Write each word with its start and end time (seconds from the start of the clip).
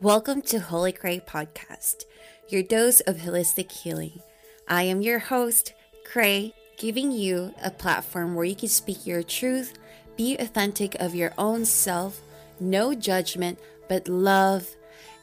Welcome 0.00 0.42
to 0.42 0.60
Holi 0.60 0.92
Khrey 0.92 1.18
Podcast, 1.18 2.04
your 2.48 2.62
dose 2.62 3.00
of 3.00 3.16
holistic 3.16 3.72
healing. 3.72 4.20
I 4.68 4.84
am 4.84 5.02
your 5.02 5.18
host, 5.18 5.74
Khrey, 6.04 6.54
giving 6.76 7.10
you 7.10 7.52
a 7.64 7.72
platform 7.72 8.36
where 8.36 8.44
you 8.44 8.54
can 8.54 8.68
speak 8.68 9.08
your 9.08 9.24
truth, 9.24 9.76
be 10.16 10.36
authentic 10.36 10.94
of 11.00 11.16
your 11.16 11.32
own 11.36 11.64
self, 11.64 12.20
no 12.60 12.94
judgment, 12.94 13.58
but 13.88 14.06
love 14.06 14.68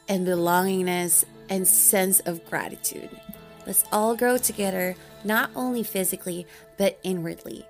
and 0.08 0.26
belongingness 0.26 1.24
and 1.48 1.66
sense 1.66 2.20
of 2.20 2.44
gratitude. 2.44 3.08
Let's 3.66 3.86
all 3.90 4.14
grow 4.14 4.36
together, 4.36 4.94
not 5.24 5.48
only 5.56 5.84
physically, 5.84 6.46
but 6.76 6.98
inwardly. 7.02 7.64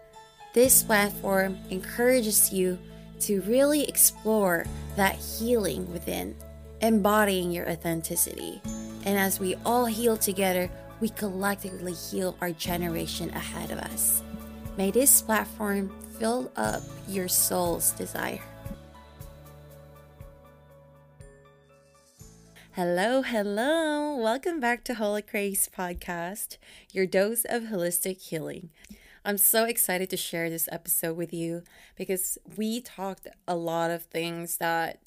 This 0.55 0.83
platform 0.83 1.57
encourages 1.71 2.53
you 2.53 2.81
to 3.21 3.43
really 3.43 3.85
explore 3.85 4.67
that 4.97 5.15
healing 5.15 5.93
within, 5.93 6.35
embodying 6.81 7.53
your 7.53 7.69
authenticity. 7.71 8.61
And 9.05 9.19
as 9.19 9.41
we 9.41 9.55
all 9.65 9.87
heal 9.87 10.17
together, 10.17 10.71
we 11.01 11.09
collectively 11.11 11.93
heal 11.93 12.37
our 12.41 12.51
generation 12.53 13.31
ahead 13.31 13.71
of 13.71 13.79
us. 13.79 14.23
May 14.77 14.91
this 14.91 15.23
platform 15.23 15.91
fill 16.19 16.51
up 16.57 16.83
your 17.09 17.29
soul's 17.29 17.93
desire. 17.93 18.41
Hello, 22.73 23.23
hello. 23.23 24.17
Welcome 24.17 24.61
back 24.61 24.85
to 24.85 24.95
Holy 24.95 25.23
Grace 25.23 25.67
Podcast, 25.67 26.59
your 26.93 27.07
dose 27.07 27.47
of 27.47 27.65
holistic 27.65 28.21
healing. 28.21 28.69
I'm 29.25 29.39
so 29.39 29.65
excited 29.65 30.11
to 30.11 30.17
share 30.19 30.51
this 30.51 30.69
episode 30.71 31.17
with 31.17 31.33
you 31.33 31.63
because 31.97 32.37
we 32.57 32.83
talked 32.83 33.27
a 33.49 33.57
lot 33.57 33.91
of 33.91 34.03
things 34.03 34.59
that 34.59 34.99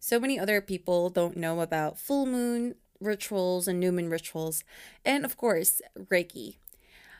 so 0.00 0.18
many 0.18 0.38
other 0.38 0.60
people 0.60 1.10
don't 1.10 1.36
know 1.36 1.60
about 1.60 1.98
full 1.98 2.26
moon 2.26 2.74
rituals 3.00 3.68
and 3.68 3.78
new 3.78 3.92
moon 3.92 4.08
rituals, 4.08 4.64
and 5.04 5.24
of 5.24 5.36
course, 5.36 5.80
Reiki. 5.96 6.56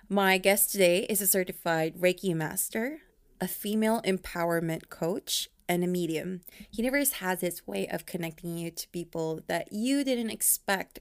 My 0.09 0.39
guest 0.39 0.73
today 0.73 1.07
is 1.09 1.21
a 1.21 1.27
certified 1.27 2.01
Reiki 2.01 2.35
master, 2.35 3.03
a 3.41 3.47
female 3.47 4.03
empowerment 4.03 4.89
coach, 4.89 5.49
and 5.69 5.85
a 5.85 5.87
medium. 5.87 6.41
Universe 6.73 7.13
has 7.13 7.45
its 7.45 7.67
way 7.67 7.87
of 7.87 8.07
connecting 8.07 8.59
you 8.59 8.73
to 8.73 8.89
people 8.89 9.41
that 9.47 9.73
you 9.73 10.03
didn't 10.03 10.31
expect 10.31 10.99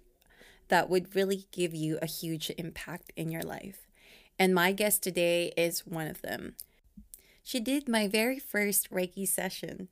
that 0.68 0.90
would 0.90 1.16
really 1.16 1.48
give 1.52 1.74
you 1.74 1.98
a 2.02 2.06
huge 2.06 2.52
impact 2.58 3.12
in 3.16 3.32
your 3.32 3.42
life. 3.42 3.88
And 4.38 4.54
my 4.54 4.72
guest 4.72 5.02
today 5.02 5.52
is 5.58 5.88
one 5.88 6.08
of 6.08 6.22
them. 6.22 6.56
She 7.42 7.60
did 7.60 7.90
my 7.90 8.08
very 8.08 8.38
first 8.38 8.92
Reiki 8.92 9.28
session. 9.28 9.88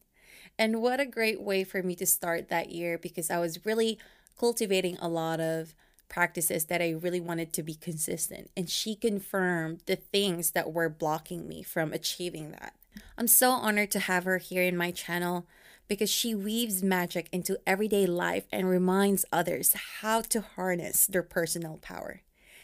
And 0.60 0.82
what 0.82 1.00
a 1.00 1.06
great 1.06 1.42
way 1.42 1.64
for 1.64 1.84
me 1.84 1.96
to 1.96 2.06
start 2.06 2.50
that 2.50 2.72
year 2.72 2.98
because 2.98 3.30
I 3.30 3.40
was 3.40 3.66
really 3.66 4.00
cultivating 4.40 4.98
a 5.00 5.08
lot 5.08 5.40
of 5.40 5.76
practices 6.10 6.66
that 6.66 6.82
I 6.82 6.92
really 6.92 7.20
wanted 7.20 7.54
to 7.54 7.64
be 7.64 7.76
consistent. 7.76 8.50
And 8.56 8.70
she 8.70 8.96
confirmed 8.96 9.82
the 9.86 9.98
things 9.98 10.52
that 10.52 10.74
were 10.74 10.90
blocking 10.90 11.48
me 11.48 11.64
from 11.64 11.94
achieving 11.94 12.52
that. 12.52 12.74
I'm 13.18 13.28
so 13.28 13.52
honored 13.52 13.92
to 13.92 14.00
have 14.00 14.24
her 14.24 14.38
here 14.38 14.64
in 14.64 14.78
my 14.78 14.92
channel 14.92 15.46
because 15.88 16.10
she 16.10 16.36
weaves 16.36 16.84
magic 16.84 17.30
into 17.32 17.60
everyday 17.66 18.06
life 18.06 18.46
and 18.52 18.70
reminds 18.70 19.26
others 19.32 19.74
how 20.02 20.22
to 20.22 20.42
harness 20.42 21.06
their 21.08 21.24
personal 21.24 21.78
power. 21.82 22.22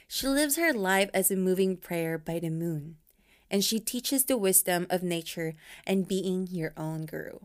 She 0.07 0.27
lives 0.27 0.57
her 0.57 0.73
life 0.73 1.09
as 1.13 1.31
a 1.31 1.35
moving 1.35 1.77
prayer 1.77 2.17
by 2.17 2.39
the 2.39 2.49
moon, 2.49 2.97
and 3.49 3.63
she 3.63 3.79
teaches 3.79 4.25
the 4.25 4.37
wisdom 4.37 4.85
of 4.89 5.03
nature 5.03 5.53
and 5.87 6.07
being 6.07 6.47
your 6.51 6.73
own 6.75 7.05
guru. 7.05 7.39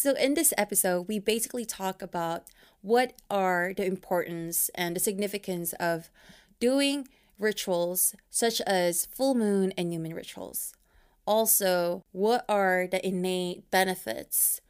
So, 0.00 0.12
in 0.12 0.34
this 0.34 0.54
episode, 0.56 1.08
we 1.08 1.18
basically 1.18 1.64
talk 1.64 2.02
about 2.02 2.44
what 2.82 3.14
are 3.28 3.72
the 3.76 3.84
importance 3.84 4.70
and 4.76 4.94
the 4.94 5.00
significance 5.00 5.72
of 5.72 6.08
doing 6.60 7.08
rituals 7.36 8.14
such 8.30 8.60
as 8.60 9.06
full 9.06 9.34
moon 9.34 9.72
and 9.76 9.88
new 9.88 9.98
moon 9.98 10.14
rituals. 10.14 10.72
Also, 11.26 12.04
what 12.12 12.44
are 12.48 12.86
the 12.88 13.04
innate 13.04 13.68
benefits 13.72 14.60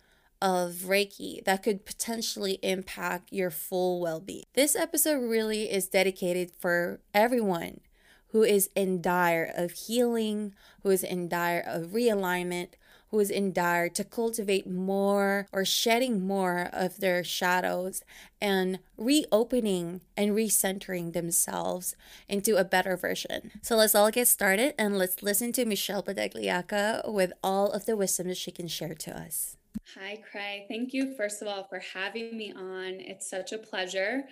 of 0.40 0.84
Reiki 0.86 1.44
that 1.44 1.62
could 1.62 1.84
potentially 1.84 2.58
impact 2.62 3.30
your 3.30 3.50
full 3.50 4.00
well 4.00 4.20
being. 4.20 4.44
This 4.54 4.74
episode 4.74 5.18
really 5.18 5.70
is 5.70 5.88
dedicated 5.88 6.52
for 6.58 7.00
everyone 7.12 7.80
who 8.28 8.42
is 8.44 8.70
in 8.74 9.02
dire 9.02 9.52
of 9.54 9.72
healing, 9.72 10.54
who 10.82 10.88
is 10.88 11.04
in 11.04 11.28
dire 11.28 11.62
of 11.66 11.88
realignment, 11.88 12.68
who 13.10 13.20
is 13.20 13.30
in 13.30 13.52
dire 13.52 13.88
to 13.88 14.04
cultivate 14.04 14.66
more 14.66 15.46
or 15.52 15.64
shedding 15.64 16.26
more 16.26 16.68
of 16.72 16.98
their 16.98 17.24
shadows 17.24 18.02
and 18.40 18.78
reopening 18.96 20.00
and 20.16 20.32
recentering 20.32 21.12
themselves 21.12 21.96
into 22.28 22.56
a 22.56 22.64
better 22.64 22.96
version. 22.96 23.50
So 23.62 23.76
let's 23.76 23.94
all 23.94 24.10
get 24.10 24.28
started 24.28 24.74
and 24.78 24.98
let's 24.98 25.22
listen 25.22 25.52
to 25.52 25.64
Michelle 25.64 26.02
Badagliacca 26.02 27.12
with 27.12 27.32
all 27.42 27.70
of 27.72 27.86
the 27.86 27.96
wisdom 27.96 28.28
that 28.28 28.36
she 28.36 28.50
can 28.50 28.68
share 28.68 28.94
to 28.94 29.18
us. 29.18 29.56
Hi, 29.94 30.22
Khrey. 30.30 30.66
Thank 30.68 30.92
you, 30.92 31.14
first 31.16 31.40
of 31.40 31.48
all, 31.48 31.64
for 31.64 31.80
having 31.94 32.36
me 32.36 32.52
on. 32.52 33.00
It's 33.00 33.30
such 33.30 33.52
a 33.52 33.58
pleasure 33.58 34.24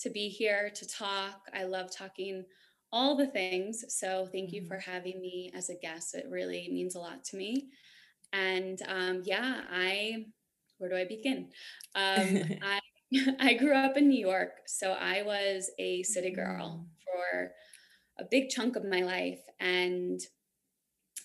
to 0.00 0.10
be 0.10 0.28
here 0.28 0.70
to 0.74 0.88
talk. 0.88 1.48
I 1.52 1.64
love 1.64 1.94
talking 1.94 2.44
all 2.92 3.16
the 3.16 3.26
things. 3.26 3.84
So, 3.88 4.28
thank 4.30 4.52
you 4.52 4.64
for 4.66 4.76
mm-hmm. 4.76 4.90
having 4.90 5.20
me 5.20 5.52
as 5.54 5.68
a 5.68 5.74
guest. 5.74 6.14
It 6.14 6.26
really 6.30 6.68
means 6.70 6.94
a 6.94 7.00
lot 7.00 7.24
to 7.24 7.36
me. 7.36 7.70
And 8.32 8.80
um, 8.88 9.22
yeah, 9.24 9.62
I, 9.70 10.26
where 10.78 10.90
do 10.90 10.96
I 10.96 11.04
begin? 11.04 11.48
Um, 11.94 12.42
I, 12.62 12.80
I 13.40 13.54
grew 13.54 13.74
up 13.74 13.96
in 13.96 14.08
New 14.08 14.20
York. 14.20 14.52
So, 14.66 14.92
I 14.92 15.22
was 15.22 15.70
a 15.78 16.02
city 16.04 16.30
girl 16.30 16.84
mm. 16.84 17.04
for 17.04 17.52
a 18.18 18.24
big 18.30 18.50
chunk 18.50 18.76
of 18.76 18.84
my 18.84 19.02
life. 19.02 19.40
And 19.58 20.20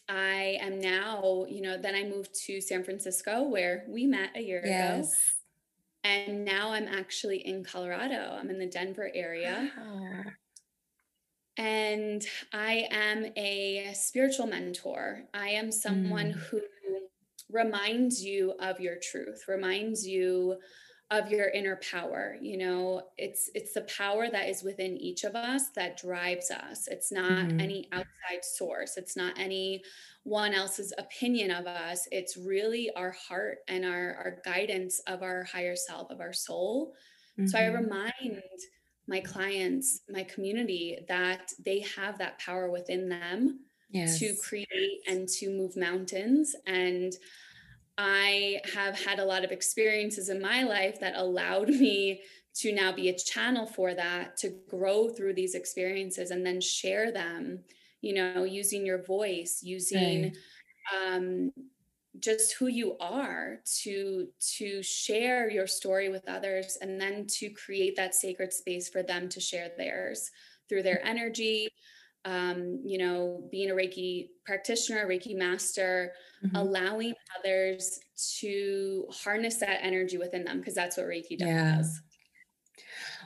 I 0.07 0.57
am 0.61 0.79
now, 0.79 1.45
you 1.49 1.61
know, 1.61 1.77
then 1.77 1.95
I 1.95 2.03
moved 2.03 2.35
to 2.45 2.61
San 2.61 2.83
Francisco 2.83 3.43
where 3.43 3.85
we 3.87 4.05
met 4.05 4.31
a 4.35 4.41
year 4.41 4.61
yes. 4.63 5.07
ago. 5.07 5.13
And 6.03 6.45
now 6.45 6.71
I'm 6.71 6.87
actually 6.87 7.37
in 7.37 7.63
Colorado. 7.63 8.37
I'm 8.39 8.49
in 8.51 8.59
the 8.59 8.67
Denver 8.67 9.09
area. 9.13 9.71
And 11.57 12.23
I 12.53 12.87
am 12.91 13.25
a 13.35 13.91
spiritual 13.93 14.45
mentor. 14.45 15.23
I 15.33 15.49
am 15.49 15.71
someone 15.71 16.33
mm. 16.33 16.35
who 16.35 16.61
reminds 17.55 18.23
you 18.23 18.53
of 18.59 18.79
your 18.79 18.97
truth, 19.01 19.45
reminds 19.47 20.05
you 20.05 20.57
of 21.11 21.29
your 21.29 21.49
inner 21.49 21.79
power 21.91 22.35
you 22.41 22.57
know 22.57 23.03
it's 23.17 23.51
it's 23.53 23.73
the 23.73 23.81
power 23.81 24.27
that 24.27 24.49
is 24.49 24.63
within 24.63 24.97
each 24.97 25.23
of 25.23 25.35
us 25.35 25.69
that 25.75 25.97
drives 25.97 26.49
us 26.49 26.87
it's 26.87 27.11
not 27.11 27.31
mm-hmm. 27.31 27.59
any 27.59 27.87
outside 27.91 28.41
source 28.41 28.97
it's 28.97 29.15
not 29.15 29.37
any 29.37 29.83
one 30.23 30.51
else's 30.51 30.91
opinion 30.97 31.51
of 31.51 31.67
us 31.67 32.07
it's 32.11 32.37
really 32.37 32.89
our 32.95 33.11
heart 33.11 33.59
and 33.67 33.85
our 33.85 34.15
our 34.15 34.41
guidance 34.43 34.99
of 35.05 35.21
our 35.21 35.43
higher 35.43 35.75
self 35.75 36.09
of 36.09 36.19
our 36.19 36.33
soul 36.33 36.93
mm-hmm. 37.37 37.45
so 37.45 37.59
i 37.59 37.61
mm-hmm. 37.61 37.83
remind 37.83 38.41
my 39.07 39.19
clients 39.19 40.01
my 40.09 40.23
community 40.23 40.97
that 41.07 41.51
they 41.63 41.81
have 41.95 42.17
that 42.17 42.39
power 42.39 42.71
within 42.71 43.07
them 43.07 43.59
yes. 43.89 44.19
to 44.19 44.35
create 44.43 45.01
and 45.07 45.27
to 45.27 45.49
move 45.49 45.75
mountains 45.75 46.55
and 46.65 47.13
I 47.97 48.59
have 48.73 48.99
had 48.99 49.19
a 49.19 49.25
lot 49.25 49.43
of 49.43 49.51
experiences 49.51 50.29
in 50.29 50.41
my 50.41 50.63
life 50.63 50.99
that 50.99 51.15
allowed 51.15 51.69
me 51.69 52.21
to 52.55 52.73
now 52.73 52.91
be 52.91 53.09
a 53.09 53.17
channel 53.17 53.65
for 53.65 53.93
that, 53.93 54.37
to 54.37 54.53
grow 54.69 55.09
through 55.09 55.33
these 55.33 55.55
experiences 55.55 56.31
and 56.31 56.45
then 56.45 56.61
share 56.61 57.11
them, 57.11 57.59
you 58.01 58.13
know, 58.13 58.43
using 58.43 58.85
your 58.85 59.03
voice, 59.03 59.59
using 59.61 60.23
right. 60.23 61.15
um, 61.15 61.51
just 62.19 62.53
who 62.53 62.67
you 62.67 62.95
are 62.99 63.57
to 63.81 64.27
to 64.39 64.81
share 64.81 65.49
your 65.49 65.67
story 65.67 66.07
with 66.07 66.27
others 66.29 66.77
and 66.79 66.99
then 66.99 67.27
to 67.27 67.49
create 67.49 67.97
that 67.97 68.15
sacred 68.15 68.53
space 68.53 68.87
for 68.87 69.03
them 69.03 69.27
to 69.27 69.41
share 69.41 69.71
theirs 69.77 70.31
through 70.69 70.81
their 70.81 71.05
energy 71.05 71.67
um, 72.25 72.81
you 72.83 72.97
know, 72.97 73.47
being 73.51 73.71
a 73.71 73.73
Reiki 73.73 74.29
practitioner, 74.45 75.07
Reiki 75.07 75.35
master, 75.35 76.11
mm-hmm. 76.43 76.55
allowing 76.55 77.13
others 77.39 77.99
to 78.39 79.05
harness 79.11 79.57
that 79.57 79.79
energy 79.81 80.17
within 80.17 80.43
them, 80.43 80.59
because 80.59 80.73
that's 80.73 80.97
what 80.97 81.05
Reiki 81.05 81.37
does. 81.37 81.47
Yeah. 81.47 81.81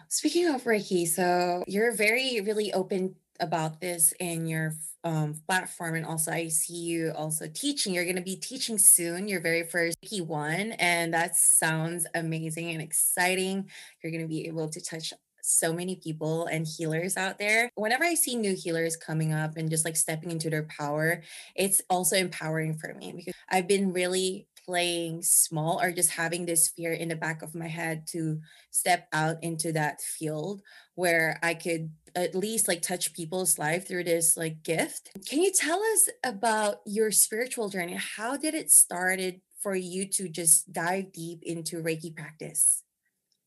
Speaking 0.09 0.47
of 0.47 0.63
Reiki, 0.63 1.07
so 1.07 1.63
you're 1.67 1.95
very, 1.95 2.41
really 2.41 2.73
open 2.73 3.15
about 3.39 3.79
this 3.79 4.13
in 4.19 4.47
your 4.47 4.75
um, 5.03 5.41
platform. 5.47 5.95
And 5.95 6.05
also, 6.05 6.31
I 6.31 6.49
see 6.49 6.73
you 6.73 7.13
also 7.15 7.47
teaching. 7.47 7.93
You're 7.93 8.03
going 8.03 8.17
to 8.17 8.21
be 8.21 8.35
teaching 8.35 8.77
soon, 8.77 9.27
your 9.27 9.39
very 9.39 9.63
first 9.63 9.95
Reiki 10.03 10.25
one. 10.25 10.73
And 10.73 11.13
that 11.13 11.37
sounds 11.37 12.05
amazing 12.15 12.71
and 12.71 12.81
exciting. 12.81 13.69
You're 14.03 14.11
going 14.11 14.23
to 14.23 14.27
be 14.27 14.47
able 14.47 14.67
to 14.67 14.81
touch 14.81 15.13
so 15.49 15.73
many 15.73 15.95
people 15.95 16.45
and 16.45 16.67
healers 16.67 17.17
out 17.17 17.39
there. 17.39 17.71
Whenever 17.75 18.03
I 18.03 18.13
see 18.13 18.35
new 18.35 18.55
healers 18.55 18.95
coming 18.95 19.33
up 19.33 19.57
and 19.57 19.69
just 19.69 19.85
like 19.85 19.97
stepping 19.97 20.31
into 20.31 20.49
their 20.49 20.63
power, 20.63 21.23
it's 21.55 21.81
also 21.89 22.15
empowering 22.15 22.77
for 22.77 22.93
me 22.93 23.13
because 23.15 23.33
I've 23.49 23.67
been 23.67 23.91
really 23.91 24.47
playing 24.65 25.23
small 25.23 25.81
or 25.81 25.91
just 25.91 26.11
having 26.11 26.45
this 26.45 26.67
fear 26.67 26.93
in 26.93 27.09
the 27.09 27.15
back 27.15 27.41
of 27.41 27.55
my 27.55 27.67
head 27.67 28.05
to 28.05 28.39
step 28.69 29.07
out 29.11 29.37
into 29.43 29.71
that 29.73 29.99
field 29.99 30.61
where 30.93 31.39
I 31.41 31.55
could 31.55 31.91
at 32.15 32.35
least 32.35 32.67
like 32.67 32.83
touch 32.83 33.13
people's 33.13 33.57
life 33.57 33.87
through 33.87 34.03
this 34.03 34.37
like 34.37 34.61
gift. 34.61 35.09
Can 35.27 35.41
you 35.41 35.51
tell 35.51 35.81
us 35.81 36.09
about 36.23 36.77
your 36.85 37.09
spiritual 37.09 37.69
journey? 37.69 37.97
How 38.17 38.37
did 38.37 38.53
it 38.53 38.69
started 38.69 39.41
for 39.59 39.75
you 39.75 40.07
to 40.09 40.29
just 40.29 40.71
dive 40.71 41.11
deep 41.11 41.39
into 41.41 41.81
Reiki 41.81 42.15
practice? 42.15 42.83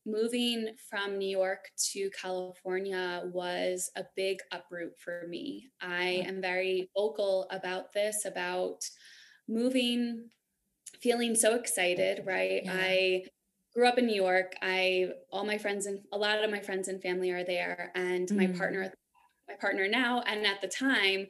Moving 0.05 0.69
from 0.89 1.17
New 1.17 1.29
York 1.29 1.69
to 1.91 2.09
California 2.09 3.21
was 3.25 3.89
a 3.95 4.03
big 4.15 4.39
uproot 4.51 4.93
for 4.99 5.25
me. 5.27 5.69
I 5.81 6.23
am 6.27 6.41
very 6.41 6.89
vocal 6.95 7.47
about 7.51 7.93
this, 7.93 8.25
about 8.25 8.83
moving, 9.47 10.29
feeling 11.01 11.35
so 11.35 11.55
excited, 11.55 12.23
right? 12.25 12.61
Yeah. 12.65 12.73
I 12.75 13.23
grew 13.73 13.87
up 13.87 13.97
in 13.97 14.05
New 14.05 14.21
York. 14.21 14.55
I 14.61 15.09
all 15.31 15.45
my 15.45 15.57
friends 15.57 15.85
and 15.85 15.99
a 16.11 16.17
lot 16.17 16.43
of 16.43 16.51
my 16.51 16.59
friends 16.59 16.87
and 16.87 17.01
family 17.01 17.31
are 17.31 17.43
there 17.43 17.91
and 17.95 18.27
mm. 18.27 18.35
my 18.35 18.47
partner 18.47 18.91
my 19.47 19.55
partner 19.55 19.87
now 19.87 20.21
and 20.21 20.45
at 20.45 20.61
the 20.61 20.67
time 20.67 21.27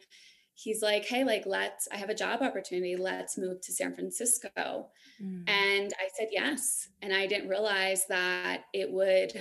he's 0.56 0.82
like, 0.82 1.06
hey, 1.06 1.24
like, 1.24 1.44
let's, 1.46 1.88
I 1.92 1.98
have 1.98 2.10
a 2.10 2.16
job 2.16 2.42
opportunity. 2.42 2.96
Let's 2.96 3.38
move 3.38 3.62
to 3.62 3.72
San 3.72 3.94
Francisco. 3.94 4.90
Mm. 5.22 5.50
And 5.50 5.94
I 6.00 6.08
said 6.18 6.30
yes. 6.32 6.90
And 7.02 7.14
I 7.14 7.28
didn't 7.28 7.50
realize 7.50 8.06
that 8.08 8.66
it 8.74 8.92
would 8.92 9.34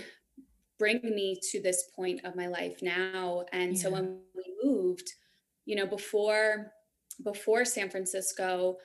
bring 0.79 1.01
me 1.03 1.39
to 1.51 1.63
this 1.63 1.85
point 1.95 2.25
of 2.25 2.35
my 2.35 2.47
life 2.47 2.79
now. 2.83 3.45
And 3.53 3.75
yeah. 3.75 3.83
so 3.83 3.91
when 3.91 4.21
we 4.35 4.55
moved, 4.63 5.09
you 5.65 5.77
know, 5.77 5.87
before, 5.87 6.73
before 7.23 7.65
San 7.65 7.91
Francisco, 7.91 8.79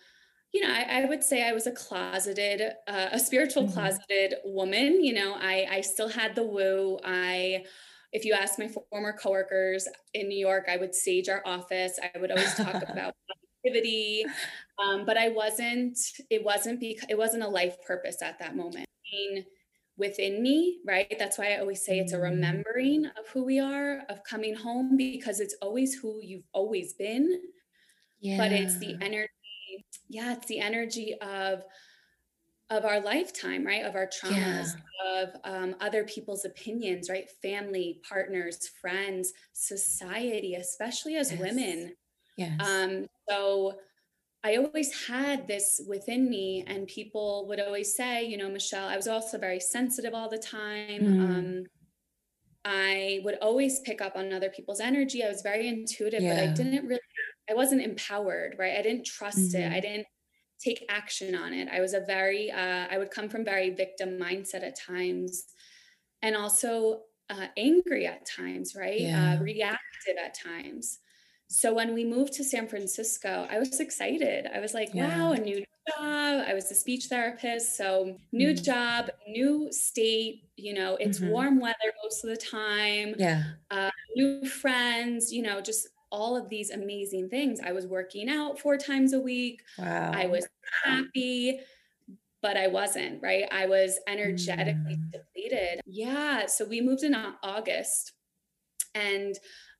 you 0.53 0.61
know, 0.61 0.73
I, 0.73 1.01
I, 1.01 1.05
would 1.05 1.23
say 1.23 1.47
I 1.47 1.51
was 1.51 1.67
a 1.67 1.71
closeted, 1.71 2.61
uh, 2.87 3.09
a 3.11 3.19
spiritual 3.19 3.63
mm-hmm. 3.63 3.73
closeted 3.73 4.35
woman. 4.45 5.03
You 5.03 5.13
know, 5.13 5.35
I 5.35 5.67
I 5.69 5.81
still 5.81 6.07
had 6.07 6.35
the 6.35 6.43
woo. 6.43 6.99
I 7.03 7.65
if 8.11 8.25
you 8.25 8.33
ask 8.33 8.57
my 8.57 8.69
former 8.89 9.13
coworkers 9.13 9.87
in 10.13 10.27
New 10.27 10.37
York, 10.37 10.65
I 10.69 10.77
would 10.77 10.95
sage 10.95 11.29
our 11.29 11.41
office. 11.45 11.99
I 12.01 12.17
would 12.19 12.31
always 12.31 12.53
talk 12.55 12.75
about 12.89 13.13
positivity, 13.63 14.25
um, 14.81 15.05
but 15.05 15.17
I 15.17 15.29
wasn't. 15.29 15.97
It 16.29 16.43
wasn't 16.43 16.79
because 16.79 17.07
it 17.09 17.17
wasn't 17.17 17.43
a 17.43 17.47
life 17.49 17.75
purpose 17.85 18.21
at 18.21 18.39
that 18.39 18.55
moment. 18.55 18.87
within 19.97 20.43
me, 20.43 20.77
right? 20.85 21.15
That's 21.17 21.39
why 21.39 21.53
I 21.53 21.59
always 21.59 21.83
say 21.83 21.97
it's 21.97 22.13
a 22.13 22.17
mm. 22.17 22.23
remembering 22.23 23.05
of 23.05 23.27
who 23.33 23.43
we 23.43 23.59
are, 23.59 24.01
of 24.09 24.23
coming 24.23 24.55
home, 24.55 24.95
because 24.95 25.39
it's 25.39 25.55
always 25.61 25.95
who 25.95 26.19
you've 26.21 26.45
always 26.53 26.93
been. 26.93 27.41
Yeah. 28.19 28.37
But 28.37 28.51
it's 28.51 28.77
the 28.77 28.95
energy. 29.01 29.29
Yeah, 30.07 30.33
it's 30.33 30.47
the 30.47 30.59
energy 30.59 31.15
of 31.21 31.63
of 32.69 32.85
our 32.85 32.99
lifetime, 32.99 33.65
right? 33.65 33.85
Of 33.85 33.95
our 33.95 34.07
traumas, 34.07 34.75
yeah. 34.75 35.21
of 35.21 35.29
um, 35.43 35.75
other 35.79 36.03
people's 36.03 36.45
opinions, 36.45 37.09
right? 37.09 37.29
Family, 37.41 38.01
partners, 38.07 38.69
friends, 38.81 39.33
society, 39.53 40.55
especially 40.55 41.15
as 41.15 41.31
yes. 41.31 41.39
women. 41.39 41.93
Yes. 42.37 42.59
Um, 42.59 43.07
so 43.29 43.79
I 44.43 44.57
always 44.57 45.07
had 45.07 45.47
this 45.47 45.81
within 45.87 46.29
me, 46.29 46.63
and 46.67 46.87
people 46.87 47.47
would 47.47 47.59
always 47.59 47.95
say, 47.95 48.25
you 48.25 48.37
know, 48.37 48.49
Michelle, 48.49 48.87
I 48.87 48.95
was 48.95 49.07
also 49.07 49.37
very 49.37 49.59
sensitive 49.59 50.13
all 50.13 50.29
the 50.29 50.37
time. 50.37 51.01
Mm. 51.01 51.19
Um, 51.19 51.63
I 52.65 53.21
would 53.23 53.37
always 53.41 53.79
pick 53.79 54.01
up 54.01 54.17
on 54.17 54.33
other 54.33 54.49
people's 54.49 54.81
energy. 54.81 55.23
I 55.23 55.29
was 55.29 55.41
very 55.41 55.69
intuitive, 55.69 56.21
yeah. 56.21 56.35
but 56.35 56.43
I 56.43 56.47
didn't 56.47 56.85
really, 56.85 56.99
I 57.49 57.53
wasn't 57.53 57.81
empowered, 57.81 58.55
right? 58.59 58.77
I 58.77 58.81
didn't 58.81 59.05
trust 59.05 59.53
mm-hmm. 59.53 59.71
it. 59.71 59.73
I 59.73 59.79
didn't 59.79 60.05
take 60.63 60.85
action 60.89 61.35
on 61.35 61.53
it. 61.53 61.67
I 61.71 61.81
was 61.81 61.93
a 61.93 62.01
very, 62.01 62.51
uh, 62.51 62.87
I 62.89 62.97
would 62.97 63.11
come 63.11 63.29
from 63.29 63.45
very 63.45 63.69
victim 63.69 64.17
mindset 64.17 64.63
at 64.63 64.79
times 64.79 65.45
and 66.21 66.35
also 66.35 67.01
uh, 67.29 67.47
angry 67.57 68.05
at 68.05 68.25
times, 68.25 68.75
right? 68.75 69.01
Uh, 69.01 69.05
yeah. 69.05 69.33
Uh, 69.33 69.43
reactive 69.43 70.15
at 70.23 70.33
times. 70.33 70.99
So 71.49 71.73
when 71.73 71.93
we 71.93 72.03
moved 72.03 72.33
to 72.33 72.43
San 72.43 72.67
Francisco, 72.67 73.47
I 73.49 73.59
was 73.59 73.79
excited. 73.79 74.47
I 74.53 74.59
was 74.59 74.73
like, 74.73 74.89
yeah. 74.93 75.17
wow, 75.17 75.31
a 75.31 75.37
new 75.37 75.57
job. 75.59 75.65
I 75.99 76.53
was 76.53 76.69
a 76.71 76.75
speech 76.75 77.05
therapist. 77.05 77.77
So 77.77 78.17
new 78.31 78.53
mm-hmm. 78.53 78.63
job, 78.63 79.09
new 79.27 79.69
state, 79.71 80.43
you 80.57 80.73
know, 80.73 80.97
it's 80.99 81.19
mm-hmm. 81.19 81.29
warm 81.29 81.59
weather 81.59 81.93
most 82.03 82.23
of 82.23 82.29
the 82.29 82.37
time. 82.37 83.15
Yeah. 83.17 83.43
Uh, 83.71 83.91
new 84.15 84.45
friends, 84.45 85.31
you 85.31 85.41
know, 85.41 85.61
just 85.61 85.87
all 86.11 86.37
of 86.37 86.49
these 86.49 86.71
amazing 86.71 87.29
things. 87.29 87.59
I 87.63 87.71
was 87.71 87.85
working 87.85 88.29
out 88.29 88.59
four 88.59 88.77
times 88.77 89.13
a 89.13 89.19
week. 89.19 89.61
Wow. 89.77 90.11
I 90.13 90.27
was 90.27 90.47
happy, 90.83 91.59
but 92.41 92.57
I 92.57 92.67
wasn't, 92.67 93.21
right? 93.21 93.45
I 93.51 93.65
was 93.65 93.99
energetically 94.07 94.97
mm. 94.97 95.11
depleted. 95.11 95.81
Yeah. 95.85 96.45
So 96.47 96.65
we 96.65 96.81
moved 96.81 97.03
in 97.03 97.15
August. 97.43 98.13
And 98.95 99.35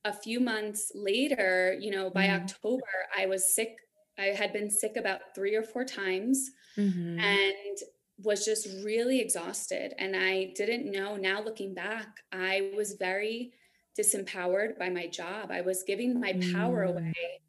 a 0.06 0.14
few 0.14 0.40
months 0.40 0.92
later, 0.94 1.76
you 1.80 1.92
know, 1.92 2.10
by 2.10 2.28
mm. 2.28 2.42
October, 2.42 2.84
I 3.18 3.26
was 3.26 3.54
sick. 3.54 3.76
I 4.20 4.26
had 4.26 4.54
been 4.54 4.70
sick 4.70 4.96
about 4.98 5.22
three 5.36 5.56
or 5.56 5.64
four 5.64 5.86
times 5.86 6.50
mm-hmm. 6.78 7.20
and 7.20 7.78
was 8.24 8.46
just 8.46 8.68
really 8.84 9.20
exhausted. 9.20 9.94
And 10.00 10.16
I 10.16 10.54
didn't 10.56 10.92
know. 10.92 11.16
Now 11.18 11.42
looking 11.42 11.74
back, 11.74 12.08
I 12.32 12.72
was 12.76 12.94
very 12.94 13.54
disempowered 13.98 14.78
by 14.78 14.90
my 14.90 15.08
job. 15.08 15.52
I 15.52 15.62
was 15.62 15.84
giving 15.84 16.20
my 16.20 16.34
power 16.54 16.86
mm. 16.86 16.90
away 16.90 17.42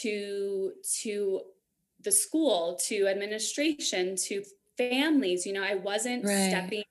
to 0.00 0.72
to 1.02 1.40
the 2.00 2.12
school, 2.12 2.78
to 2.86 3.06
administration, 3.06 4.16
to 4.16 4.42
families. 4.76 5.46
You 5.46 5.52
know, 5.52 5.62
I 5.62 5.76
wasn't 5.76 6.24
right. 6.24 6.50
stepping 6.50 6.84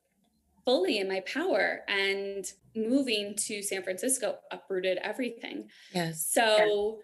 fully 0.66 1.00
in 1.00 1.08
my 1.08 1.22
power 1.22 1.82
and 1.88 2.46
moving 2.76 3.36
to 3.36 3.62
San 3.62 3.84
Francisco 3.84 4.38
uprooted 4.52 5.00
everything. 5.02 5.70
Yes. 5.94 6.28
So 6.32 7.00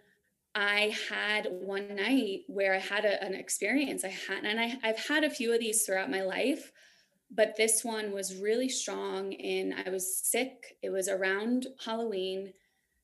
I 0.56 0.96
had 1.10 1.48
one 1.52 1.96
night 1.96 2.42
where 2.48 2.74
I 2.74 2.80
had 2.80 3.06
a, 3.06 3.22
an 3.24 3.34
experience. 3.34 4.04
I 4.04 4.10
had, 4.10 4.46
and 4.46 4.60
I, 4.60 4.78
I've 4.84 5.00
had 5.00 5.24
a 5.24 5.30
few 5.30 5.54
of 5.54 5.60
these 5.60 5.86
throughout 5.86 6.10
my 6.10 6.24
life 6.24 6.72
but 7.30 7.56
this 7.58 7.84
one 7.84 8.12
was 8.12 8.38
really 8.38 8.70
strong 8.70 9.34
and 9.36 9.74
i 9.86 9.90
was 9.90 10.18
sick 10.18 10.78
it 10.82 10.90
was 10.90 11.08
around 11.08 11.68
halloween 11.84 12.54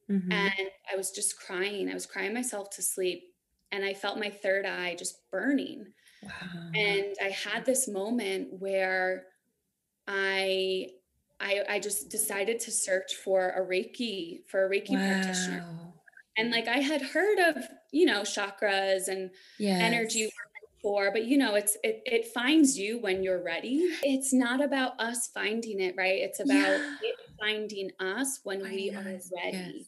mm-hmm. 0.10 0.32
and 0.32 0.70
i 0.92 0.96
was 0.96 1.12
just 1.12 1.40
crying 1.40 1.90
i 1.90 1.94
was 1.94 2.06
crying 2.06 2.34
myself 2.34 2.70
to 2.70 2.82
sleep 2.82 3.34
and 3.72 3.84
i 3.84 3.94
felt 3.94 4.20
my 4.20 4.30
third 4.30 4.66
eye 4.66 4.96
just 4.98 5.30
burning 5.30 5.86
wow. 6.24 6.70
and 6.76 7.16
i 7.22 7.30
had 7.30 7.66
this 7.66 7.88
moment 7.88 8.48
where 8.60 9.26
i 10.08 10.88
I, 11.40 11.64
I 11.68 11.80
just 11.80 12.10
decided 12.10 12.60
to 12.62 12.72
search 12.72 13.16
for 13.16 13.50
a 13.50 13.62
Reiki, 13.62 14.46
for 14.48 14.66
a 14.66 14.70
Reiki 14.70 14.92
wow. 14.92 15.10
practitioner. 15.10 15.66
And 16.38 16.52
like 16.52 16.68
I 16.68 16.78
had 16.78 17.02
heard 17.02 17.38
of, 17.40 17.64
you 17.92 18.06
know, 18.06 18.22
chakras 18.22 19.08
and 19.08 19.30
yes. 19.60 19.82
energy 19.82 20.32
for 20.84 21.12
but 21.12 21.24
you 21.24 21.38
know 21.38 21.56
it's 21.56 21.78
it, 21.84 22.02
it 22.06 22.28
finds 22.28 22.78
you 22.78 23.00
when 23.00 23.24
you're 23.24 23.42
ready. 23.42 23.90
It's 24.04 24.34
not 24.34 24.62
about 24.64 25.00
us 25.00 25.30
finding 25.34 25.80
it 25.80 25.96
right? 25.98 26.20
It's 26.20 26.40
about 26.42 26.52
yeah. 26.52 26.96
it 27.02 27.16
finding 27.40 27.90
us 28.00 28.42
when 28.44 28.62
we 28.62 28.92
are 28.92 29.02
ready. 29.02 29.20
Yes. 29.34 29.86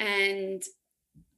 and 0.00 0.62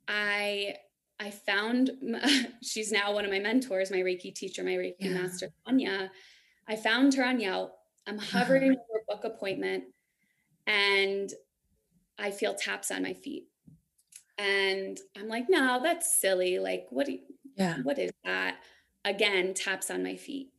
i 0.08 0.74
i 1.20 1.30
found 1.30 1.90
she's 2.62 2.90
now 2.92 3.12
one 3.12 3.24
of 3.24 3.30
my 3.30 3.38
mentors 3.38 3.90
my 3.90 3.98
reiki 3.98 4.34
teacher 4.34 4.62
my 4.62 4.70
reiki 4.70 4.94
yeah. 5.00 5.10
master 5.12 5.48
anya. 5.66 6.10
I 6.68 6.76
found 6.76 7.14
her 7.14 7.24
on 7.24 7.40
yelp 7.40 7.74
i'm 8.06 8.18
hovering 8.18 8.70
over 8.90 9.02
book 9.08 9.24
appointment 9.24 9.84
and 10.66 11.32
i 12.18 12.30
feel 12.30 12.54
taps 12.54 12.90
on 12.90 13.02
my 13.02 13.14
feet. 13.14 13.48
And 14.38 14.98
i'm 15.16 15.28
like 15.28 15.46
no 15.48 15.80
that's 15.82 16.20
silly. 16.20 16.58
Like 16.58 16.86
what 16.90 17.06
do 17.06 17.12
you 17.12 17.20
yeah. 17.56 17.78
What 17.82 17.98
is 17.98 18.10
that? 18.24 18.56
Again, 19.04 19.54
taps 19.54 19.90
on 19.90 20.02
my 20.02 20.16
feet. 20.16 20.50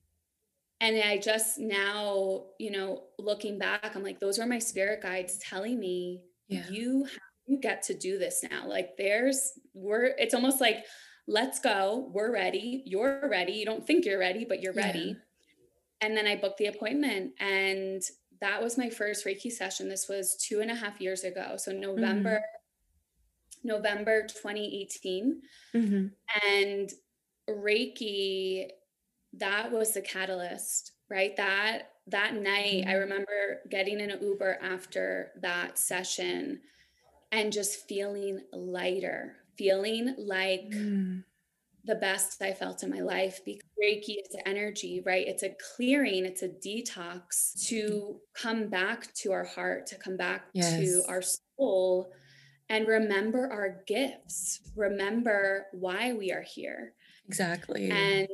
And 0.81 0.97
I 1.01 1.17
just 1.17 1.59
now, 1.59 2.45
you 2.59 2.71
know, 2.71 3.03
looking 3.17 3.57
back, 3.57 3.95
I'm 3.95 4.03
like, 4.03 4.19
those 4.19 4.37
are 4.37 4.45
my 4.45 4.59
spirit 4.59 5.01
guides 5.01 5.37
telling 5.37 5.79
me 5.79 6.21
yeah. 6.49 6.63
you 6.69 7.07
you 7.45 7.59
get 7.59 7.83
to 7.83 7.93
do 7.93 8.17
this 8.17 8.43
now. 8.49 8.67
Like 8.67 8.97
there's 8.97 9.53
we're 9.73 10.13
it's 10.17 10.33
almost 10.33 10.59
like 10.59 10.83
let's 11.27 11.59
go. 11.59 12.09
We're 12.13 12.33
ready. 12.33 12.83
You're 12.85 13.29
ready. 13.29 13.53
You 13.53 13.65
don't 13.65 13.85
think 13.85 14.05
you're 14.05 14.19
ready, 14.19 14.45
but 14.47 14.61
you're 14.61 14.73
ready. 14.73 15.15
Yeah. 15.17 16.07
And 16.07 16.17
then 16.17 16.27
I 16.27 16.35
booked 16.35 16.57
the 16.57 16.65
appointment 16.65 17.31
and 17.39 18.01
that 18.41 18.61
was 18.61 18.77
my 18.77 18.89
first 18.89 19.25
Reiki 19.25 19.49
session. 19.49 19.87
This 19.87 20.09
was 20.09 20.35
two 20.35 20.59
and 20.59 20.69
a 20.69 20.75
half 20.75 20.99
years 20.99 21.23
ago. 21.23 21.55
So 21.55 21.71
November 21.71 22.35
mm-hmm. 22.35 22.62
November 23.63 24.23
2018. 24.23 25.41
Mm-hmm. 25.75 26.07
And 26.49 26.91
Reiki, 27.49 28.67
that 29.33 29.71
was 29.71 29.93
the 29.93 30.01
catalyst, 30.01 30.91
right? 31.09 31.35
That 31.37 31.89
that 32.07 32.35
night, 32.35 32.81
mm-hmm. 32.81 32.89
I 32.89 32.93
remember 32.93 33.61
getting 33.69 33.99
in 33.99 34.11
an 34.11 34.21
Uber 34.21 34.59
after 34.61 35.31
that 35.41 35.77
session 35.77 36.59
and 37.31 37.51
just 37.51 37.87
feeling 37.87 38.41
lighter, 38.51 39.37
feeling 39.57 40.13
like 40.17 40.69
mm. 40.69 41.23
the 41.85 41.95
best 41.95 42.41
I 42.41 42.51
felt 42.51 42.83
in 42.83 42.89
my 42.89 42.99
life 42.99 43.39
because 43.45 43.67
Reiki 43.81 44.17
is 44.19 44.35
energy, 44.45 45.01
right? 45.05 45.25
It's 45.27 45.43
a 45.43 45.55
clearing, 45.75 46.25
it's 46.25 46.43
a 46.43 46.49
detox 46.49 47.67
to 47.67 48.19
come 48.33 48.67
back 48.67 49.13
to 49.15 49.31
our 49.31 49.45
heart, 49.45 49.87
to 49.87 49.95
come 49.95 50.17
back 50.17 50.45
yes. 50.53 50.73
to 50.73 51.03
our 51.07 51.21
soul 51.21 52.11
and 52.73 52.87
remember 52.87 53.51
our 53.51 53.83
gifts, 53.85 54.59
remember 54.75 55.67
why 55.73 56.13
we 56.13 56.31
are 56.31 56.41
here. 56.41 56.93
Exactly. 57.27 57.91
And 57.91 58.27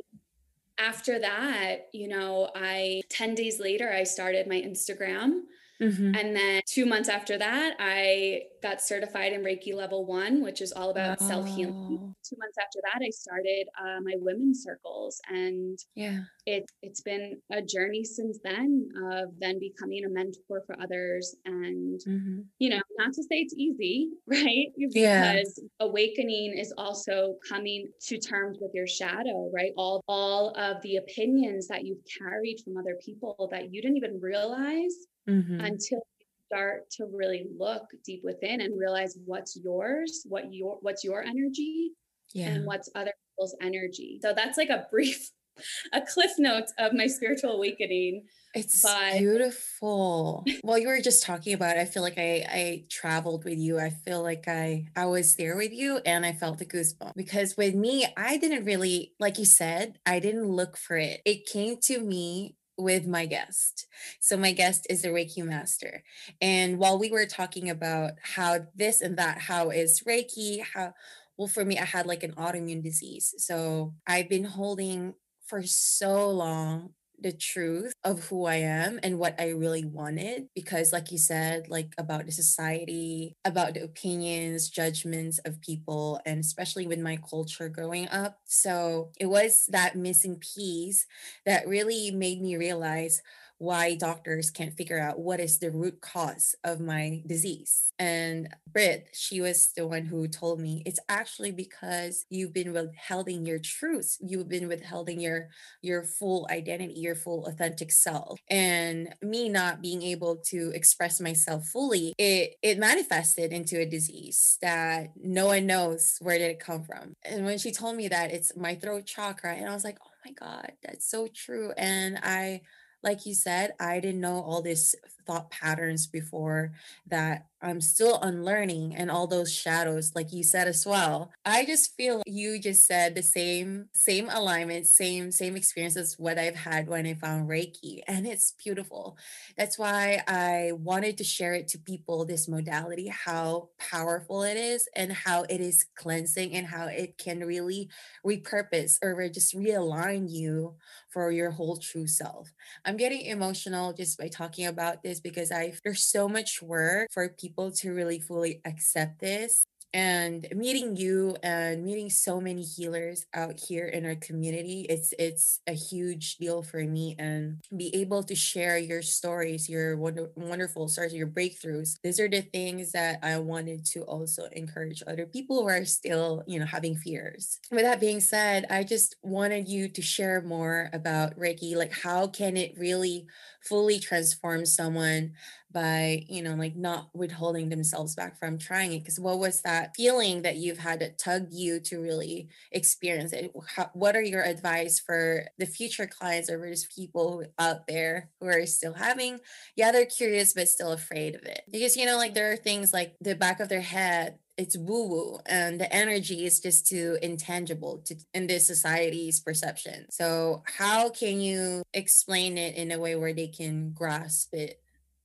after 0.78 1.18
that, 1.18 1.88
you 1.92 2.08
know, 2.08 2.50
I 2.56 3.02
10 3.10 3.34
days 3.34 3.60
later, 3.60 3.92
I 3.92 4.04
started 4.04 4.46
my 4.46 4.54
Instagram. 4.54 5.42
Mm-hmm. 5.80 6.14
And 6.14 6.36
then 6.36 6.60
two 6.66 6.84
months 6.84 7.08
after 7.08 7.38
that, 7.38 7.74
I 7.78 8.42
got 8.62 8.82
certified 8.82 9.32
in 9.32 9.42
Reiki 9.42 9.74
level 9.74 10.04
one, 10.04 10.42
which 10.42 10.60
is 10.60 10.72
all 10.72 10.90
about 10.90 11.18
oh. 11.20 11.26
self 11.28 11.46
healing. 11.46 12.14
Two 12.22 12.36
months 12.38 12.56
after 12.60 12.80
that, 12.84 13.00
I 13.04 13.10
started 13.10 13.66
uh, 13.80 14.00
my 14.02 14.14
women's 14.16 14.62
circles, 14.62 15.20
and 15.28 15.78
yeah, 15.94 16.20
it 16.46 16.64
it's 16.82 17.00
been 17.00 17.40
a 17.50 17.62
journey 17.62 18.04
since 18.04 18.38
then 18.44 18.88
of 19.10 19.30
then 19.38 19.58
becoming 19.58 20.04
a 20.04 20.10
mentor 20.10 20.62
for 20.66 20.76
others, 20.80 21.34
and 21.46 22.00
mm-hmm. 22.06 22.40
you 22.58 22.70
know, 22.70 22.80
not 22.98 23.12
to 23.14 23.22
say 23.22 23.36
it's 23.36 23.54
easy, 23.54 24.10
right? 24.26 24.66
Yeah. 24.76 25.32
Because 25.32 25.62
awakening 25.80 26.58
is 26.58 26.72
also 26.76 27.36
coming 27.48 27.88
to 28.08 28.18
terms 28.18 28.58
with 28.60 28.72
your 28.74 28.86
shadow, 28.86 29.50
right? 29.54 29.72
All 29.76 30.02
all 30.06 30.50
of 30.56 30.82
the 30.82 30.96
opinions 30.96 31.68
that 31.68 31.84
you've 31.84 32.04
carried 32.18 32.58
from 32.64 32.76
other 32.76 32.96
people 33.04 33.48
that 33.50 33.72
you 33.72 33.80
didn't 33.80 33.96
even 33.96 34.20
realize 34.20 34.94
mm-hmm. 35.28 35.60
until 35.60 35.98
you 36.18 36.26
start 36.46 36.90
to 36.90 37.06
really 37.12 37.46
look 37.58 37.84
deep 38.04 38.22
within 38.24 38.60
and 38.60 38.78
realize 38.78 39.18
what's 39.24 39.58
yours, 39.62 40.24
what 40.28 40.52
your 40.52 40.78
what's 40.82 41.04
your 41.04 41.22
energy 41.22 41.92
yeah. 42.32 42.48
and 42.48 42.66
what's 42.66 42.88
other 42.94 43.12
people's 43.32 43.56
energy. 43.60 44.18
So 44.22 44.32
that's 44.34 44.58
like 44.58 44.70
a 44.70 44.86
brief 44.90 45.30
a 45.92 46.00
cliff 46.00 46.32
notes 46.38 46.72
of 46.78 46.92
my 46.92 47.06
spiritual 47.06 47.52
awakening. 47.52 48.24
It's 48.54 48.82
but... 48.82 49.18
beautiful. 49.18 50.44
While 50.62 50.78
you 50.78 50.88
were 50.88 51.00
just 51.00 51.22
talking 51.22 51.54
about 51.54 51.76
it, 51.76 51.80
I 51.80 51.84
feel 51.84 52.02
like 52.02 52.18
I 52.18 52.46
I 52.48 52.84
traveled 52.90 53.44
with 53.44 53.58
you. 53.58 53.78
I 53.78 53.90
feel 53.90 54.22
like 54.22 54.48
I 54.48 54.86
I 54.96 55.06
was 55.06 55.36
there 55.36 55.56
with 55.56 55.72
you 55.72 56.00
and 56.04 56.26
I 56.26 56.32
felt 56.32 56.58
the 56.58 56.66
goosebump 56.66 57.14
because 57.16 57.56
with 57.56 57.74
me, 57.74 58.06
I 58.16 58.36
didn't 58.38 58.64
really 58.64 59.12
like 59.20 59.38
you 59.38 59.44
said, 59.44 59.98
I 60.04 60.18
didn't 60.18 60.48
look 60.48 60.76
for 60.76 60.96
it. 60.96 61.20
It 61.24 61.46
came 61.46 61.76
to 61.82 62.00
me 62.00 62.56
with 62.80 63.06
my 63.06 63.26
guest. 63.26 63.86
So, 64.20 64.36
my 64.36 64.52
guest 64.52 64.86
is 64.90 65.02
the 65.02 65.08
Reiki 65.08 65.44
master. 65.44 66.02
And 66.40 66.78
while 66.78 66.98
we 66.98 67.10
were 67.10 67.26
talking 67.26 67.70
about 67.70 68.12
how 68.22 68.66
this 68.74 69.00
and 69.00 69.16
that, 69.18 69.38
how 69.38 69.70
is 69.70 70.02
Reiki, 70.06 70.62
how, 70.62 70.94
well, 71.36 71.48
for 71.48 71.64
me, 71.64 71.78
I 71.78 71.84
had 71.84 72.06
like 72.06 72.22
an 72.22 72.32
autoimmune 72.32 72.82
disease. 72.82 73.34
So, 73.38 73.94
I've 74.06 74.28
been 74.28 74.44
holding 74.44 75.14
for 75.46 75.62
so 75.62 76.30
long 76.30 76.90
the 77.22 77.32
truth 77.32 77.92
of 78.04 78.24
who 78.28 78.46
I 78.46 78.56
am 78.56 78.98
and 79.02 79.18
what 79.18 79.34
I 79.40 79.50
really 79.50 79.84
wanted. 79.84 80.48
Because, 80.54 80.92
like 80.92 81.10
you 81.12 81.18
said, 81.18 81.68
like 81.68 81.94
about 81.98 82.26
the 82.26 82.32
society, 82.32 83.34
about 83.44 83.74
the 83.74 83.82
opinions, 83.84 84.68
judgments 84.70 85.38
of 85.40 85.60
people, 85.60 86.20
and 86.26 86.40
especially 86.40 86.86
with 86.86 86.98
my 87.00 87.18
culture 87.28 87.68
growing 87.68 88.08
up. 88.08 88.38
So 88.46 89.10
it 89.18 89.26
was 89.26 89.66
that 89.70 89.96
missing 89.96 90.36
piece 90.36 91.06
that 91.46 91.66
really 91.68 92.10
made 92.10 92.40
me 92.40 92.56
realize 92.56 93.22
why 93.60 93.94
doctors 93.94 94.50
can't 94.50 94.74
figure 94.74 94.98
out 94.98 95.18
what 95.18 95.38
is 95.38 95.58
the 95.58 95.70
root 95.70 96.00
cause 96.00 96.54
of 96.64 96.80
my 96.80 97.22
disease. 97.26 97.92
And 97.98 98.48
Britt, 98.72 99.08
she 99.12 99.42
was 99.42 99.72
the 99.76 99.86
one 99.86 100.06
who 100.06 100.26
told 100.28 100.58
me 100.60 100.82
it's 100.86 100.98
actually 101.10 101.52
because 101.52 102.24
you've 102.30 102.54
been 102.54 102.72
withholding 102.72 103.44
your 103.44 103.58
truth. 103.58 104.16
You've 104.18 104.48
been 104.48 104.66
withholding 104.66 105.20
your 105.20 105.50
your 105.82 106.04
full 106.04 106.48
identity, 106.50 107.00
your 107.00 107.14
full 107.14 107.44
authentic 107.44 107.92
self. 107.92 108.40
And 108.48 109.14
me 109.20 109.50
not 109.50 109.82
being 109.82 110.00
able 110.00 110.36
to 110.46 110.72
express 110.74 111.20
myself 111.20 111.66
fully, 111.66 112.14
it 112.16 112.54
it 112.62 112.78
manifested 112.78 113.52
into 113.52 113.78
a 113.78 113.84
disease 113.84 114.56
that 114.62 115.10
no 115.22 115.44
one 115.48 115.66
knows 115.66 116.16
where 116.22 116.38
did 116.38 116.50
it 116.50 116.60
come 116.60 116.82
from. 116.82 117.14
And 117.24 117.44
when 117.44 117.58
she 117.58 117.72
told 117.72 117.96
me 117.96 118.08
that 118.08 118.32
it's 118.32 118.56
my 118.56 118.74
throat 118.74 119.04
chakra, 119.04 119.52
and 119.52 119.68
I 119.68 119.74
was 119.74 119.84
like, 119.84 119.98
oh 120.02 120.10
my 120.24 120.32
God, 120.32 120.72
that's 120.82 121.10
so 121.10 121.28
true. 121.28 121.72
And 121.76 122.18
I 122.22 122.62
like 123.02 123.26
you 123.26 123.34
said, 123.34 123.72
I 123.80 124.00
didn't 124.00 124.20
know 124.20 124.40
all 124.42 124.62
these 124.62 124.94
thought 125.30 125.50
patterns 125.50 126.06
before 126.06 126.72
that 127.06 127.46
I'm 127.62 127.80
still 127.82 128.18
unlearning 128.22 128.96
and 128.96 129.10
all 129.10 129.26
those 129.26 129.52
shadows, 129.52 130.12
like 130.14 130.32
you 130.32 130.42
said 130.42 130.66
as 130.66 130.86
well. 130.86 131.30
I 131.44 131.66
just 131.66 131.94
feel 131.94 132.22
you 132.26 132.58
just 132.58 132.86
said 132.86 133.14
the 133.14 133.22
same, 133.22 133.88
same 133.92 134.30
alignment, 134.30 134.86
same, 134.86 135.30
same 135.30 135.56
experience 135.56 135.96
as 135.96 136.14
what 136.18 136.38
I've 136.38 136.56
had 136.56 136.88
when 136.88 137.06
I 137.06 137.14
found 137.14 137.50
Reiki. 137.50 138.00
And 138.08 138.26
it's 138.26 138.52
beautiful. 138.52 139.18
That's 139.58 139.78
why 139.78 140.22
I 140.26 140.72
wanted 140.72 141.18
to 141.18 141.24
share 141.24 141.52
it 141.52 141.68
to 141.68 141.78
people, 141.78 142.24
this 142.24 142.48
modality, 142.48 143.08
how 143.08 143.68
powerful 143.78 144.42
it 144.42 144.56
is 144.56 144.88
and 144.96 145.12
how 145.12 145.42
it 145.44 145.60
is 145.60 145.84
cleansing 145.96 146.54
and 146.54 146.66
how 146.66 146.86
it 146.86 147.18
can 147.18 147.40
really 147.40 147.90
repurpose 148.26 148.98
or 149.02 149.28
just 149.28 149.54
realign 149.54 150.30
you 150.30 150.76
for 151.10 151.30
your 151.30 151.50
whole 151.50 151.76
true 151.76 152.06
self. 152.06 152.52
I'm 152.84 152.96
getting 152.96 153.22
emotional 153.22 153.92
just 153.92 154.18
by 154.18 154.28
talking 154.28 154.66
about 154.66 155.02
this 155.02 155.19
because 155.22 155.52
I 155.52 155.72
there's 155.84 156.04
so 156.04 156.28
much 156.28 156.62
work 156.62 157.08
for 157.12 157.28
people 157.28 157.70
to 157.72 157.92
really 157.92 158.20
fully 158.20 158.60
accept 158.64 159.20
this 159.20 159.64
and 159.92 160.46
meeting 160.54 160.94
you 160.96 161.36
and 161.42 161.84
meeting 161.84 162.08
so 162.10 162.40
many 162.40 162.62
healers 162.62 163.26
out 163.34 163.58
here 163.58 163.86
in 163.86 164.06
our 164.06 164.14
community 164.16 164.86
it's 164.88 165.12
it's 165.18 165.60
a 165.66 165.72
huge 165.72 166.36
deal 166.36 166.62
for 166.62 166.78
me 166.84 167.16
and 167.18 167.58
be 167.76 167.94
able 167.94 168.22
to 168.22 168.34
share 168.34 168.78
your 168.78 169.02
stories 169.02 169.68
your 169.68 169.96
wonder, 169.96 170.30
wonderful 170.36 170.86
stories 170.88 171.12
your 171.12 171.26
breakthroughs. 171.26 171.96
These 172.04 172.20
are 172.20 172.28
the 172.28 172.42
things 172.42 172.92
that 172.92 173.18
i 173.22 173.36
wanted 173.38 173.84
to 173.86 174.02
also 174.02 174.44
encourage 174.52 175.02
other 175.06 175.26
people 175.26 175.62
who 175.62 175.68
are 175.68 175.84
still 175.84 176.44
you 176.46 176.60
know 176.60 176.66
having 176.66 176.94
fears. 176.94 177.58
With 177.72 177.82
that 177.82 178.00
being 178.00 178.20
said 178.20 178.66
i 178.70 178.84
just 178.84 179.16
wanted 179.22 179.68
you 179.68 179.88
to 179.88 180.02
share 180.02 180.40
more 180.42 180.88
about 180.92 181.36
reiki 181.36 181.74
like 181.74 181.92
how 181.92 182.28
can 182.28 182.56
it 182.56 182.74
really 182.78 183.26
fully 183.62 183.98
transform 183.98 184.64
someone 184.66 185.32
by 185.72 186.24
you 186.28 186.42
know 186.42 186.54
like 186.54 186.74
not 186.74 187.08
withholding 187.14 187.68
themselves 187.68 188.14
back 188.14 188.38
from 188.38 188.58
trying 188.58 188.92
it 188.92 189.00
because 189.00 189.20
what 189.20 189.38
was 189.38 189.62
that 189.62 189.94
feeling 189.94 190.42
that 190.42 190.56
you've 190.56 190.78
had 190.78 190.98
that 191.00 191.18
tug 191.18 191.46
you 191.50 191.78
to 191.78 192.00
really 192.00 192.48
experience 192.72 193.32
it? 193.32 193.52
How, 193.76 193.90
what 193.92 194.16
are 194.16 194.22
your 194.22 194.42
advice 194.42 194.98
for 194.98 195.46
the 195.58 195.66
future 195.66 196.06
clients 196.06 196.50
or 196.50 196.68
just 196.68 196.94
people 196.94 197.44
out 197.58 197.86
there 197.86 198.30
who 198.40 198.48
are 198.48 198.66
still 198.66 198.94
having 198.94 199.38
yeah 199.76 199.92
they're 199.92 200.06
curious 200.06 200.52
but 200.54 200.68
still 200.68 200.92
afraid 200.92 201.34
of 201.34 201.42
it? 201.42 201.62
Because 201.70 201.96
you 201.96 202.06
know 202.06 202.16
like 202.16 202.34
there 202.34 202.52
are 202.52 202.56
things 202.56 202.92
like 202.92 203.14
the 203.20 203.34
back 203.34 203.60
of 203.60 203.68
their 203.68 203.80
head 203.80 204.38
it's 204.60 204.76
woo 204.76 205.08
woo 205.08 205.38
and 205.46 205.80
the 205.80 205.90
energy 205.92 206.44
is 206.44 206.60
just 206.60 206.86
too 206.86 207.16
intangible 207.22 208.02
to 208.04 208.14
in 208.34 208.46
this 208.46 208.66
society's 208.66 209.40
perception 209.40 210.04
so 210.10 210.62
how 210.66 211.08
can 211.08 211.40
you 211.40 211.82
explain 211.94 212.58
it 212.58 212.76
in 212.76 212.92
a 212.92 212.98
way 212.98 213.16
where 213.16 213.32
they 213.32 213.48
can 213.48 213.90
grasp 213.92 214.52
it 214.52 214.80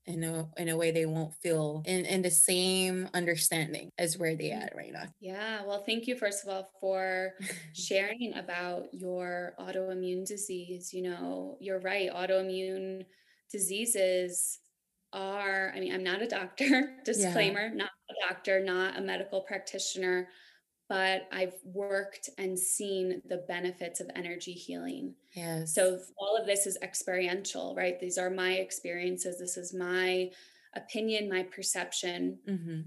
in 0.07 0.23
a 0.23 0.47
in 0.57 0.69
a 0.69 0.77
way 0.77 0.91
they 0.91 1.05
won't 1.05 1.33
feel 1.33 1.83
in 1.85 2.05
in 2.05 2.21
the 2.21 2.31
same 2.31 3.09
understanding 3.13 3.89
as 3.97 4.17
where 4.17 4.35
they 4.35 4.49
mm. 4.49 4.61
at 4.61 4.75
right 4.75 4.93
now. 4.93 5.05
Yeah, 5.19 5.65
well, 5.65 5.83
thank 5.83 6.05
you 6.05 6.15
first 6.15 6.43
of 6.43 6.53
all 6.53 6.69
for 6.79 7.33
sharing 7.73 8.35
about 8.35 8.93
your 8.93 9.55
autoimmune 9.59 10.25
disease. 10.25 10.93
You 10.93 11.03
know, 11.09 11.57
you're 11.59 11.79
right. 11.79 12.11
Autoimmune 12.13 13.05
diseases 13.51 14.59
are. 15.15 15.71
I 15.75 15.79
mean, 15.79 15.93
I'm 15.93 16.03
not 16.03 16.21
a 16.21 16.27
doctor. 16.27 16.97
Disclaimer: 17.05 17.67
yeah. 17.67 17.73
not 17.73 17.89
a 18.09 18.27
doctor, 18.29 18.63
not 18.63 18.97
a 18.97 19.01
medical 19.01 19.41
practitioner 19.41 20.27
but 20.87 21.27
I've 21.31 21.55
worked 21.63 22.29
and 22.37 22.57
seen 22.57 23.21
the 23.27 23.43
benefits 23.47 23.99
of 23.99 24.09
energy 24.15 24.51
healing. 24.51 25.15
Yes. 25.33 25.73
So 25.73 25.99
all 26.17 26.37
of 26.37 26.45
this 26.45 26.67
is 26.67 26.77
experiential, 26.81 27.73
right? 27.75 27.99
These 27.99 28.17
are 28.17 28.29
my 28.29 28.53
experiences. 28.53 29.39
This 29.39 29.57
is 29.57 29.73
my 29.73 30.29
opinion, 30.75 31.29
my 31.29 31.43
perception. 31.43 32.37
Mm-hmm. 32.47 32.81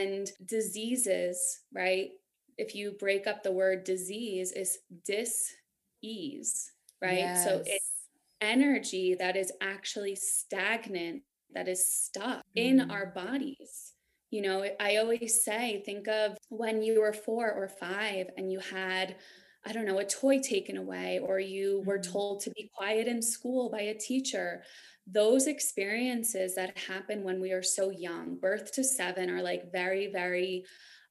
And 0.00 0.28
diseases, 0.44 1.60
right? 1.72 2.10
If 2.56 2.74
you 2.74 2.96
break 2.98 3.26
up 3.26 3.42
the 3.42 3.52
word 3.52 3.84
disease, 3.84 4.50
is 4.52 4.78
dis-ease, 5.04 6.72
right? 7.00 7.18
Yes. 7.18 7.44
So 7.44 7.62
it's 7.64 7.92
energy 8.40 9.14
that 9.18 9.36
is 9.36 9.52
actually 9.60 10.16
stagnant, 10.16 11.22
that 11.54 11.68
is 11.68 11.92
stuck 11.92 12.38
mm-hmm. 12.38 12.80
in 12.80 12.90
our 12.90 13.06
bodies. 13.06 13.94
You 14.30 14.42
know, 14.42 14.64
I 14.78 14.96
always 14.96 15.42
say, 15.42 15.82
think 15.86 16.06
of 16.06 16.36
when 16.50 16.82
you 16.82 17.00
were 17.00 17.12
four 17.12 17.50
or 17.50 17.68
five 17.68 18.26
and 18.36 18.52
you 18.52 18.58
had, 18.58 19.16
I 19.64 19.72
don't 19.72 19.86
know, 19.86 19.98
a 19.98 20.04
toy 20.04 20.40
taken 20.40 20.76
away, 20.76 21.18
or 21.22 21.40
you 21.40 21.82
were 21.86 21.98
mm-hmm. 21.98 22.12
told 22.12 22.40
to 22.42 22.50
be 22.50 22.70
quiet 22.76 23.08
in 23.08 23.22
school 23.22 23.70
by 23.70 23.80
a 23.80 23.94
teacher. 23.94 24.62
Those 25.06 25.46
experiences 25.46 26.54
that 26.56 26.76
happen 26.76 27.22
when 27.22 27.40
we 27.40 27.52
are 27.52 27.62
so 27.62 27.90
young, 27.90 28.36
birth 28.38 28.72
to 28.72 28.84
seven, 28.84 29.30
are 29.30 29.42
like 29.42 29.72
very, 29.72 30.12
very 30.12 30.64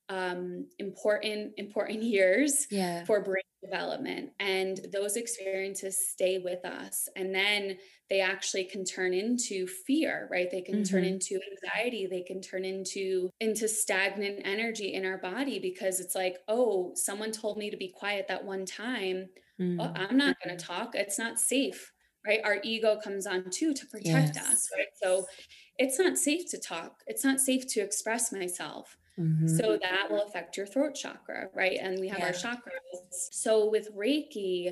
um, 0.09 0.67
important 0.79 1.53
important 1.57 2.03
years 2.03 2.67
yeah. 2.71 3.03
for 3.05 3.21
brain 3.21 3.43
development 3.63 4.29
and 4.39 4.79
those 4.93 5.17
experiences 5.17 6.09
stay 6.11 6.37
with 6.37 6.63
us 6.63 7.09
and 7.15 7.33
then 7.33 7.77
they 8.09 8.21
actually 8.21 8.63
can 8.63 8.83
turn 8.83 9.13
into 9.13 9.67
fear 9.67 10.27
right 10.31 10.49
they 10.51 10.61
can 10.61 10.75
mm-hmm. 10.75 10.95
turn 10.95 11.03
into 11.03 11.39
anxiety 11.51 12.07
they 12.07 12.21
can 12.21 12.41
turn 12.41 12.65
into 12.65 13.29
into 13.39 13.67
stagnant 13.67 14.41
energy 14.45 14.93
in 14.93 15.05
our 15.05 15.17
body 15.17 15.59
because 15.59 15.99
it's 15.99 16.15
like 16.15 16.37
oh 16.47 16.91
someone 16.95 17.31
told 17.31 17.57
me 17.57 17.69
to 17.69 17.77
be 17.77 17.89
quiet 17.89 18.27
that 18.27 18.43
one 18.43 18.65
time 18.65 19.27
mm-hmm. 19.59 19.77
well, 19.77 19.93
i'm 19.95 20.17
not 20.17 20.35
going 20.43 20.55
to 20.55 20.65
talk 20.65 20.95
it's 20.95 21.19
not 21.19 21.39
safe 21.39 21.91
right 22.25 22.41
our 22.43 22.57
ego 22.63 22.99
comes 23.03 23.27
on 23.27 23.43
too 23.49 23.73
to 23.73 23.85
protect 23.87 24.35
yes. 24.35 24.47
us 24.47 24.69
right 24.75 24.87
so 25.01 25.25
it's 25.77 25.99
not 25.99 26.17
safe 26.17 26.49
to 26.49 26.59
talk 26.59 27.01
it's 27.07 27.23
not 27.23 27.39
safe 27.39 27.67
to 27.67 27.79
express 27.79 28.31
myself 28.31 28.97
Mm-hmm. 29.19 29.47
So 29.47 29.79
that 29.81 30.07
will 30.09 30.23
affect 30.23 30.57
your 30.57 30.67
throat 30.67 30.93
chakra, 30.93 31.47
right? 31.55 31.77
And 31.81 31.99
we 31.99 32.07
have 32.07 32.19
yeah. 32.19 32.27
our 32.27 32.33
chakras. 32.33 33.29
So 33.31 33.69
with 33.69 33.95
Reiki, 33.95 34.71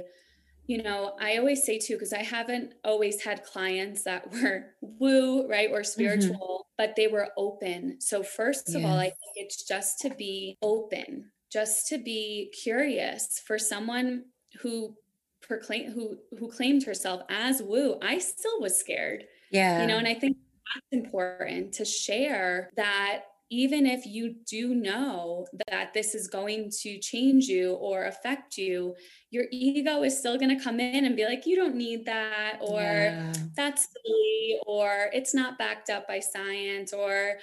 you 0.67 0.81
know, 0.81 1.15
I 1.19 1.38
always 1.38 1.63
say 1.63 1.77
too, 1.77 1.93
because 1.93 2.13
I 2.13 2.24
haven't 2.24 2.74
always 2.84 3.24
had 3.24 3.43
clients 3.43 4.03
that 4.03 4.31
were 4.34 4.67
woo, 4.81 5.48
right, 5.48 5.69
or 5.72 5.79
mm-hmm. 5.79 5.84
spiritual, 5.84 6.65
mm-hmm. 6.65 6.74
but 6.77 6.95
they 6.95 7.07
were 7.07 7.29
open. 7.38 8.00
So, 8.00 8.24
first 8.24 8.74
of 8.75 8.84
all, 8.84 8.98
I 8.98 9.05
think 9.05 9.34
it's 9.36 9.67
just 9.67 10.00
to 10.00 10.10
be 10.10 10.57
open, 10.62 11.31
just 11.51 11.88
to 11.88 11.98
be 11.98 12.51
curious 12.63 13.41
for 13.45 13.57
someone 13.60 14.25
who 14.62 14.95
proclaim 15.41 15.91
who 15.91 16.17
who 16.38 16.50
claimed 16.50 16.84
herself 16.84 17.22
as 17.29 17.62
woo. 17.62 17.98
I 18.01 18.17
still 18.19 18.60
was 18.60 18.77
scared. 18.77 19.25
Yeah. 19.51 19.81
You 19.81 19.88
know, 19.88 19.98
and 19.98 20.07
I 20.07 20.15
think 20.15 20.38
that's 20.74 21.03
important 21.03 21.74
to 21.74 21.86
share 21.86 22.72
that 22.75 23.22
even 23.49 23.85
if 23.85 24.05
you 24.05 24.35
do 24.47 24.73
know 24.73 25.45
that 25.67 25.93
this 25.93 26.15
is 26.15 26.27
going 26.27 26.71
to 26.81 26.97
change 26.99 27.45
you 27.45 27.73
or 27.73 28.05
affect 28.05 28.57
you, 28.57 28.95
your 29.29 29.45
ego 29.51 30.03
is 30.03 30.17
still 30.17 30.37
going 30.37 30.57
to 30.57 30.63
come 30.63 30.79
in 30.79 31.05
and 31.05 31.15
be 31.15 31.25
like, 31.25 31.45
you 31.45 31.55
don't 31.55 31.75
need 31.75 32.05
that, 32.05 32.57
or 32.61 32.81
yeah. 32.81 33.33
that's 33.55 33.87
silly, 33.93 34.59
or 34.65 35.09
it's 35.13 35.33
not 35.33 35.57
backed 35.59 35.89
up 35.89 36.07
by 36.07 36.19
science, 36.19 36.91
or 36.91 37.33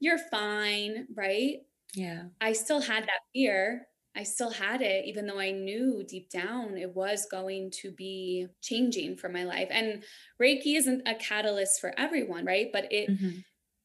you're 0.00 0.18
fine, 0.18 1.06
right? 1.14 1.58
Yeah. 1.94 2.24
I 2.40 2.54
still 2.54 2.80
had 2.80 3.04
that 3.04 3.20
fear. 3.32 3.86
I 4.16 4.24
still 4.24 4.50
had 4.50 4.82
it, 4.82 5.06
even 5.06 5.26
though 5.26 5.38
I 5.38 5.52
knew 5.52 6.04
deep 6.06 6.28
down 6.28 6.76
it 6.76 6.94
was 6.94 7.26
going 7.30 7.70
to 7.82 7.92
be 7.92 8.46
changing 8.60 9.16
for 9.16 9.28
my 9.28 9.44
life. 9.44 9.68
And 9.70 10.02
Reiki 10.40 10.76
isn't 10.76 11.08
a 11.08 11.14
catalyst 11.14 11.80
for 11.80 11.94
everyone, 11.96 12.44
right? 12.44 12.68
But 12.72 12.92
it, 12.92 13.08
mm-hmm 13.08 13.38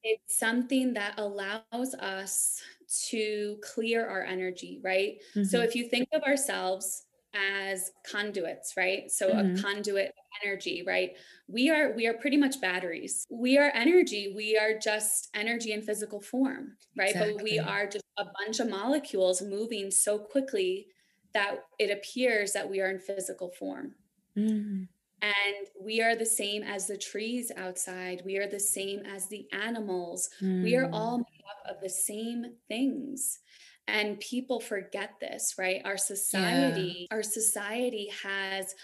it's 0.08 0.40
something 0.40 0.94
that 0.94 1.16
allows 1.18 1.94
us 2.00 2.62
to 3.10 3.58
clear 3.62 4.08
our 4.08 4.24
energy, 4.24 4.80
right? 4.84 5.18
Mm-hmm. 5.36 5.44
So 5.44 5.62
if 5.62 5.76
you 5.76 5.90
think 5.90 6.08
of 6.14 6.24
ourselves 6.24 7.04
as 7.34 7.92
conduits, 8.10 8.76
right? 8.78 9.12
So 9.12 9.30
mm-hmm. 9.30 9.56
a 9.56 9.62
conduit 9.62 10.08
of 10.08 10.14
energy, 10.44 10.84
right? 10.88 11.12
We 11.48 11.70
are 11.70 11.92
we 11.92 12.08
are 12.08 12.14
pretty 12.14 12.38
much 12.38 12.62
batteries. 12.62 13.28
We 13.30 13.58
are 13.58 13.72
energy. 13.74 14.34
We 14.36 14.58
are 14.58 14.78
just 14.78 15.30
energy 15.34 15.74
in 15.74 15.82
physical 15.82 16.22
form, 16.22 16.78
right? 16.98 17.10
Exactly. 17.10 17.34
But 17.34 17.44
we 17.44 17.60
are 17.60 17.86
just 17.86 18.06
a 18.18 18.26
bunch 18.40 18.60
of 18.60 18.70
molecules 18.70 19.42
moving 19.42 19.92
so 19.92 20.18
quickly 20.18 20.88
that 21.34 21.66
it 21.80 21.92
appears 21.92 22.54
that 22.54 22.70
we 22.70 22.80
are 22.82 22.90
in 22.90 23.00
physical 23.00 23.50
form. 23.50 23.96
Mm-hmm. 24.38 24.84
And 25.22 25.68
we 25.80 26.02
are 26.02 26.16
the 26.16 26.26
same 26.26 26.64
as 26.64 26.88
the 26.88 26.98
trees 26.98 27.52
outside. 27.58 28.22
We 28.26 28.38
are 28.38 28.48
the 28.48 28.60
same 28.60 29.04
as 29.06 29.28
the 29.28 29.48
animals. 29.52 30.30
Mm. 30.42 30.64
We 30.64 30.76
are 30.76 30.90
all 30.92 31.18
hmm. 31.18 31.24
made 31.24 31.44
up 31.50 31.76
of 31.76 31.82
the 31.82 31.90
same 31.90 32.54
things. 32.68 33.40
And 33.88 34.20
people 34.20 34.60
forget 34.60 35.14
this, 35.20 35.56
right? 35.58 35.82
Our 35.86 35.98
society, 35.98 37.08
yeah. 37.10 37.16
our 37.16 37.24
society 37.24 38.12
has 38.24 38.76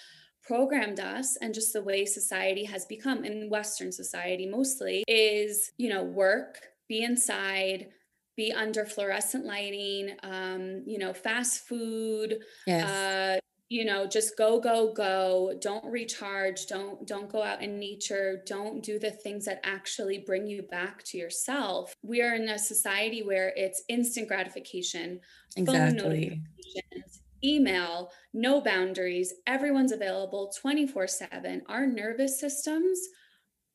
programmed 0.44 1.00
us 1.00 1.38
and 1.38 1.54
just 1.54 1.74
the 1.74 1.82
way 1.82 2.06
society 2.06 2.66
has 2.66 2.86
become 2.86 3.24
in 3.24 3.50
western 3.50 3.92
society 3.92 4.46
mostly 4.46 5.04
is 5.08 5.72
you 5.78 5.90
know 5.90 6.04
work 6.04 6.60
be 6.90 7.02
inside 7.02 7.88
be 8.36 8.52
under 8.52 8.86
fluorescent 8.86 9.46
lighting 9.46 10.10
um, 10.24 10.84
you 10.86 10.98
know 10.98 11.14
fast 11.14 11.66
food 11.66 12.40
yes. 12.68 12.90
uh, 12.90 13.40
you 13.74 13.84
know 13.86 14.06
just 14.06 14.38
go 14.38 14.60
go 14.60 14.94
go. 14.94 15.54
Don't 15.60 15.84
recharge. 15.86 16.68
Don't 16.68 17.08
don't 17.08 17.28
go 17.28 17.42
out 17.42 17.64
in 17.64 17.80
nature. 17.80 18.44
Don't 18.46 18.84
do 18.84 19.00
the 19.00 19.10
things 19.10 19.46
that 19.46 19.60
actually 19.64 20.20
bring 20.20 20.46
you 20.46 20.62
back 20.62 21.04
to 21.06 21.18
yourself. 21.18 21.96
We 22.04 22.22
are 22.22 22.36
in 22.36 22.48
a 22.50 22.60
society 22.60 23.24
where 23.24 23.52
it's 23.56 23.84
instant 23.90 24.28
gratification 24.28 25.20
exactly. 25.58 26.00
phone 26.00 26.10
notifications 26.10 27.22
email 27.44 28.12
no 28.34 28.62
boundaries. 28.62 29.34
Everyone's 29.48 29.92
available 29.92 30.54
24 30.56 31.08
7 31.08 31.64
our 31.68 31.88
nervous 31.88 32.40
systems 32.40 33.00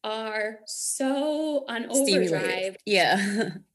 are 0.05 0.61
so 0.65 1.65
on 1.69 1.87
overdrive 1.91 2.77
yeah 2.87 3.51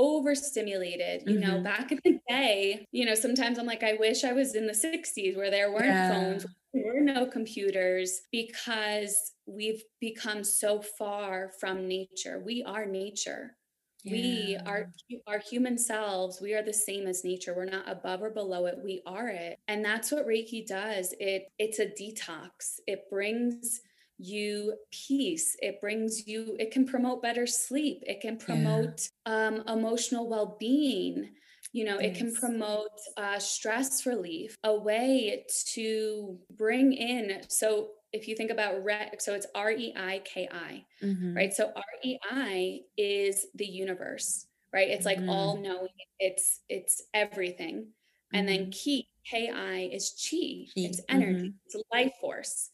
overstimulated. 0.00 1.22
You 1.26 1.38
mm-hmm. 1.38 1.46
know, 1.46 1.60
back 1.60 1.92
in 1.92 2.00
the 2.02 2.18
day, 2.26 2.86
you 2.90 3.04
know, 3.04 3.14
sometimes 3.14 3.58
I'm 3.58 3.66
like, 3.66 3.82
I 3.82 3.92
wish 4.00 4.24
I 4.24 4.32
was 4.32 4.54
in 4.54 4.66
the 4.66 4.72
60s 4.72 5.36
where 5.36 5.50
there 5.50 5.70
weren't 5.70 5.84
yeah. 5.84 6.10
phones, 6.10 6.46
there 6.72 6.94
were 6.94 7.00
no 7.00 7.26
computers, 7.26 8.22
because 8.32 9.34
we've 9.46 9.82
become 10.00 10.42
so 10.42 10.80
far 10.80 11.50
from 11.60 11.86
nature. 11.86 12.42
We 12.44 12.64
are 12.64 12.86
nature. 12.86 13.56
Yeah. 14.02 14.12
We 14.12 14.58
are 14.64 14.90
our 15.26 15.38
human 15.38 15.76
selves. 15.76 16.40
We 16.40 16.54
are 16.54 16.62
the 16.62 16.72
same 16.72 17.06
as 17.06 17.22
nature. 17.22 17.54
We're 17.54 17.66
not 17.66 17.86
above 17.86 18.22
or 18.22 18.30
below 18.30 18.64
it. 18.64 18.78
We 18.82 19.02
are 19.04 19.28
it. 19.28 19.58
And 19.68 19.84
that's 19.84 20.10
what 20.10 20.26
Reiki 20.26 20.66
does. 20.66 21.14
It 21.20 21.48
it's 21.58 21.80
a 21.80 21.86
detox. 21.86 22.80
It 22.86 23.10
brings 23.10 23.82
you 24.22 24.74
peace 24.92 25.56
it 25.60 25.80
brings 25.80 26.26
you 26.26 26.54
it 26.58 26.70
can 26.70 26.84
promote 26.84 27.22
better 27.22 27.46
sleep 27.46 28.02
it 28.06 28.20
can 28.20 28.36
promote 28.36 29.08
yeah. 29.26 29.46
um, 29.46 29.62
emotional 29.66 30.28
well-being 30.28 31.30
you 31.72 31.84
know 31.84 31.98
yes. 31.98 32.16
it 32.16 32.18
can 32.18 32.34
promote 32.34 32.90
uh, 33.16 33.38
stress 33.38 34.04
relief 34.04 34.54
a 34.64 34.74
way 34.74 35.44
to 35.66 36.38
bring 36.56 36.92
in 36.92 37.40
so 37.48 37.88
if 38.12 38.28
you 38.28 38.36
think 38.36 38.50
about 38.50 38.84
re- 38.84 39.10
so 39.18 39.34
it's 39.34 39.46
r-e-i-k-i 39.54 40.84
mm-hmm. 41.02 41.34
right 41.34 41.54
so 41.54 41.72
r-e-i 41.74 42.80
is 42.98 43.46
the 43.54 43.66
universe 43.66 44.46
right 44.72 44.88
it's 44.88 45.06
like 45.06 45.18
mm-hmm. 45.18 45.30
all 45.30 45.56
knowing 45.56 45.88
it's 46.18 46.60
it's 46.68 47.02
everything 47.14 47.86
and 48.34 48.46
mm-hmm. 48.46 48.64
then 48.64 48.70
ki 48.70 49.06
ki 49.24 49.46
is 49.92 50.10
chi, 50.10 50.66
chi. 50.74 50.86
it's 50.86 51.00
energy 51.08 51.48
mm-hmm. 51.48 51.56
it's 51.66 51.76
life 51.92 52.12
force 52.20 52.70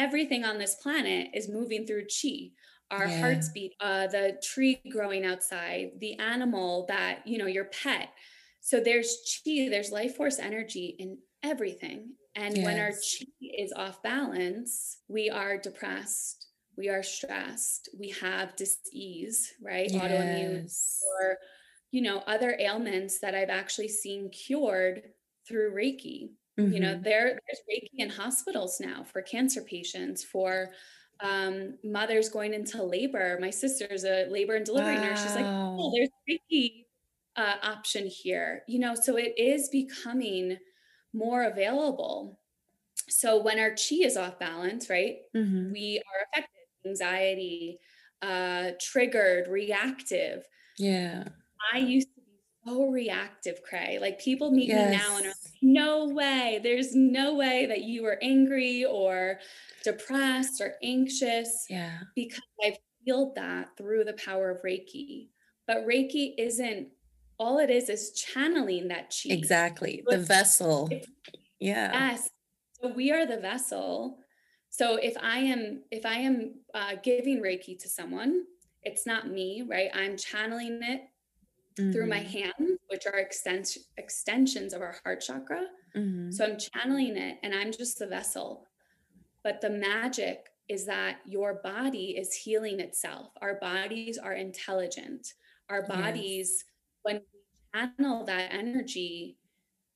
everything 0.00 0.44
on 0.44 0.58
this 0.58 0.76
planet 0.76 1.28
is 1.34 1.48
moving 1.48 1.86
through 1.86 2.04
chi 2.04 2.50
our 2.90 3.06
yeah. 3.06 3.20
hearts 3.20 3.50
beat 3.50 3.74
uh, 3.80 4.06
the 4.08 4.36
tree 4.42 4.80
growing 4.90 5.24
outside 5.24 5.90
the 6.00 6.18
animal 6.18 6.86
that 6.88 7.20
you 7.26 7.38
know 7.38 7.46
your 7.46 7.66
pet 7.66 8.08
so 8.60 8.80
there's 8.80 9.18
chi 9.44 9.68
there's 9.70 9.92
life 9.92 10.16
force 10.16 10.38
energy 10.38 10.96
in 10.98 11.18
everything 11.42 12.08
and 12.34 12.56
yes. 12.56 12.64
when 12.64 12.78
our 12.78 12.90
chi 12.90 13.26
is 13.58 13.72
off 13.76 14.02
balance 14.02 14.98
we 15.08 15.28
are 15.28 15.58
depressed 15.58 16.46
we 16.78 16.88
are 16.88 17.02
stressed 17.02 17.90
we 17.98 18.08
have 18.08 18.56
disease 18.56 19.52
right 19.62 19.90
yes. 19.90 20.02
autoimmune 20.02 20.64
or 21.12 21.36
you 21.90 22.00
know 22.00 22.22
other 22.26 22.56
ailments 22.58 23.20
that 23.20 23.34
i've 23.34 23.50
actually 23.50 23.88
seen 23.88 24.30
cured 24.30 25.02
through 25.46 25.74
reiki 25.74 26.30
Mm-hmm. 26.60 26.72
You 26.74 26.80
know, 26.80 26.94
mm-hmm. 26.94 27.02
there 27.02 27.26
there's 27.46 27.60
Reiki 27.70 27.98
in 27.98 28.10
hospitals 28.10 28.80
now 28.80 29.04
for 29.04 29.22
cancer 29.22 29.62
patients, 29.62 30.22
for 30.24 30.70
um, 31.20 31.78
mothers 31.84 32.28
going 32.28 32.54
into 32.54 32.82
labor. 32.82 33.38
My 33.40 33.50
sister's 33.50 34.04
a 34.04 34.26
labor 34.30 34.54
and 34.54 34.64
delivery 34.64 34.96
wow. 34.96 35.02
nurse. 35.02 35.22
She's 35.22 35.34
like, 35.34 35.46
oh, 35.46 35.92
there's 35.94 36.08
Reiki 36.28 36.84
uh, 37.36 37.56
option 37.62 38.06
here. 38.06 38.62
You 38.68 38.78
know, 38.78 38.94
so 38.94 39.16
it 39.16 39.34
is 39.36 39.68
becoming 39.68 40.58
more 41.12 41.44
available. 41.44 42.38
So 43.08 43.42
when 43.42 43.58
our 43.58 43.70
chi 43.70 43.96
is 44.02 44.16
off 44.16 44.38
balance, 44.38 44.88
right, 44.88 45.16
mm-hmm. 45.36 45.72
we 45.72 45.98
are 45.98 46.26
affected, 46.32 46.88
anxiety, 46.88 47.78
uh, 48.22 48.70
triggered, 48.80 49.48
reactive. 49.48 50.44
Yeah. 50.78 51.24
I 51.74 51.78
used 51.78 52.08
to 52.14 52.19
so 52.66 52.88
reactive, 52.88 53.60
Khrey. 53.62 53.98
Like 54.00 54.20
people 54.20 54.50
meet 54.50 54.68
yes. 54.68 54.90
me 54.90 54.96
now 54.96 55.16
and 55.16 55.26
are 55.26 55.28
like, 55.28 55.36
no 55.62 56.08
way, 56.08 56.60
there's 56.62 56.94
no 56.94 57.34
way 57.34 57.66
that 57.66 57.82
you 57.82 58.04
are 58.06 58.18
angry 58.22 58.84
or 58.84 59.38
depressed 59.82 60.60
or 60.60 60.74
anxious. 60.82 61.66
Yeah. 61.68 61.98
Because 62.14 62.40
I've 62.64 62.76
feel 63.04 63.32
that 63.36 63.76
through 63.76 64.04
the 64.04 64.14
power 64.14 64.50
of 64.50 64.62
Reiki. 64.62 65.28
But 65.66 65.86
Reiki 65.86 66.34
isn't 66.38 66.88
all 67.38 67.58
it 67.58 67.70
is 67.70 67.88
is 67.88 68.12
channeling 68.12 68.88
that 68.88 69.10
chi. 69.10 69.32
Exactly. 69.32 70.02
So 70.08 70.16
the 70.16 70.22
vessel. 70.22 70.90
Yeah. 71.58 72.10
Yes. 72.10 72.28
So 72.80 72.92
we 72.92 73.12
are 73.12 73.26
the 73.26 73.38
vessel. 73.38 74.18
So 74.70 74.96
if 74.96 75.16
I 75.20 75.38
am 75.38 75.82
if 75.90 76.04
I 76.04 76.14
am 76.16 76.54
uh, 76.74 76.96
giving 77.02 77.40
Reiki 77.40 77.78
to 77.80 77.88
someone, 77.88 78.44
it's 78.82 79.06
not 79.06 79.28
me, 79.28 79.62
right? 79.68 79.90
I'm 79.94 80.16
channeling 80.16 80.80
it 80.82 81.02
mm-hmm. 81.80 81.92
through 81.92 82.06
my 82.06 82.18
hands, 82.18 82.78
which 82.88 83.06
are 83.06 83.20
extens- 83.20 83.78
extensions 83.96 84.72
of 84.72 84.82
our 84.82 84.96
heart 85.04 85.20
chakra. 85.20 85.62
Mm-hmm. 85.96 86.30
So 86.30 86.44
I'm 86.44 86.58
channeling 86.58 87.16
it 87.16 87.38
and 87.42 87.54
I'm 87.54 87.72
just 87.72 87.98
the 87.98 88.06
vessel. 88.06 88.66
But 89.42 89.60
the 89.60 89.70
magic 89.70 90.48
is 90.68 90.86
that 90.86 91.18
your 91.26 91.60
body 91.64 92.16
is 92.16 92.34
healing 92.34 92.78
itself. 92.78 93.32
Our 93.42 93.58
bodies 93.60 94.18
are 94.18 94.34
intelligent. 94.34 95.34
Our 95.68 95.86
bodies, 95.86 96.50
yes. 96.58 96.64
when 97.02 97.16
we 97.16 97.80
channel 97.80 98.24
that 98.26 98.52
energy, 98.52 99.36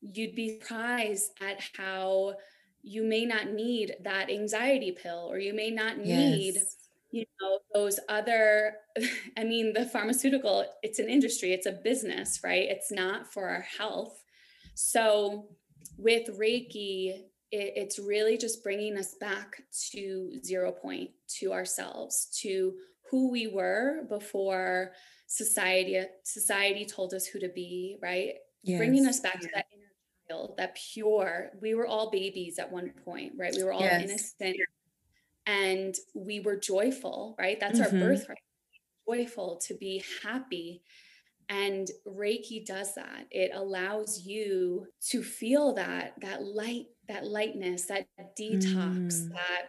you'd 0.01 0.35
be 0.35 0.59
surprised 0.61 1.33
at 1.41 1.61
how 1.77 2.35
you 2.83 3.03
may 3.03 3.25
not 3.25 3.51
need 3.51 3.97
that 4.03 4.31
anxiety 4.31 4.93
pill 4.93 5.29
or 5.31 5.39
you 5.39 5.55
may 5.55 5.71
not 5.71 5.99
need 5.99 6.55
yes. 6.55 6.77
You 7.15 7.25
know 7.41 7.59
those 7.73 8.01
other 8.09 8.75
i 9.39 9.45
mean 9.45 9.73
the 9.73 9.85
pharmaceutical 9.87 10.65
it's 10.83 10.99
an 10.99 11.09
industry 11.09 11.53
it's 11.53 11.67
a 11.67 11.73
business 11.73 12.41
right? 12.45 12.69
It's 12.69 12.93
not 12.93 13.33
for 13.33 13.49
our 13.49 13.63
health. 13.63 14.23
So 14.75 15.49
with 15.99 16.29
reiki 16.39 17.11
it, 17.51 17.73
it's 17.77 17.99
really 17.99 18.37
just 18.37 18.63
bringing 18.63 18.97
us 18.99 19.15
back 19.21 19.63
to 19.93 20.39
zero 20.45 20.73
point 20.73 21.11
to 21.39 21.53
ourselves 21.53 22.29
to 22.43 22.75
who 23.11 23.31
we 23.31 23.47
were 23.47 24.05
before 24.09 24.93
society 25.27 26.01
society 26.25 26.85
told 26.85 27.15
us 27.15 27.27
who 27.27 27.39
to 27.41 27.49
be 27.49 27.97
right? 28.03 28.35
Yes. 28.63 28.79
bringing 28.79 29.07
us 29.07 29.21
back 29.21 29.41
to 29.41 29.49
that 29.55 29.67
inner 29.73 29.85
child 30.29 30.55
that 30.57 30.77
pure 30.93 31.51
we 31.61 31.75
were 31.75 31.87
all 31.87 32.11
babies 32.11 32.59
at 32.59 32.71
one 32.71 32.93
point 33.05 33.33
right? 33.37 33.55
We 33.57 33.65
were 33.65 33.73
all 33.73 33.81
yes. 33.81 34.03
innocent 34.03 34.57
and 35.47 35.95
we 36.15 36.41
were 36.41 36.57
joyful 36.57 37.35
right? 37.39 37.59
That's 37.59 37.81
mm-hmm. 37.81 38.03
our 38.03 38.09
birthright. 38.09 38.39
Joyful 39.09 39.61
to 39.67 39.75
be 39.75 40.03
happy. 40.23 40.83
And 41.49 41.89
reiki 42.07 42.65
does 42.65 42.95
that. 42.95 43.27
It 43.31 43.51
allows 43.55 44.23
you 44.25 44.87
to 45.11 45.23
feel 45.23 45.75
that 45.75 46.15
that 46.23 46.43
light 46.43 46.87
that 47.09 47.27
lightness 47.27 47.85
that 47.87 48.07
detox 48.39 48.65
mm. 48.75 49.29
that 49.33 49.69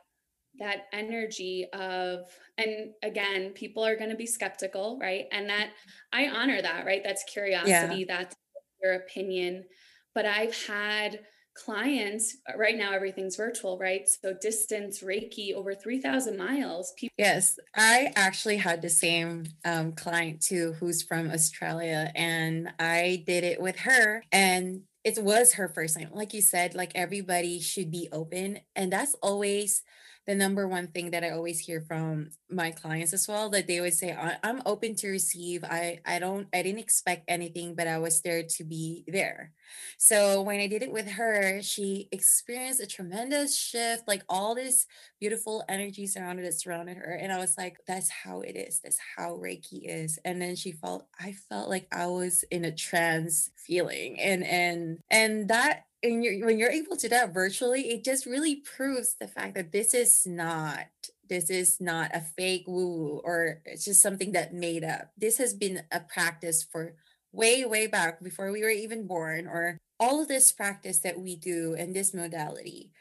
that 0.57 0.83
energy 0.93 1.67
of 1.73 2.21
and 2.57 2.93
again 3.03 3.51
people 3.51 3.85
are 3.85 3.97
going 3.97 4.09
to 4.09 4.15
be 4.15 4.25
skeptical 4.25 4.97
right? 5.01 5.25
And 5.33 5.49
that 5.49 5.71
i 6.13 6.27
honor 6.27 6.61
that 6.61 6.85
right? 6.85 7.01
That's 7.03 7.23
curiosity 7.25 8.05
yeah. 8.07 8.17
that's 8.17 8.35
your 8.81 8.93
opinion. 8.93 9.65
But 10.13 10.25
i've 10.25 10.55
had 10.67 11.19
clients 11.55 12.37
uh, 12.47 12.57
right 12.57 12.77
now 12.77 12.91
everything's 12.91 13.35
virtual 13.35 13.77
right? 13.79 14.07
So 14.07 14.33
distance 14.33 15.01
reiki 15.01 15.53
over 15.53 15.73
3000 15.73 16.37
miles 16.37 16.93
people- 16.97 17.13
yes 17.17 17.57
i 17.75 18.11
actually 18.15 18.57
had 18.57 18.81
the 18.81 18.89
same 18.89 19.45
um, 19.63 19.93
client 19.93 20.41
too 20.41 20.73
who's 20.79 21.01
from 21.01 21.29
australia 21.31 22.11
and 22.15 22.69
i 22.79 23.23
did 23.25 23.43
it 23.43 23.61
with 23.61 23.77
her 23.77 24.23
and 24.31 24.81
it 25.05 25.23
was 25.23 25.53
her 25.53 25.69
first 25.69 25.97
time. 25.97 26.09
Like 26.11 26.33
you 26.33 26.41
said 26.41 26.73
like 26.73 26.91
everybody 26.95 27.59
should 27.59 27.91
be 27.91 28.09
open 28.11 28.59
and 28.75 28.91
that's 28.91 29.15
always 29.21 29.83
the 30.27 30.35
number 30.35 30.67
one 30.67 30.87
thing 30.87 31.11
that 31.11 31.23
I 31.23 31.29
always 31.31 31.59
hear 31.59 31.81
from 31.81 32.31
my 32.49 32.71
clients 32.71 33.13
as 33.13 33.27
well 33.27 33.49
that 33.49 33.67
they 33.67 33.77
always 33.77 33.99
say 33.99 34.15
I'm 34.43 34.61
open 34.65 34.95
to 34.95 35.09
receive. 35.09 35.63
I 35.63 35.99
I 36.05 36.19
don't 36.19 36.47
I 36.53 36.63
didn't 36.63 36.79
expect 36.79 37.25
anything 37.27 37.75
but 37.75 37.87
I 37.87 37.99
was 37.99 38.21
there 38.21 38.43
to 38.43 38.63
be 38.63 39.03
there. 39.07 39.51
So 39.97 40.41
when 40.41 40.59
I 40.59 40.67
did 40.67 40.81
it 40.81 40.91
with 40.91 41.07
her 41.11 41.61
she 41.61 42.09
experienced 42.11 42.81
a 42.81 42.87
tremendous 42.87 43.57
shift 43.57 44.07
like 44.07 44.23
all 44.27 44.55
this 44.55 44.87
beautiful 45.19 45.63
energy 45.69 46.07
surrounded 46.07 46.45
it 46.45 46.59
surrounded 46.59 46.97
her 46.97 47.11
and 47.11 47.31
I 47.31 47.37
was 47.37 47.55
like 47.57 47.77
that's 47.87 48.09
how 48.09 48.41
it 48.41 48.55
is. 48.55 48.79
That's 48.83 48.99
how 49.15 49.35
Reiki 49.35 49.81
is. 49.83 50.17
And 50.25 50.41
then 50.41 50.55
she 50.55 50.71
felt 50.71 51.07
I 51.19 51.33
felt 51.49 51.69
like 51.69 51.87
I 51.91 52.07
was 52.07 52.43
in 52.49 52.65
a 52.65 52.71
trance 52.71 53.51
feeling 53.55 54.19
and 54.19 54.43
and 54.43 54.99
and 55.11 55.49
that 55.49 55.85
and 56.05 56.23
you're, 56.23 56.45
when 56.45 56.59
you're 56.59 56.71
able 56.71 56.95
to 56.95 57.07
do 57.07 57.09
that 57.09 57.33
virtually, 57.33 57.89
it 57.89 58.03
just 58.03 58.25
really 58.25 58.57
proves 58.57 59.15
the 59.19 59.27
fact 59.27 59.55
that 59.55 59.71
this 59.71 59.93
is 59.93 60.25
not 60.25 60.85
this 61.27 61.49
is 61.49 61.81
not 61.81 62.11
a 62.13 62.21
fake 62.21 62.65
woo 62.67 62.87
woo 62.87 63.21
or 63.23 63.61
it's 63.65 63.85
just 63.85 64.01
something 64.01 64.33
that 64.33 64.53
made 64.53 64.83
up. 64.83 65.11
This 65.17 65.37
has 65.39 65.53
been 65.53 65.81
a 65.91 65.99
practice 65.99 66.63
for 66.63 66.93
way 67.31 67.65
way 67.65 67.87
back 67.87 68.23
before 68.23 68.51
we 68.51 68.61
were 68.61 68.69
even 68.69 69.07
born 69.07 69.47
or 69.47 69.77
all 69.99 70.21
of 70.21 70.27
this 70.27 70.51
practice 70.51 70.99
that 70.99 71.19
we 71.19 71.35
do 71.35 71.73
in 71.73 71.93
this 71.93 72.13
modality 72.13 72.91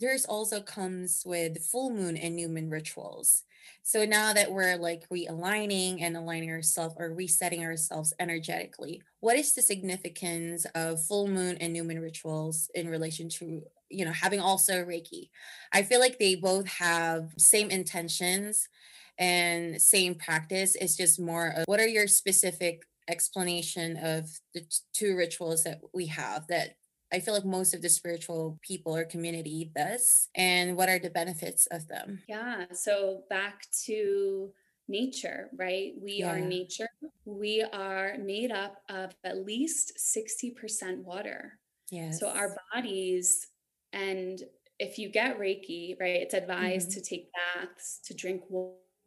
there's 0.00 0.24
also 0.24 0.60
comes 0.60 1.22
with 1.24 1.64
full 1.64 1.90
moon 1.90 2.16
and 2.16 2.34
new 2.34 2.48
moon 2.48 2.70
rituals 2.70 3.44
so 3.82 4.04
now 4.04 4.32
that 4.32 4.50
we're 4.50 4.76
like 4.76 5.08
realigning 5.08 6.02
and 6.02 6.16
aligning 6.16 6.50
ourselves 6.50 6.94
or 6.98 7.12
resetting 7.12 7.64
ourselves 7.64 8.12
energetically, 8.18 9.02
what 9.20 9.36
is 9.36 9.52
the 9.52 9.62
significance 9.62 10.66
of 10.74 11.04
full 11.04 11.28
moon 11.28 11.56
and 11.60 11.72
new 11.72 11.84
moon 11.84 12.00
rituals 12.00 12.70
in 12.74 12.88
relation 12.88 13.28
to, 13.28 13.62
you 13.90 14.04
know, 14.04 14.12
having 14.12 14.40
also 14.40 14.84
Reiki? 14.84 15.30
I 15.72 15.82
feel 15.82 16.00
like 16.00 16.18
they 16.18 16.34
both 16.34 16.66
have 16.66 17.32
same 17.36 17.70
intentions 17.70 18.68
and 19.18 19.80
same 19.80 20.14
practice. 20.14 20.76
It's 20.76 20.96
just 20.96 21.20
more 21.20 21.48
of 21.48 21.64
what 21.66 21.80
are 21.80 21.88
your 21.88 22.06
specific 22.06 22.86
explanation 23.08 23.96
of 23.98 24.30
the 24.54 24.64
two 24.92 25.16
rituals 25.16 25.64
that 25.64 25.80
we 25.92 26.06
have 26.06 26.46
that 26.48 26.76
I 27.14 27.20
feel 27.20 27.32
like 27.32 27.44
most 27.44 27.74
of 27.74 27.80
the 27.80 27.88
spiritual 27.88 28.58
people 28.60 28.96
or 28.96 29.04
community 29.04 29.70
does. 29.74 30.28
And 30.34 30.76
what 30.76 30.88
are 30.88 30.98
the 30.98 31.10
benefits 31.10 31.66
of 31.70 31.86
them? 31.86 32.20
Yeah. 32.28 32.64
So 32.72 33.22
back 33.30 33.66
to 33.84 34.50
nature, 34.88 35.48
right? 35.56 35.92
We 36.02 36.14
yeah. 36.14 36.32
are 36.32 36.40
nature. 36.40 36.88
We 37.24 37.64
are 37.72 38.16
made 38.18 38.50
up 38.50 38.82
of 38.88 39.14
at 39.22 39.46
least 39.46 39.92
60% 39.96 41.04
water. 41.04 41.60
Yes. 41.92 42.18
So 42.18 42.28
our 42.30 42.56
bodies, 42.74 43.46
and 43.92 44.42
if 44.80 44.98
you 44.98 45.08
get 45.08 45.38
Reiki, 45.38 45.98
right, 46.00 46.16
it's 46.16 46.34
advised 46.34 46.90
mm-hmm. 46.90 47.00
to 47.00 47.08
take 47.08 47.28
baths, 47.32 48.00
to 48.06 48.14
drink 48.14 48.42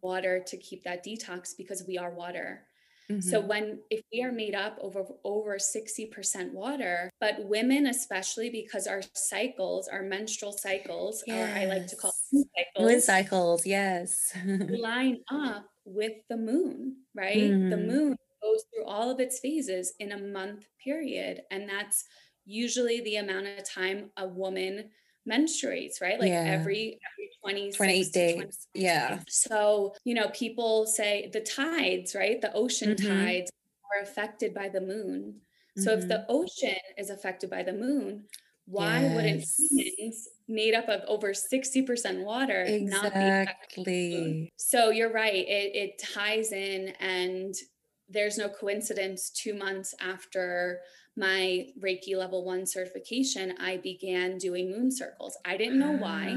water, 0.02 0.42
to 0.48 0.58
keep 0.58 0.86
that 0.86 1.06
detox 1.06 1.58
because 1.58 1.84
we 1.86 1.98
are 1.98 2.12
water. 2.12 2.67
Mm-hmm. 3.12 3.22
So 3.22 3.40
when 3.40 3.80
if 3.90 4.02
we 4.12 4.22
are 4.22 4.32
made 4.32 4.54
up 4.54 4.78
over 4.82 5.06
over 5.24 5.58
60% 5.58 6.52
water, 6.52 7.10
but 7.22 7.36
women 7.46 7.88
especially 7.88 8.50
because 8.50 8.86
our 8.86 9.02
cycles, 9.14 9.88
our 9.88 10.04
menstrual 10.04 10.52
cycles, 10.52 11.24
yes. 11.26 11.56
or 11.56 11.60
I 11.60 11.66
like 11.66 11.88
to 11.88 11.96
call 11.96 12.14
moon 12.34 12.46
cycles, 12.56 12.92
moon 12.92 13.02
cycles, 13.02 13.66
yes, 13.66 14.34
line 14.46 15.20
up 15.32 15.70
with 15.86 16.14
the 16.30 16.38
moon, 16.38 16.98
right? 17.16 17.38
Mm-hmm. 17.38 17.70
The 17.70 17.78
moon 17.78 18.18
goes 18.44 18.66
through 18.74 18.86
all 18.86 19.10
of 19.10 19.22
its 19.22 19.40
phases 19.40 19.94
in 20.00 20.12
a 20.12 20.18
month 20.18 20.66
period, 20.84 21.44
and 21.50 21.70
that's 21.70 22.04
usually 22.46 23.02
the 23.02 23.18
amount 23.18 23.48
of 23.48 23.64
time 23.64 24.12
a 24.18 24.28
woman 24.28 24.90
menstruates, 25.28 26.02
right? 26.02 26.20
Like 26.20 26.30
yeah. 26.30 26.44
every 26.46 27.00
every 27.14 27.30
20 27.42 27.72
28 27.74 28.14
days. 28.14 28.68
yeah. 28.74 29.20
So, 29.28 29.96
you 30.04 30.14
know, 30.14 30.30
people 30.30 30.86
say 30.86 31.30
the 31.34 31.42
tides, 31.42 32.16
right? 32.16 32.42
The 32.42 32.54
ocean 32.54 32.96
mm-hmm. 32.96 33.08
tides 33.08 33.52
are 33.96 34.04
affected 34.04 34.54
by 34.54 34.70
the 34.70 34.82
moon. 34.82 35.42
So 35.78 35.92
mm-hmm. 35.92 36.02
if 36.02 36.08
the 36.08 36.16
mm-hmm. 36.16 36.32
ocean 36.32 36.78
is 36.98 37.10
affected 37.10 37.50
by 37.50 37.64
the 37.64 37.74
moon, 37.74 38.24
why 38.66 39.02
yes. 39.02 39.16
wouldn't 39.16 39.46
humans 39.58 40.28
made 40.48 40.74
up 40.74 40.90
of 40.90 41.02
over 41.08 41.32
60% 41.32 42.24
water 42.24 42.62
exactly. 42.62 42.90
not 42.90 43.14
be 43.14 43.20
affected 43.20 44.50
So 44.58 44.90
you're 44.90 45.12
right. 45.12 45.34
It, 45.34 45.76
it 45.76 46.00
ties 46.00 46.52
in 46.52 46.94
and 47.00 47.56
there's 48.10 48.38
no 48.38 48.50
coincidence 48.50 49.30
two 49.30 49.54
months 49.54 49.94
after 50.02 50.80
my 51.18 51.68
Reiki 51.80 52.16
level 52.16 52.46
one 52.46 52.66
certification, 52.66 53.56
I 53.60 53.78
began 53.78 54.38
doing 54.38 54.72
moon 54.72 54.92
circles. 54.92 55.36
I 55.44 55.58
didn't 55.58 55.80
know 55.80 55.94
why, 55.94 56.36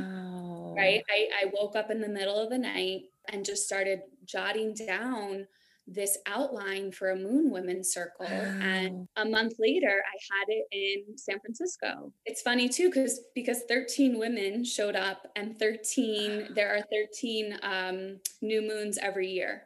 right? 0.76 1.02
I, 1.08 1.28
I 1.42 1.52
woke 1.52 1.76
up 1.76 1.90
in 1.90 2.00
the 2.00 2.08
middle 2.08 2.36
of 2.36 2.50
the 2.50 2.58
night 2.58 3.02
and 3.28 3.44
just 3.44 3.66
started 3.66 4.00
jotting 4.24 4.74
down 4.74 5.46
this 5.86 6.18
outline 6.26 6.92
for 6.92 7.10
a 7.10 7.16
moon 7.16 7.50
women 7.50 7.82
circle 7.82 8.26
and 8.26 9.08
a 9.16 9.24
month 9.24 9.54
later 9.58 10.02
i 10.06 10.36
had 10.36 10.44
it 10.48 10.66
in 10.70 11.18
san 11.18 11.40
francisco 11.40 12.12
it's 12.26 12.42
funny 12.42 12.68
too 12.68 12.88
because 12.88 13.20
because 13.34 13.62
13 13.68 14.16
women 14.16 14.64
showed 14.64 14.94
up 14.94 15.26
and 15.34 15.58
13 15.58 16.50
there 16.54 16.76
are 16.76 16.82
13 16.92 17.58
um, 17.62 18.18
new 18.40 18.62
moons 18.62 18.98
every 18.98 19.30
year 19.30 19.62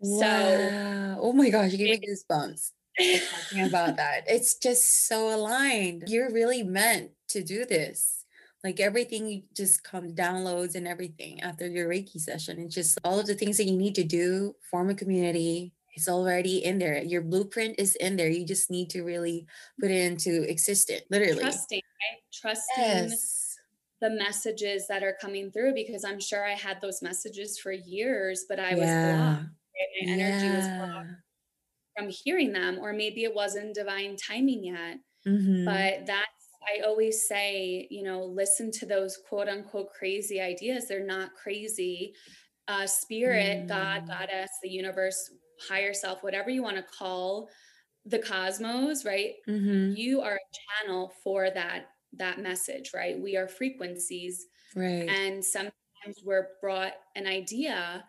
wow. 0.00 0.20
so 0.20 1.18
oh 1.20 1.32
my 1.32 1.50
gosh 1.50 1.70
you 1.70 1.78
gave 1.78 2.00
me 2.00 2.08
goosebumps 2.08 2.72
talking 2.98 3.66
about 3.66 3.96
that. 3.96 4.24
It's 4.26 4.54
just 4.54 5.06
so 5.06 5.34
aligned. 5.34 6.04
You're 6.08 6.32
really 6.32 6.62
meant 6.62 7.10
to 7.28 7.42
do 7.42 7.64
this. 7.64 8.24
Like 8.62 8.78
everything 8.78 9.44
just 9.56 9.82
comes 9.84 10.12
downloads 10.12 10.74
and 10.74 10.86
everything 10.86 11.40
after 11.42 11.66
your 11.66 11.88
Reiki 11.88 12.20
session. 12.20 12.60
It's 12.60 12.74
just 12.74 12.98
all 13.04 13.18
of 13.18 13.26
the 13.26 13.34
things 13.34 13.56
that 13.56 13.64
you 13.64 13.76
need 13.76 13.94
to 13.94 14.04
do, 14.04 14.54
form 14.70 14.90
a 14.90 14.94
community. 14.94 15.72
It's 15.94 16.08
already 16.08 16.64
in 16.64 16.78
there. 16.78 17.02
Your 17.02 17.22
blueprint 17.22 17.76
is 17.78 17.96
in 17.96 18.16
there. 18.16 18.28
You 18.28 18.44
just 18.44 18.70
need 18.70 18.90
to 18.90 19.02
really 19.02 19.46
put 19.80 19.90
it 19.90 20.04
into 20.04 20.42
existence, 20.48 21.02
literally. 21.10 21.40
Trusting, 21.40 21.80
right? 21.80 22.22
Trusting 22.32 22.84
yes. 22.84 23.56
the 24.00 24.10
messages 24.10 24.86
that 24.88 25.02
are 25.02 25.16
coming 25.20 25.50
through 25.50 25.74
because 25.74 26.04
I'm 26.04 26.20
sure 26.20 26.46
I 26.46 26.54
had 26.54 26.80
those 26.80 27.02
messages 27.02 27.58
for 27.58 27.72
years, 27.72 28.44
but 28.48 28.60
I 28.60 28.74
was 28.74 28.82
yeah. 28.82 29.16
blocked. 29.16 29.42
My 30.02 30.12
energy 30.12 30.46
yeah. 30.46 30.56
was 30.56 30.68
blocked 30.68 31.20
from 32.00 32.08
hearing 32.10 32.52
them 32.52 32.78
or 32.80 32.92
maybe 32.92 33.24
it 33.24 33.34
wasn't 33.34 33.74
divine 33.74 34.16
timing 34.16 34.64
yet 34.64 34.96
Mm-hmm. 35.26 35.66
but 35.66 36.06
that's 36.06 36.48
i 36.66 36.80
always 36.86 37.28
say 37.28 37.86
you 37.90 38.02
know 38.02 38.24
listen 38.24 38.70
to 38.72 38.86
those 38.86 39.18
quote 39.28 39.48
unquote 39.48 39.92
crazy 39.92 40.40
ideas 40.40 40.88
they're 40.88 41.04
not 41.04 41.34
crazy 41.34 42.14
uh 42.68 42.86
spirit 42.86 43.66
god 43.68 44.04
Mm. 44.04 44.06
goddess 44.08 44.50
the 44.62 44.70
universe 44.70 45.30
higher 45.68 45.92
self 45.92 46.22
whatever 46.22 46.48
you 46.48 46.62
want 46.62 46.76
to 46.76 46.82
call 46.82 47.50
the 48.06 48.18
cosmos 48.18 49.04
right 49.04 49.34
Mm-hmm. 49.46 49.94
you 49.94 50.22
are 50.22 50.36
a 50.36 50.84
channel 50.86 51.12
for 51.22 51.50
that 51.50 51.88
that 52.14 52.38
message 52.40 52.92
right 52.94 53.20
we 53.20 53.36
are 53.36 53.46
frequencies 53.46 54.46
Right. 54.74 55.06
and 55.06 55.44
sometimes 55.44 55.74
we're 56.24 56.48
brought 56.62 56.94
an 57.14 57.26
idea 57.26 58.04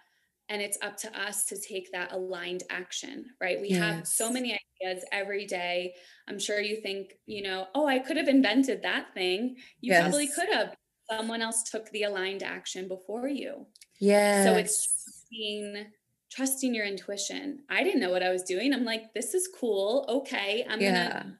and 0.51 0.61
it's 0.61 0.77
up 0.81 0.97
to 0.97 1.19
us 1.19 1.45
to 1.45 1.57
take 1.57 1.89
that 1.93 2.11
aligned 2.11 2.63
action, 2.69 3.27
right? 3.39 3.59
We 3.61 3.69
have 3.71 4.05
so 4.05 4.29
many 4.29 4.59
ideas 4.83 5.05
every 5.13 5.45
day. 5.47 5.93
I'm 6.27 6.37
sure 6.37 6.59
you 6.59 6.81
think, 6.81 7.13
you 7.25 7.41
know, 7.41 7.67
oh, 7.73 7.87
I 7.87 7.99
could 7.99 8.17
have 8.17 8.27
invented 8.27 8.81
that 8.83 9.13
thing. 9.13 9.55
You 9.79 9.93
probably 9.93 10.27
could 10.27 10.49
have. 10.49 10.75
Someone 11.09 11.41
else 11.41 11.63
took 11.63 11.89
the 11.91 12.03
aligned 12.03 12.43
action 12.43 12.87
before 12.89 13.27
you. 13.29 13.65
Yeah. 13.99 14.43
So 14.43 14.55
it's 14.57 15.03
trusting, 15.31 15.85
trusting 16.29 16.75
your 16.75 16.85
intuition. 16.85 17.63
I 17.69 17.83
didn't 17.83 18.01
know 18.01 18.11
what 18.11 18.23
I 18.23 18.29
was 18.29 18.43
doing. 18.43 18.73
I'm 18.73 18.85
like, 18.85 19.13
this 19.13 19.33
is 19.33 19.49
cool. 19.57 20.05
Okay, 20.09 20.65
I'm 20.69 20.81
Yeah. 20.81 21.13
gonna 21.23 21.37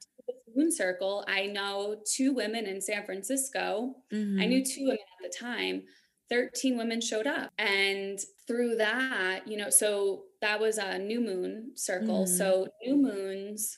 moon 0.56 0.72
circle. 0.72 1.26
I 1.28 1.48
know 1.48 2.02
two 2.06 2.34
women 2.34 2.66
in 2.66 2.80
San 2.82 3.06
Francisco. 3.06 3.96
I 4.12 4.16
Mm-hmm. 4.16 4.50
knew 4.50 4.66
two 4.66 4.84
women 4.84 5.00
at 5.24 5.32
the 5.32 5.38
time. 5.38 5.84
13 6.32 6.78
women 6.78 7.02
showed 7.02 7.28
up. 7.28 7.52
And 7.60 8.18
through 8.48 8.78
that, 8.78 9.42
you 9.46 9.58
know, 9.58 9.70
so 9.70 10.24
that 10.42 10.60
was 10.60 10.78
a 10.78 10.98
new 10.98 11.20
moon 11.20 11.74
circle. 11.76 12.24
Mm-hmm. 12.24 12.34
So 12.38 12.68
new 12.84 12.96
moons 12.96 13.78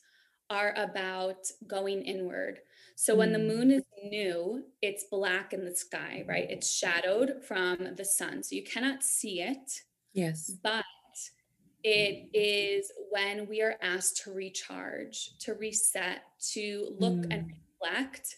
are 0.49 0.73
about 0.77 1.47
going 1.67 2.03
inward. 2.03 2.59
So 2.95 3.15
when 3.15 3.33
the 3.33 3.39
Mm. 3.39 3.47
moon 3.47 3.71
is 3.71 3.83
new, 4.03 4.63
it's 4.83 5.05
black 5.05 5.51
in 5.51 5.65
the 5.65 5.75
sky, 5.75 6.23
right? 6.27 6.49
It's 6.49 6.71
shadowed 6.71 7.43
from 7.43 7.95
the 7.95 8.05
sun. 8.05 8.43
So 8.43 8.55
you 8.55 8.63
cannot 8.63 9.01
see 9.03 9.41
it, 9.41 9.81
Yes. 10.13 10.51
but 10.61 10.85
it 11.83 12.29
is 12.33 12.91
when 13.09 13.47
we 13.47 13.61
are 13.61 13.77
asked 13.81 14.17
to 14.23 14.31
recharge, 14.31 15.37
to 15.39 15.55
reset, 15.55 16.21
to 16.53 16.95
look 16.99 17.25
and 17.31 17.47
Mm. 17.49 17.53
reflect. 17.81 18.37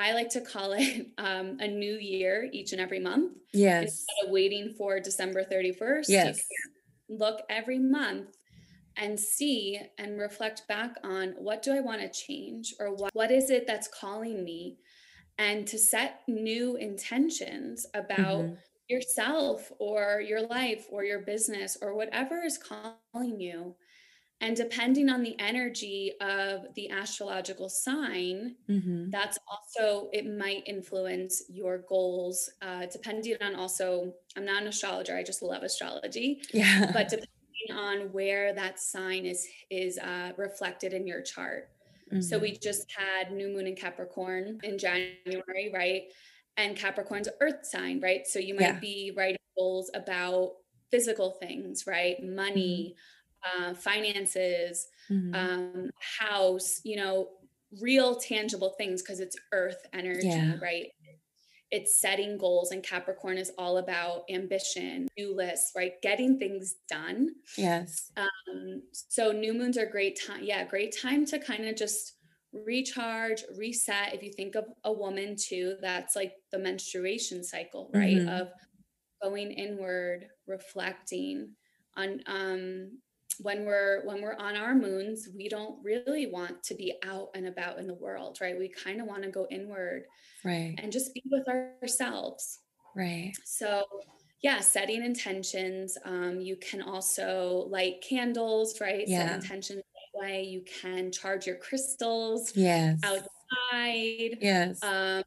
I 0.00 0.12
like 0.14 0.30
to 0.30 0.40
call 0.40 0.72
it 0.72 1.08
um, 1.18 1.58
a 1.60 1.68
new 1.68 1.94
year 1.96 2.48
each 2.52 2.72
and 2.72 2.80
every 2.80 3.00
month 3.00 3.38
Yes. 3.52 4.06
instead 4.06 4.26
of 4.26 4.30
waiting 4.32 4.74
for 4.76 5.00
December 5.00 5.44
31st. 5.44 6.24
you 6.24 6.34
Yes. 6.34 6.48
look 7.08 7.42
every 7.50 7.78
month 7.78 8.36
and 8.96 9.18
see 9.18 9.80
and 9.98 10.18
reflect 10.20 10.66
back 10.68 10.96
on 11.04 11.30
what 11.32 11.62
do 11.62 11.72
I 11.72 11.80
want 11.80 12.02
to 12.02 12.08
change 12.10 12.74
or 12.80 12.94
what, 12.94 13.14
what 13.14 13.30
is 13.30 13.50
it 13.50 13.66
that's 13.66 13.88
calling 13.88 14.44
me 14.44 14.78
and 15.38 15.66
to 15.68 15.78
set 15.78 16.22
new 16.28 16.76
intentions 16.76 17.86
about 17.94 18.46
Mhm. 18.46 18.56
yourself 18.88 19.72
or 19.78 20.20
your 20.20 20.42
life 20.42 20.86
or 20.90 21.04
your 21.04 21.20
business 21.20 21.76
or 21.80 21.94
whatever 21.94 22.42
is 22.42 22.58
calling 22.58 23.40
you. 23.40 23.76
And 24.40 24.56
depending 24.56 25.08
on 25.10 25.22
the 25.22 25.38
energy 25.38 26.12
of 26.20 26.74
the 26.74 26.90
astrological 26.90 27.68
sign, 27.68 28.56
Mhm. 28.68 29.12
that's 29.12 29.38
also, 29.48 30.08
it 30.12 30.26
might 30.26 30.62
influence 30.66 31.42
your 31.48 31.78
goals, 31.78 32.48
uh, 32.62 32.86
depending 32.86 33.36
on 33.42 33.54
also, 33.54 34.14
I'm 34.36 34.44
not 34.44 34.62
an 34.62 34.68
astrologer, 34.68 35.16
I 35.16 35.22
just 35.24 35.42
love 35.42 35.62
astrology, 35.62 36.42
Yeah. 36.52 36.92
but 36.92 37.08
depending 37.08 37.26
on 37.72 38.12
where 38.12 38.54
that 38.54 38.78
sign 38.78 39.26
is, 39.26 39.46
is 39.70 39.98
uh, 39.98 40.32
reflected 40.36 40.94
in 40.94 41.06
your 41.06 41.22
chart. 41.22 41.70
So 42.20 42.38
Mhm. 42.38 42.40
we 42.40 42.56
just 42.62 42.84
had 42.96 43.32
new 43.32 43.48
moon 43.48 43.66
in 43.66 43.74
Capricorn 43.76 44.60
in 44.62 44.78
January, 44.78 45.70
right? 45.74 46.04
And 46.56 46.76
Capricorn's 46.76 47.28
earth 47.40 47.64
sign, 47.66 48.00
right? 48.00 48.26
So 48.26 48.38
you 48.38 48.54
might 48.54 48.80
Yeah. 48.80 48.80
be 48.80 49.12
writing 49.16 49.36
goals 49.58 49.90
about 49.94 50.56
physical 50.90 51.32
things, 51.32 51.86
right? 51.86 52.22
Money, 52.22 52.96
uh, 53.44 53.74
finances, 53.74 54.88
Mhm. 55.08 55.32
um, 55.34 55.90
house, 56.18 56.80
you 56.84 56.96
know, 56.96 57.30
real 57.80 58.16
tangible 58.16 58.70
things 58.78 59.02
because 59.02 59.20
it's 59.20 59.36
earth 59.52 59.86
energy, 59.92 60.26
Yeah. 60.26 60.60
right? 60.62 60.88
It's 61.70 62.00
setting 62.00 62.38
goals, 62.38 62.72
and 62.72 62.82
Capricorn 62.82 63.38
is 63.38 63.52
all 63.58 63.78
about 63.78 64.24
ambition, 64.30 65.08
new 65.18 65.34
lists, 65.34 65.72
right? 65.76 65.94
Getting 66.02 66.38
things 66.38 66.76
done. 66.88 67.36
Yes. 67.56 68.12
Um, 68.16 68.82
so 68.92 69.32
new 69.32 69.54
moons 69.54 69.78
are 69.78 69.86
great 69.86 70.20
time. 70.20 70.44
Yeah, 70.44 70.64
great 70.64 70.96
time 71.00 71.24
to 71.26 71.38
kind 71.38 71.66
of 71.66 71.76
just 71.76 72.14
recharge, 72.52 73.44
reset. 73.56 74.14
If 74.14 74.22
you 74.22 74.32
think 74.32 74.56
of 74.56 74.66
a 74.84 74.92
woman 74.92 75.36
too, 75.36 75.76
that's 75.80 76.16
like 76.16 76.34
the 76.50 76.58
menstruation 76.58 77.44
cycle, 77.44 77.90
right? 77.94 78.22
Mhm. 78.22 78.28
Of 78.28 78.52
going 79.22 79.52
inward, 79.52 80.28
reflecting 80.46 81.56
on 81.96 82.22
um 82.26 83.00
when 83.42 83.64
we're 83.66 84.04
when 84.06 84.22
we're 84.22 84.36
on 84.36 84.56
our 84.56 84.74
moons, 84.74 85.28
we 85.34 85.48
don't 85.48 85.82
really 85.84 86.26
want 86.26 86.62
to 86.64 86.74
be 86.74 86.98
out 87.04 87.30
and 87.34 87.46
about 87.46 87.78
in 87.78 87.86
the 87.86 87.94
world, 87.94 88.38
right? 88.40 88.58
We 88.58 88.68
kind 88.68 89.00
of 89.00 89.06
want 89.06 89.22
to 89.24 89.30
go 89.30 89.46
inward 89.50 90.04
Right. 90.44 90.82
and 90.82 90.92
just 90.92 91.14
be 91.14 91.22
with 91.30 91.48
ourselves. 91.48 92.58
Right. 92.94 93.38
So, 93.44 93.84
yeah, 94.42 94.60
setting 94.60 95.04
intentions. 95.04 95.98
Um, 96.04 96.40
you 96.40 96.56
can 96.56 96.82
also 96.82 97.66
light 97.68 98.02
candles, 98.02 98.80
right? 98.80 99.08
Set 99.08 99.28
Yeah. 99.28 99.30
intentions 99.30 99.82
that 99.82 100.20
way. 100.20 100.44
You 100.44 100.62
can 100.62 101.12
charge 101.12 101.46
your 101.46 101.56
crystals 101.56 102.54
Yes. 102.54 103.22
outside. 103.72 104.38
Yes. 104.40 104.80
Um, 104.82 105.22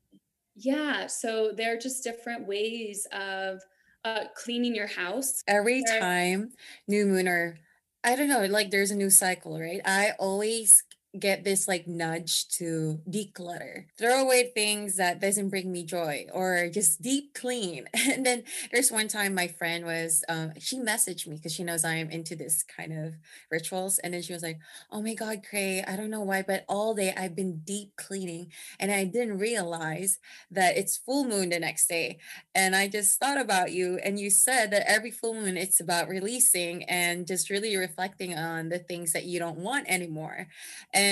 yeah, 0.56 1.08
so 1.08 1.52
there 1.54 1.76
are 1.76 1.80
just 1.80 2.04
different 2.04 2.48
ways 2.48 3.08
of 3.12 3.62
uh, 4.06 4.26
cleaning 4.36 4.76
your 4.76 4.88
house. 4.88 5.44
Every 5.48 5.84
time 5.84 6.54
new 6.88 7.06
moon 7.06 7.28
or 7.28 7.58
I 8.04 8.16
don't 8.16 8.28
know, 8.28 8.46
like 8.46 8.70
there's 8.72 8.92
a 8.92 8.96
new 8.96 9.10
cycle, 9.10 9.60
right? 9.60 9.82
I 9.86 10.12
always 10.20 10.84
get 11.20 11.44
this 11.44 11.68
like 11.68 11.88
nudge 11.88 12.48
to 12.48 13.00
declutter, 13.10 13.86
throw 14.00 14.22
away 14.22 14.52
things 14.54 14.96
that 14.98 15.22
doesn't 15.22 15.50
bring 15.50 15.72
me 15.72 15.84
joy, 15.86 16.26
or 16.34 16.70
just 16.74 17.02
deep 17.02 17.34
clean. 17.34 17.86
And 18.14 18.26
then 18.26 18.44
there's 18.72 18.92
one 18.92 19.08
time 19.08 19.34
my 19.34 19.48
friend 19.48 19.86
was, 19.86 20.24
um, 20.30 20.52
she 20.60 20.78
messaged 20.78 21.26
me 21.28 21.36
because 21.38 21.54
she 21.54 21.64
knows 21.64 21.84
I 21.84 21.96
am 21.96 22.10
into 22.12 22.36
this 22.36 22.64
kind 22.64 22.94
of 22.94 23.16
rituals, 23.50 23.98
and 24.00 24.14
then 24.14 24.22
she 24.22 24.34
was 24.34 24.44
like, 24.44 24.60
"Oh 24.92 25.02
my 25.02 25.14
God, 25.14 25.42
Khrey, 25.50 25.84
I 25.84 25.96
don't 25.96 26.10
know 26.12 26.22
why, 26.22 26.42
but 26.44 26.66
all 26.68 26.94
day 26.94 27.14
I've 27.16 27.36
been 27.36 27.62
deep 27.64 27.96
cleaning, 27.96 28.52
and 28.80 28.92
I 28.92 29.06
didn't 29.06 29.38
realize 29.40 30.20
that 30.52 30.78
it's 30.78 30.98
full 30.98 31.26
moon 31.26 31.50
the 31.50 31.60
next 31.60 31.88
day." 31.88 32.18
And 32.56 32.76
I 32.76 32.88
just 32.88 33.20
thought 33.20 33.40
about 33.40 33.72
you, 33.72 34.00
and 34.04 34.20
you 34.20 34.30
said 34.30 34.72
that 34.72 34.90
every 34.90 35.12
full 35.12 35.34
moon 35.34 35.58
it's 35.58 35.80
about 35.80 36.08
releasing 36.10 36.84
and 36.84 37.26
just 37.28 37.50
really 37.50 37.76
reflecting 37.78 38.36
on 38.38 38.70
the 38.70 38.80
things 38.80 39.14
that 39.14 39.26
you 39.26 39.40
don't 39.40 39.58
want 39.60 39.88
anymore. 39.90 40.48
And 40.94 41.03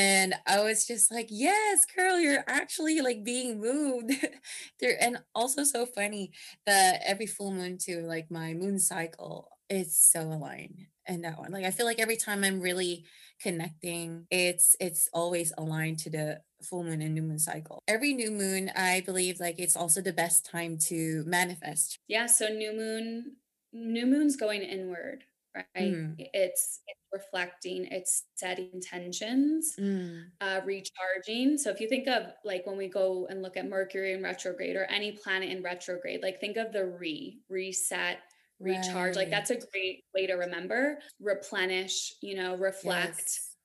I 0.48 0.62
was 0.64 0.86
just 0.86 1.12
like, 1.12 1.28
yes, 1.30 1.86
girl, 1.96 2.20
you're 2.20 2.44
actually 2.48 3.02
like 3.02 3.24
being 3.24 3.60
moved. 3.60 4.12
there 4.80 4.98
and 5.02 5.20
also 5.34 5.64
so 5.64 5.86
funny 5.86 6.32
that 6.66 7.02
every 7.06 7.26
full 7.26 7.52
moon 7.52 7.78
too, 7.78 8.02
like 8.02 8.30
my 8.30 8.54
moon 8.54 8.80
cycle, 8.80 9.50
it's 9.70 9.98
so 10.12 10.22
aligned. 10.22 10.88
And 11.08 11.24
that 11.24 11.40
one. 11.40 11.52
Like 11.52 11.66
I 11.66 11.72
feel 11.72 11.86
like 11.86 12.00
every 12.00 12.16
time 12.16 12.44
I'm 12.44 12.62
really 12.62 13.06
connecting, 13.42 14.28
it's 14.30 14.76
it's 14.80 15.10
always 15.14 15.52
aligned 15.58 16.00
to 16.00 16.10
the 16.10 16.42
full 16.64 16.84
moon 16.84 17.02
and 17.02 17.14
new 17.14 17.24
moon 17.24 17.40
cycle. 17.40 17.80
Every 17.88 18.14
new 18.14 18.32
moon, 18.32 18.72
I 18.76 19.02
believe 19.02 19.40
like 19.40 19.56
it's 19.58 19.76
also 19.76 20.02
the 20.02 20.14
best 20.14 20.46
time 20.46 20.78
to 20.90 21.24
manifest. 21.26 21.98
Yeah, 22.08 22.28
so 22.28 22.48
new 22.50 22.72
moon, 22.74 23.38
new 23.74 24.06
moon's 24.06 24.36
going 24.36 24.62
inward, 24.62 25.24
right? 25.56 25.66
Mm. 25.76 26.16
It's 26.18 26.82
it's 26.88 27.00
reflecting, 27.12 27.88
it's 27.92 28.26
setting 28.36 28.70
intentions. 28.74 29.76
Mm. 29.80 30.24
uh, 30.40 30.62
recharging. 30.66 31.58
So 31.58 31.70
if 31.70 31.80
you 31.80 31.88
think 31.88 32.08
of 32.08 32.24
like 32.44 32.66
when 32.66 32.78
we 32.78 32.88
go 32.88 33.28
and 33.30 33.42
look 33.42 33.58
at 33.58 33.68
Mercury 33.68 34.14
in 34.14 34.24
retrograde 34.24 34.76
or 34.76 34.86
any 34.86 35.12
planet 35.12 35.50
in 35.50 35.62
retrograde, 35.62 36.22
like 36.22 36.40
think 36.40 36.58
of 36.58 36.72
the 36.72 36.86
re, 36.86 37.40
reset, 37.50 38.20
recharge. 38.60 39.16
Like 39.16 39.30
that's 39.30 39.50
a 39.50 39.56
great 39.56 40.04
way 40.14 40.28
to 40.28 40.36
remember, 40.36 41.00
replenish, 41.20 42.14
you 42.22 42.36
know, 42.36 42.56
reflect. 42.56 43.20
Yes. 43.20 43.56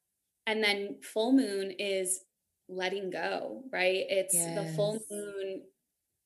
And 0.47 0.63
then 0.63 0.97
full 1.03 1.33
moon 1.33 1.73
is 1.79 2.21
letting 2.69 3.11
go, 3.11 3.63
right? 3.73 4.05
It's 4.09 4.35
the 4.35 4.73
full 4.75 5.01
moon 5.11 5.63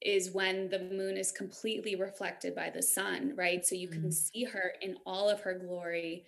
is 0.02 0.30
when 0.32 0.68
the 0.70 0.78
moon 0.78 1.16
is 1.16 1.32
completely 1.32 1.94
reflected 1.96 2.54
by 2.54 2.70
the 2.70 2.82
sun, 2.82 3.34
right? 3.36 3.64
So 3.66 3.74
you 3.74 3.88
can 3.88 4.10
Mm. 4.10 4.12
see 4.12 4.44
her 4.44 4.74
in 4.80 4.96
all 5.06 5.28
of 5.28 5.40
her 5.42 5.54
glory. 5.58 6.26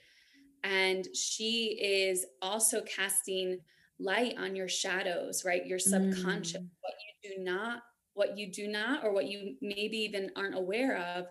And 0.64 1.06
she 1.16 1.78
is 1.80 2.26
also 2.42 2.82
casting 2.82 3.60
light 3.98 4.36
on 4.38 4.56
your 4.56 4.68
shadows, 4.68 5.44
right? 5.44 5.66
Your 5.66 5.78
subconscious, 5.78 6.60
Mm. 6.60 6.70
what 6.80 6.94
you 7.24 7.36
do 7.36 7.42
not, 7.42 7.82
what 8.14 8.36
you 8.38 8.52
do 8.52 8.68
not, 8.68 9.04
or 9.04 9.12
what 9.12 9.26
you 9.26 9.56
maybe 9.60 9.98
even 9.98 10.30
aren't 10.36 10.56
aware 10.56 10.98
of, 10.98 11.28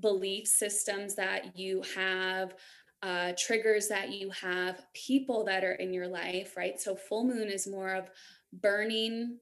belief 0.00 0.46
systems 0.48 1.14
that 1.14 1.56
you 1.58 1.82
have, 1.94 2.54
uh, 3.02 3.32
triggers 3.38 3.88
that 3.88 4.10
you 4.10 4.30
have, 4.30 4.86
people 4.94 5.44
that 5.44 5.62
are 5.64 5.74
in 5.74 5.92
your 5.92 6.08
life, 6.08 6.56
right? 6.56 6.80
So, 6.80 6.96
full 6.96 7.24
moon 7.24 7.48
is 7.48 7.66
more 7.66 7.94
of 7.94 8.10
burning 8.52 9.38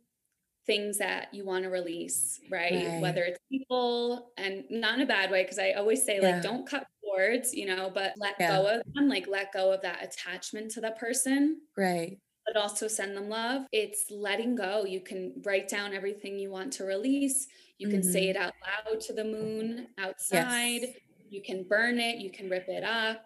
things 0.66 0.98
that 0.98 1.32
you 1.32 1.44
want 1.44 1.64
to 1.64 1.70
release, 1.70 2.40
right? 2.50 2.72
right? 2.72 3.00
Whether 3.00 3.22
it's 3.24 3.38
people 3.50 4.32
and 4.36 4.64
not 4.70 4.94
in 4.94 5.00
a 5.00 5.06
bad 5.06 5.30
way, 5.30 5.42
because 5.42 5.58
I 5.58 5.72
always 5.72 6.04
say, 6.04 6.20
yeah. 6.20 6.34
like, 6.34 6.42
don't 6.42 6.66
cut 6.66 6.86
cords, 7.04 7.52
you 7.52 7.66
know, 7.66 7.90
but 7.92 8.12
let 8.16 8.36
yeah. 8.38 8.56
go 8.56 8.66
of 8.66 8.82
them, 8.94 9.08
like, 9.08 9.26
let 9.28 9.52
go 9.52 9.72
of 9.72 9.82
that 9.82 10.02
attachment 10.02 10.70
to 10.72 10.80
the 10.80 10.92
person. 10.92 11.60
Right. 11.76 12.18
But 12.46 12.56
also 12.56 12.88
send 12.88 13.16
them 13.16 13.28
love. 13.28 13.62
It's 13.72 14.04
letting 14.10 14.56
go. 14.56 14.84
You 14.84 15.00
can 15.00 15.32
write 15.44 15.68
down 15.68 15.94
everything 15.94 16.38
you 16.38 16.50
want 16.50 16.72
to 16.74 16.84
release. 16.84 17.46
You 17.78 17.88
can 17.88 18.00
mm-hmm. 18.00 18.12
say 18.12 18.28
it 18.28 18.36
out 18.36 18.52
loud 18.86 19.00
to 19.00 19.12
the 19.12 19.24
moon 19.24 19.88
outside. 19.98 20.82
Yes. 20.82 20.96
You 21.28 21.42
can 21.42 21.64
burn 21.64 21.98
it. 21.98 22.18
You 22.18 22.30
can 22.30 22.48
rip 22.48 22.68
it 22.68 22.84
up. 22.84 23.24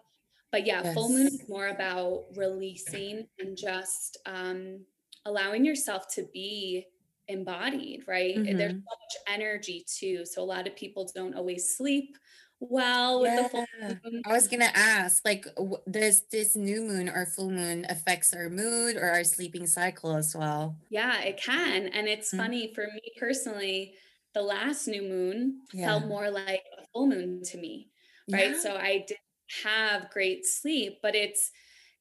But 0.51 0.65
yeah, 0.65 0.81
yes. 0.83 0.93
full 0.93 1.09
moon 1.09 1.27
is 1.27 1.43
more 1.49 1.67
about 1.67 2.25
releasing 2.35 3.27
and 3.39 3.57
just 3.57 4.17
um, 4.25 4.79
allowing 5.25 5.65
yourself 5.65 6.07
to 6.15 6.25
be 6.33 6.85
embodied, 7.27 8.03
right? 8.07 8.35
Mm-hmm. 8.35 8.57
There's 8.57 8.71
so 8.71 8.77
much 8.77 9.15
energy 9.27 9.85
too. 9.87 10.25
So 10.25 10.41
a 10.41 10.45
lot 10.45 10.67
of 10.67 10.75
people 10.75 11.09
don't 11.13 11.35
always 11.35 11.75
sleep 11.75 12.17
well 12.59 13.21
with 13.21 13.33
yeah. 13.33 13.43
the 13.43 13.49
full 13.49 13.65
moon. 13.81 14.21
I 14.25 14.33
was 14.33 14.47
gonna 14.47 14.71
ask, 14.73 15.23
like, 15.23 15.45
w- 15.55 15.77
does 15.89 16.23
this 16.31 16.55
new 16.55 16.81
moon 16.81 17.09
or 17.09 17.25
full 17.25 17.51
moon 17.51 17.85
affects 17.89 18.33
our 18.33 18.49
mood 18.49 18.95
or 18.95 19.09
our 19.09 19.23
sleeping 19.23 19.67
cycle 19.67 20.15
as 20.15 20.35
well? 20.35 20.75
Yeah, 20.89 21.21
it 21.21 21.37
can. 21.37 21.87
And 21.87 22.07
it's 22.07 22.29
mm-hmm. 22.29 22.37
funny 22.37 22.73
for 22.73 22.87
me 22.87 23.01
personally, 23.19 23.93
the 24.33 24.41
last 24.41 24.87
new 24.87 25.03
moon 25.03 25.61
yeah. 25.73 25.87
felt 25.87 26.07
more 26.07 26.29
like 26.29 26.63
a 26.81 26.85
full 26.93 27.07
moon 27.07 27.43
to 27.43 27.57
me. 27.57 27.89
Right. 28.31 28.51
Yeah. 28.51 28.59
So 28.59 28.75
I 28.75 29.05
didn't 29.07 29.19
have 29.63 30.09
great 30.09 30.45
sleep, 30.45 30.99
but 31.01 31.15
it's 31.15 31.51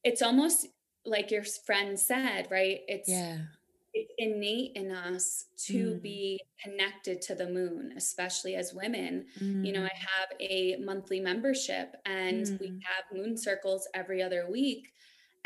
it's 0.04 0.22
almost 0.22 0.66
like 1.04 1.30
your 1.30 1.44
friend 1.44 1.98
said, 1.98 2.48
right? 2.50 2.80
It's 2.88 3.08
yeah 3.08 3.38
it's 3.96 4.12
innate 4.18 4.72
in 4.74 4.90
us 4.92 5.46
to 5.56 5.94
mm. 5.94 6.02
be 6.02 6.40
connected 6.62 7.22
to 7.22 7.34
the 7.34 7.48
moon, 7.48 7.94
especially 7.96 8.54
as 8.54 8.74
women. 8.74 9.24
Mm. 9.40 9.66
You 9.66 9.72
know, 9.72 9.84
I 9.84 9.86
mm. 9.86 9.90
have 9.90 10.28
a 10.38 10.76
monthly 10.84 11.18
membership 11.18 11.96
and 12.04 12.44
mm. 12.44 12.60
we 12.60 12.66
have 12.66 13.18
moon 13.18 13.38
circles 13.38 13.88
every 13.94 14.22
other 14.22 14.46
week. 14.50 14.88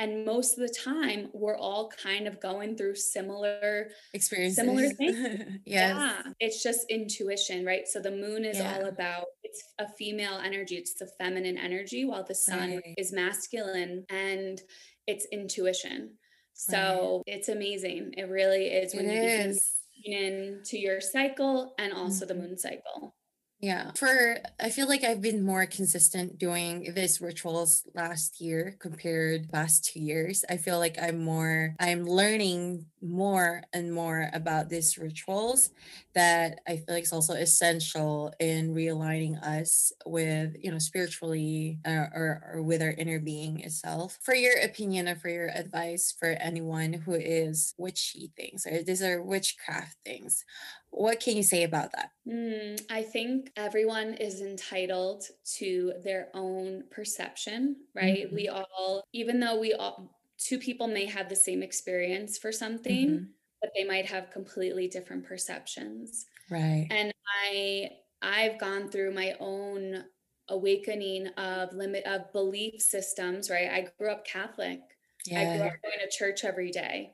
And 0.00 0.24
most 0.24 0.58
of 0.58 0.66
the 0.66 0.74
time, 0.74 1.28
we're 1.34 1.58
all 1.58 1.92
kind 2.02 2.26
of 2.26 2.40
going 2.40 2.74
through 2.74 2.96
similar 2.96 3.88
experiences, 4.14 4.56
similar 4.56 4.88
things. 4.88 5.58
yes. 5.66 5.94
Yeah, 5.94 6.22
it's 6.40 6.62
just 6.62 6.86
intuition, 6.88 7.66
right? 7.66 7.86
So 7.86 8.00
the 8.00 8.10
moon 8.10 8.46
is 8.46 8.56
yeah. 8.56 8.76
all 8.76 8.86
about 8.86 9.26
it's 9.42 9.62
a 9.78 9.86
female 9.86 10.40
energy, 10.42 10.76
it's 10.76 10.94
the 10.94 11.10
feminine 11.18 11.58
energy, 11.58 12.06
while 12.06 12.24
the 12.24 12.34
sun 12.34 12.76
right. 12.76 12.94
is 12.96 13.12
masculine, 13.12 14.06
and 14.08 14.58
it's 15.06 15.26
intuition. 15.32 16.12
So 16.60 17.22
right. 17.26 17.36
it's 17.36 17.48
amazing. 17.48 18.14
It 18.18 18.28
really 18.28 18.66
is 18.66 18.94
when 18.94 19.08
it 19.08 19.14
you 19.14 19.50
is. 19.50 19.72
in 20.04 20.60
to 20.66 20.78
your 20.78 21.00
cycle 21.00 21.72
and 21.78 21.92
also 21.94 22.26
mm-hmm. 22.26 22.38
the 22.38 22.48
moon 22.48 22.58
cycle. 22.58 23.14
Yeah. 23.60 23.90
For 23.94 24.38
I 24.58 24.70
feel 24.70 24.88
like 24.88 25.04
I've 25.04 25.20
been 25.20 25.44
more 25.44 25.66
consistent 25.66 26.38
doing 26.38 26.94
these 26.94 27.20
rituals 27.20 27.86
last 27.94 28.40
year 28.40 28.74
compared 28.80 29.50
past 29.50 29.84
2 29.84 30.00
years. 30.00 30.46
I 30.48 30.56
feel 30.56 30.78
like 30.78 30.96
I'm 31.00 31.18
more 31.22 31.74
I'm 31.78 32.06
learning 32.06 32.86
more 33.02 33.62
and 33.74 33.92
more 33.92 34.30
about 34.32 34.70
these 34.70 34.96
rituals 34.96 35.70
that 36.14 36.60
I 36.66 36.76
feel 36.76 36.94
like 36.94 37.02
is 37.04 37.12
also 37.12 37.34
essential 37.34 38.32
in 38.40 38.72
realigning 38.74 39.38
us 39.42 39.92
with, 40.06 40.54
you 40.58 40.70
know, 40.70 40.78
spiritually 40.78 41.80
uh, 41.86 42.06
or, 42.14 42.42
or 42.54 42.62
with 42.62 42.80
our 42.80 42.92
inner 42.92 43.20
being 43.20 43.60
itself. 43.60 44.18
For 44.22 44.34
your 44.34 44.58
opinion 44.62 45.06
or 45.06 45.16
for 45.16 45.28
your 45.28 45.48
advice 45.48 46.14
for 46.18 46.28
anyone 46.28 46.94
who 46.94 47.12
is 47.14 47.74
witchy 47.76 48.32
things 48.36 48.66
or 48.66 48.82
these 48.82 49.02
are 49.02 49.22
witchcraft 49.22 49.96
things, 50.04 50.44
what 50.90 51.20
can 51.20 51.36
you 51.36 51.42
say 51.42 51.62
about 51.62 51.92
that? 51.92 52.10
Mm, 52.28 52.80
I 52.90 53.02
think 53.02 53.50
everyone 53.56 54.14
is 54.14 54.40
entitled 54.40 55.24
to 55.58 55.92
their 56.04 56.28
own 56.34 56.84
perception, 56.90 57.76
right? 57.94 58.26
Mm-hmm. 58.26 58.34
We 58.34 58.48
all, 58.48 59.04
even 59.12 59.40
though 59.40 59.58
we 59.58 59.72
all, 59.72 60.18
two 60.38 60.58
people 60.58 60.88
may 60.88 61.06
have 61.06 61.28
the 61.28 61.36
same 61.36 61.62
experience 61.62 62.38
for 62.38 62.50
something, 62.50 63.08
mm-hmm. 63.08 63.24
but 63.60 63.70
they 63.76 63.84
might 63.84 64.06
have 64.06 64.30
completely 64.30 64.88
different 64.88 65.24
perceptions. 65.24 66.26
Right. 66.50 66.88
And 66.90 67.12
I, 67.46 67.90
I've 68.20 68.58
gone 68.58 68.88
through 68.88 69.14
my 69.14 69.34
own 69.38 70.04
awakening 70.48 71.28
of 71.28 71.72
limit 71.72 72.04
of 72.04 72.32
belief 72.32 72.82
systems, 72.82 73.48
right? 73.48 73.70
I 73.70 73.86
grew 73.96 74.10
up 74.10 74.26
Catholic. 74.26 74.80
Yeah. 75.26 75.40
I 75.40 75.56
grew 75.56 75.66
up 75.66 75.74
going 75.82 75.98
to 76.02 76.10
church 76.10 76.44
every 76.44 76.70
day. 76.70 77.12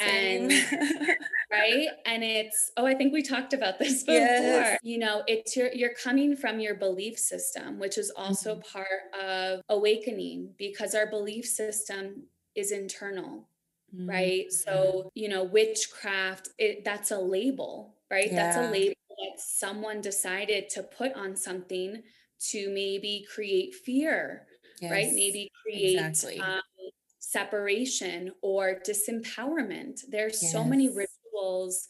Same. 0.00 0.50
And 0.50 0.52
right 1.50 1.88
and 2.04 2.22
it's 2.22 2.70
oh 2.76 2.86
i 2.86 2.94
think 2.94 3.12
we 3.12 3.22
talked 3.22 3.52
about 3.52 3.78
this 3.78 4.02
before 4.04 4.16
yes. 4.18 4.78
you 4.82 4.98
know 4.98 5.22
it's 5.26 5.56
your 5.56 5.72
you're 5.72 5.94
coming 5.94 6.36
from 6.36 6.60
your 6.60 6.74
belief 6.74 7.18
system 7.18 7.78
which 7.78 7.98
is 7.98 8.10
also 8.16 8.56
mm-hmm. 8.56 8.78
part 8.78 9.14
of 9.20 9.62
awakening 9.68 10.50
because 10.58 10.94
our 10.94 11.06
belief 11.06 11.46
system 11.46 12.24
is 12.54 12.72
internal 12.72 13.48
mm-hmm. 13.94 14.08
right 14.08 14.52
so 14.52 15.10
you 15.14 15.28
know 15.28 15.44
witchcraft 15.44 16.50
it, 16.58 16.84
that's 16.84 17.10
a 17.10 17.18
label 17.18 17.94
right 18.10 18.30
yeah. 18.30 18.52
that's 18.52 18.56
a 18.56 18.70
label 18.70 18.94
that 19.08 19.40
someone 19.40 20.00
decided 20.00 20.68
to 20.68 20.82
put 20.82 21.12
on 21.14 21.34
something 21.34 22.02
to 22.38 22.70
maybe 22.70 23.26
create 23.34 23.74
fear 23.74 24.46
yes. 24.80 24.90
right 24.90 25.12
maybe 25.12 25.50
create 25.62 25.98
exactly. 25.98 26.40
um, 26.40 26.60
separation 27.30 28.32
or 28.40 28.80
disempowerment. 28.86 30.00
There's 30.08 30.42
yes. 30.42 30.50
so 30.50 30.64
many 30.64 30.88
rituals 30.88 31.86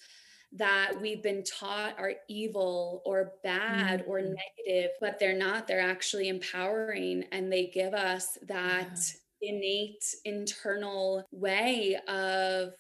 that 0.53 0.95
we've 1.01 1.23
been 1.23 1.45
taught 1.45 1.97
are 1.97 2.15
evil 2.29 3.03
or 3.05 3.35
bad 3.45 4.01
mm-hmm. 4.01 4.11
or 4.11 4.21
negative, 4.21 4.91
but 5.01 5.21
they're 5.21 5.39
not. 5.39 5.69
They're 5.69 5.81
actually 5.81 6.29
empowering 6.29 7.25
and 7.31 7.53
they 7.53 7.67
give 7.67 7.95
us 7.95 8.37
that 8.49 8.99
yeah. 9.41 9.51
innate 9.51 10.05
internal 10.25 11.25
way 11.31 11.99
of 12.09 12.73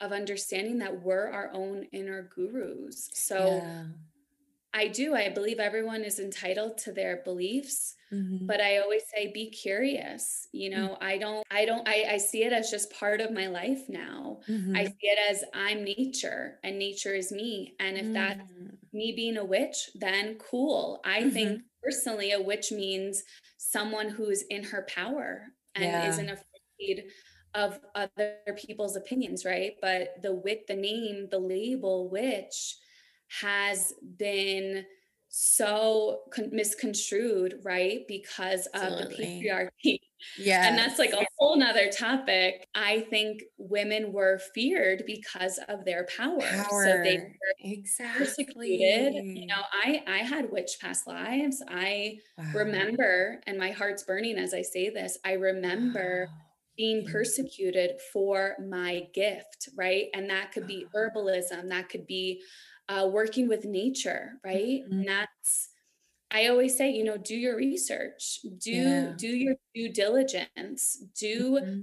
of 0.00 0.12
understanding 0.12 0.78
that 0.78 1.02
we're 1.02 1.30
our 1.30 1.50
own 1.54 1.84
inner 1.92 2.30
gurus. 2.34 3.08
So 3.14 3.62
yeah. 3.62 3.84
I 4.76 4.88
do. 4.88 5.14
I 5.14 5.30
believe 5.30 5.58
everyone 5.58 6.04
is 6.04 6.20
entitled 6.20 6.76
to 6.78 6.92
their 6.92 7.22
beliefs. 7.24 7.94
Mm-hmm. 8.12 8.46
But 8.46 8.60
I 8.60 8.78
always 8.78 9.02
say 9.12 9.32
be 9.32 9.50
curious. 9.50 10.48
You 10.52 10.70
know, 10.70 10.88
mm-hmm. 10.90 11.04
I 11.04 11.18
don't 11.18 11.44
I 11.50 11.64
don't 11.64 11.88
I, 11.88 12.04
I 12.10 12.16
see 12.18 12.44
it 12.44 12.52
as 12.52 12.70
just 12.70 12.92
part 12.92 13.20
of 13.20 13.32
my 13.32 13.46
life 13.46 13.88
now. 13.88 14.40
Mm-hmm. 14.48 14.76
I 14.76 14.84
see 14.84 14.94
it 15.00 15.18
as 15.30 15.44
I'm 15.54 15.82
nature 15.82 16.58
and 16.62 16.78
nature 16.78 17.14
is 17.14 17.32
me. 17.32 17.74
And 17.80 17.96
if 17.96 18.12
that's 18.12 18.52
mm. 18.52 18.76
me 18.92 19.12
being 19.16 19.38
a 19.38 19.44
witch, 19.44 19.90
then 19.94 20.36
cool. 20.38 21.00
I 21.04 21.30
think 21.30 21.50
mm-hmm. 21.50 21.62
personally 21.82 22.32
a 22.32 22.40
witch 22.40 22.70
means 22.70 23.22
someone 23.56 24.10
who's 24.10 24.42
in 24.50 24.62
her 24.64 24.86
power 24.88 25.46
and 25.74 25.84
yeah. 25.84 26.08
isn't 26.08 26.28
afraid 26.28 27.06
of 27.54 27.80
other 27.94 28.36
people's 28.56 28.96
opinions, 28.96 29.44
right? 29.44 29.72
But 29.80 30.22
the 30.22 30.34
wit, 30.34 30.66
the 30.68 30.76
name, 30.76 31.28
the 31.30 31.38
label 31.38 32.10
witch 32.10 32.76
has 33.28 33.92
been 34.18 34.84
so 35.28 36.20
con- 36.32 36.48
misconstrued, 36.50 37.56
right? 37.62 38.06
Because 38.08 38.66
of 38.68 38.82
Absolutely. 38.82 39.16
the 39.16 39.48
patriarchy. 39.48 39.98
Yeah. 40.38 40.66
And 40.66 40.78
that's 40.78 40.98
like 40.98 41.12
a 41.12 41.26
whole 41.36 41.56
nother 41.56 41.90
topic. 41.90 42.66
I 42.74 43.00
think 43.10 43.42
women 43.58 44.12
were 44.12 44.40
feared 44.54 45.04
because 45.06 45.60
of 45.68 45.84
their 45.84 46.06
power. 46.16 46.40
power. 46.40 46.84
So 46.84 47.02
they 47.02 47.18
were 47.18 47.32
exactly. 47.60 48.24
persecuted. 48.24 49.14
You 49.14 49.46
know, 49.46 49.60
I 49.72 50.02
I 50.06 50.18
had 50.18 50.50
witch 50.50 50.78
past 50.80 51.06
lives. 51.06 51.62
I 51.68 52.16
wow. 52.38 52.52
remember, 52.54 53.40
and 53.46 53.58
my 53.58 53.72
heart's 53.72 54.04
burning 54.04 54.38
as 54.38 54.54
I 54.54 54.62
say 54.62 54.88
this, 54.88 55.18
I 55.22 55.32
remember 55.32 56.28
wow. 56.30 56.34
being 56.78 57.06
persecuted 57.06 58.00
for 58.10 58.56
my 58.66 59.02
gift, 59.12 59.68
right? 59.76 60.06
And 60.14 60.30
that 60.30 60.52
could 60.52 60.66
be 60.66 60.86
herbalism, 60.94 61.68
that 61.68 61.90
could 61.90 62.06
be 62.06 62.40
uh, 62.88 63.08
working 63.10 63.48
with 63.48 63.64
nature, 63.64 64.32
right? 64.44 64.82
Mm-hmm. 64.84 64.92
And 64.92 65.08
that's 65.08 65.70
I 66.30 66.48
always 66.48 66.76
say, 66.76 66.90
you 66.90 67.04
know, 67.04 67.16
do 67.16 67.36
your 67.36 67.56
research, 67.56 68.40
do 68.58 68.72
yeah. 68.72 69.12
do 69.16 69.28
your 69.28 69.54
due 69.74 69.92
diligence, 69.92 71.02
do 71.18 71.52
mm-hmm. 71.52 71.80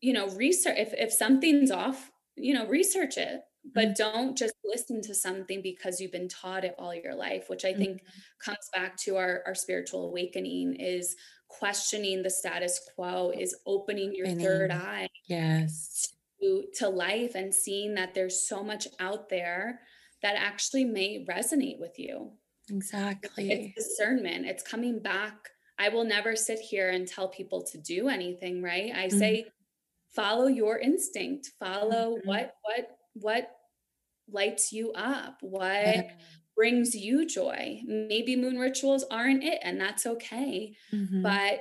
you 0.00 0.12
know 0.12 0.28
research. 0.30 0.76
If 0.78 0.92
if 0.94 1.12
something's 1.12 1.70
off, 1.70 2.10
you 2.36 2.52
know, 2.52 2.66
research 2.66 3.16
it, 3.16 3.40
but 3.74 3.88
mm-hmm. 3.88 4.18
don't 4.18 4.38
just 4.38 4.54
listen 4.64 5.00
to 5.02 5.14
something 5.14 5.62
because 5.62 6.00
you've 6.00 6.12
been 6.12 6.28
taught 6.28 6.64
it 6.64 6.74
all 6.78 6.94
your 6.94 7.14
life. 7.14 7.48
Which 7.48 7.64
I 7.64 7.72
think 7.72 7.98
mm-hmm. 7.98 8.44
comes 8.44 8.68
back 8.74 8.96
to 8.98 9.16
our 9.16 9.42
our 9.46 9.54
spiritual 9.54 10.08
awakening 10.08 10.74
is 10.74 11.16
questioning 11.48 12.22
the 12.22 12.30
status 12.30 12.78
quo, 12.94 13.30
is 13.30 13.56
opening 13.66 14.14
your 14.14 14.28
third 14.28 14.70
eye, 14.70 15.08
yes, 15.28 16.12
to, 16.42 16.64
to 16.76 16.88
life 16.90 17.34
and 17.34 17.54
seeing 17.54 17.94
that 17.94 18.14
there's 18.14 18.46
so 18.46 18.62
much 18.62 18.86
out 19.00 19.30
there 19.30 19.80
that 20.22 20.36
actually 20.36 20.84
may 20.84 21.24
resonate 21.28 21.78
with 21.78 21.98
you. 21.98 22.32
Exactly. 22.70 23.50
It's 23.50 23.88
discernment. 23.88 24.46
It's 24.46 24.62
coming 24.62 25.00
back 25.00 25.50
I 25.78 25.88
will 25.90 26.04
never 26.04 26.34
sit 26.34 26.58
here 26.58 26.90
and 26.90 27.06
tell 27.06 27.28
people 27.28 27.62
to 27.62 27.78
do 27.78 28.08
anything, 28.08 28.62
right? 28.62 28.92
I 28.94 29.06
mm-hmm. 29.06 29.18
say 29.18 29.46
follow 30.14 30.46
your 30.46 30.78
instinct, 30.78 31.52
follow 31.60 32.16
mm-hmm. 32.16 32.28
what 32.28 32.54
what 32.62 32.88
what 33.14 33.50
lights 34.30 34.72
you 34.72 34.92
up, 34.92 35.38
what 35.40 36.08
brings 36.56 36.94
you 36.94 37.26
joy. 37.26 37.80
Maybe 37.86 38.34
moon 38.34 38.58
rituals 38.58 39.04
aren't 39.10 39.44
it 39.44 39.60
and 39.62 39.80
that's 39.80 40.04
okay. 40.06 40.74
Mm-hmm. 40.92 41.22
But 41.22 41.60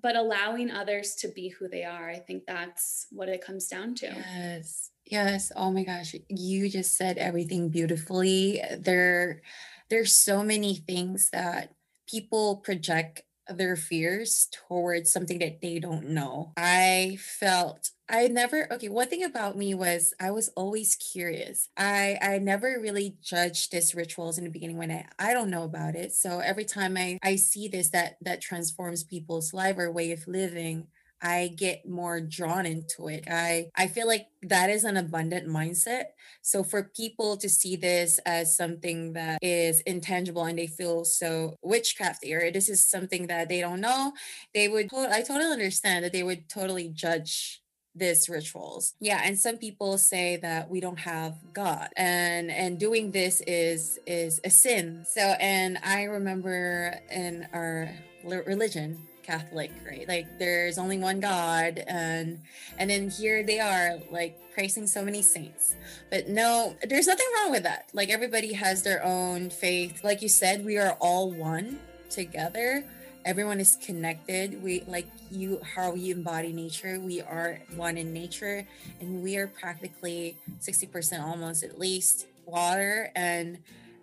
but 0.00 0.14
allowing 0.14 0.70
others 0.70 1.16
to 1.16 1.28
be 1.28 1.48
who 1.48 1.68
they 1.68 1.84
are, 1.84 2.08
I 2.08 2.18
think 2.18 2.44
that's 2.46 3.06
what 3.10 3.28
it 3.28 3.44
comes 3.44 3.66
down 3.66 3.94
to. 3.96 4.06
Yes. 4.06 4.90
Yes. 5.10 5.50
Oh 5.56 5.70
my 5.70 5.84
gosh, 5.84 6.14
you 6.28 6.68
just 6.68 6.96
said 6.96 7.16
everything 7.18 7.70
beautifully. 7.70 8.60
Eh, 8.60 8.76
there 8.78 9.40
there's 9.88 10.14
so 10.14 10.42
many 10.42 10.74
things 10.76 11.30
that 11.32 11.72
people 12.08 12.56
project 12.58 13.22
their 13.48 13.76
fears 13.76 14.48
towards 14.52 15.10
something 15.10 15.38
that 15.38 15.62
they 15.62 15.78
don't 15.78 16.10
know. 16.10 16.52
I 16.58 17.16
felt 17.20 17.90
I 18.10 18.28
never 18.28 18.70
okay, 18.74 18.90
one 18.90 19.08
thing 19.08 19.24
about 19.24 19.56
me 19.56 19.72
was 19.74 20.12
I 20.20 20.30
was 20.30 20.48
always 20.56 20.94
curious. 20.96 21.70
I 21.78 22.18
I 22.20 22.38
never 22.38 22.78
really 22.78 23.16
judged 23.22 23.72
this 23.72 23.94
rituals 23.94 24.36
in 24.36 24.44
the 24.44 24.50
beginning 24.50 24.76
when 24.76 24.90
I 24.90 25.06
I 25.18 25.32
don't 25.32 25.48
know 25.50 25.62
about 25.64 25.94
it. 25.96 26.12
So 26.12 26.40
every 26.40 26.66
time 26.66 26.98
I 26.98 27.18
I 27.22 27.36
see 27.36 27.68
this 27.68 27.88
that 27.90 28.16
that 28.22 28.42
transforms 28.42 29.04
people's 29.04 29.54
life 29.54 29.78
or 29.78 29.90
way 29.90 30.12
of 30.12 30.28
living, 30.28 30.88
I 31.22 31.54
get 31.56 31.88
more 31.88 32.20
drawn 32.20 32.66
into 32.66 33.08
it. 33.08 33.24
I 33.30 33.70
I 33.76 33.88
feel 33.88 34.06
like 34.06 34.26
that 34.42 34.70
is 34.70 34.84
an 34.84 34.96
abundant 34.96 35.48
mindset. 35.48 36.04
So 36.42 36.62
for 36.62 36.90
people 36.96 37.36
to 37.38 37.48
see 37.48 37.76
this 37.76 38.18
as 38.24 38.56
something 38.56 39.14
that 39.14 39.38
is 39.42 39.80
intangible 39.80 40.44
and 40.44 40.58
they 40.58 40.66
feel 40.66 41.04
so 41.04 41.56
witchcrafty 41.64 42.32
or 42.32 42.50
this 42.50 42.68
is 42.68 42.88
something 42.88 43.26
that 43.26 43.48
they 43.48 43.60
don't 43.60 43.80
know, 43.80 44.12
they 44.54 44.68
would 44.68 44.92
I 44.94 45.22
totally 45.22 45.52
understand 45.52 46.04
that 46.04 46.12
they 46.12 46.22
would 46.22 46.48
totally 46.48 46.88
judge 46.88 47.62
this 47.94 48.28
rituals 48.28 48.94
yeah 49.00 49.22
and 49.24 49.36
some 49.38 49.56
people 49.56 49.98
say 49.98 50.36
that 50.36 50.70
we 50.70 50.78
don't 50.78 51.00
have 51.00 51.34
god 51.52 51.88
and 51.96 52.50
and 52.50 52.78
doing 52.78 53.10
this 53.10 53.42
is 53.46 53.98
is 54.06 54.40
a 54.44 54.50
sin 54.50 55.04
so 55.08 55.20
and 55.40 55.78
i 55.82 56.04
remember 56.04 56.94
in 57.10 57.48
our 57.52 57.90
religion 58.24 59.07
Catholic, 59.28 59.70
right? 59.86 60.08
Like 60.08 60.38
there's 60.38 60.78
only 60.78 60.96
one 60.96 61.20
God 61.20 61.84
and 61.86 62.40
and 62.78 62.88
then 62.88 63.10
here 63.10 63.42
they 63.42 63.60
are 63.60 63.98
like 64.10 64.40
praising 64.54 64.86
so 64.86 65.04
many 65.04 65.20
saints. 65.20 65.76
But 66.10 66.28
no, 66.28 66.74
there's 66.88 67.06
nothing 67.06 67.26
wrong 67.36 67.50
with 67.50 67.62
that. 67.64 67.90
Like 67.92 68.08
everybody 68.08 68.54
has 68.54 68.82
their 68.82 69.04
own 69.04 69.50
faith. 69.50 70.02
Like 70.02 70.22
you 70.22 70.30
said, 70.30 70.64
we 70.64 70.78
are 70.78 70.96
all 70.98 71.30
one 71.30 71.78
together. 72.08 72.84
Everyone 73.26 73.60
is 73.60 73.76
connected. 73.84 74.62
We 74.62 74.82
like 74.86 75.08
you 75.30 75.60
how 75.74 75.94
you 75.94 76.14
embody 76.14 76.54
nature. 76.54 76.98
We 76.98 77.20
are 77.20 77.60
one 77.76 77.98
in 77.98 78.14
nature 78.14 78.66
and 78.98 79.22
we 79.22 79.36
are 79.36 79.46
practically 79.46 80.38
60% 80.58 81.22
almost 81.22 81.62
at 81.62 81.78
least 81.78 82.26
water 82.46 83.12
and 83.14 83.58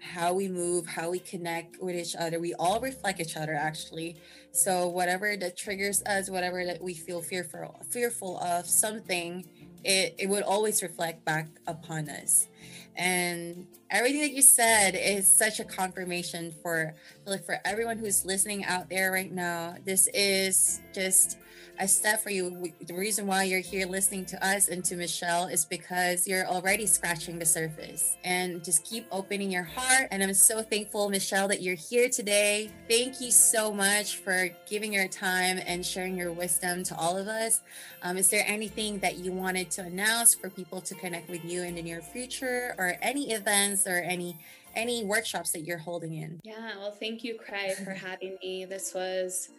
how 0.05 0.34
we 0.34 0.47
move, 0.47 0.86
how 0.86 1.09
we 1.09 1.19
connect 1.19 1.82
with 1.82 1.95
each 1.95 2.15
other. 2.15 2.39
We 2.39 2.53
all 2.53 2.80
reflect 2.80 3.19
each 3.19 3.36
other 3.36 3.55
actually. 3.55 4.17
So 4.55 4.87
whatever 4.87 5.35
that 5.35 5.57
triggers 5.57 6.01
us, 6.03 6.29
whatever 6.29 6.63
that 6.65 6.81
we 6.81 6.93
feel 6.93 7.21
fearful 7.21 7.75
fearful 7.89 8.39
of 8.39 8.65
something, 8.65 9.45
it, 9.83 10.15
it 10.17 10.29
would 10.29 10.43
always 10.43 10.81
reflect 10.81 11.25
back 11.25 11.47
upon 11.67 12.09
us. 12.09 12.47
And 12.95 13.67
everything 13.91 14.21
that 14.21 14.31
you 14.31 14.41
said 14.41 14.95
is 14.95 15.29
such 15.29 15.59
a 15.59 15.65
confirmation 15.65 16.53
for 16.63 16.95
like 17.25 17.45
for 17.45 17.59
everyone 17.65 17.97
who's 17.97 18.25
listening 18.25 18.63
out 18.63 18.89
there 18.89 19.11
right 19.11 19.31
now. 19.31 19.75
This 19.83 20.07
is 20.13 20.81
just 20.93 21.37
a 21.80 21.88
step 21.88 22.21
for 22.21 22.30
you. 22.30 22.71
The 22.86 22.93
reason 22.93 23.28
why 23.28 23.43
you're 23.43 23.59
here 23.59 23.86
listening 23.86 24.26
to 24.26 24.45
us 24.45 24.67
and 24.67 24.84
to 24.86 24.95
Michelle 24.95 25.47
is 25.47 25.65
because 25.65 26.28
you're 26.28 26.45
already 26.45 26.86
scratching 26.86 27.39
the 27.39 27.45
surface 27.45 28.17
and 28.23 28.63
just 28.63 28.86
keep 28.86 29.05
opening 29.11 29.51
your 29.51 29.63
heart. 29.63 30.07
And 30.11 30.23
I'm 30.23 30.34
so 30.34 30.61
thankful, 30.61 31.09
Michelle, 31.09 31.47
that 31.49 31.61
you're 31.61 31.76
here 31.76 32.09
today. 32.09 32.69
Thank 32.89 33.21
you 33.21 33.32
so 33.32 33.73
much 33.73 34.17
for 34.17 34.49
giving 34.69 34.93
your 34.93 35.07
time 35.07 35.59
and 35.65 35.86
sharing 35.86 36.17
your 36.17 36.32
wisdom 36.32 36.84
to 36.84 36.95
all 36.95 37.17
of 37.17 37.28
us. 37.28 37.61
Um, 38.01 38.17
is 38.17 38.30
there 38.30 38.43
anything 38.47 38.99
that 38.99 39.17
you 39.17 39.32
wanted 39.32 39.71
to 39.71 39.84
announce 39.84 40.34
for 40.36 40.49
people 40.49 40.82
to 40.82 40.95
connect 40.95 41.30
with 41.30 41.43
you 41.43 41.63
in 41.63 41.76
the 41.76 41.82
near 41.82 42.01
future 42.01 42.76
or 42.78 42.95
any 43.01 43.32
events 43.32 43.88
or 43.88 43.97
any 43.97 44.38
any 44.76 45.05
workshops 45.05 45.51
that 45.51 45.61
you're 45.61 45.78
holding 45.78 46.15
in? 46.15 46.39
Yeah, 46.43 46.78
well, 46.78 46.91
thank 46.91 47.23
you, 47.23 47.38
Khrey, 47.38 47.71
for 47.84 47.91
having 47.93 48.38
me. 48.43 48.65
This 48.65 48.93
was 48.93 49.49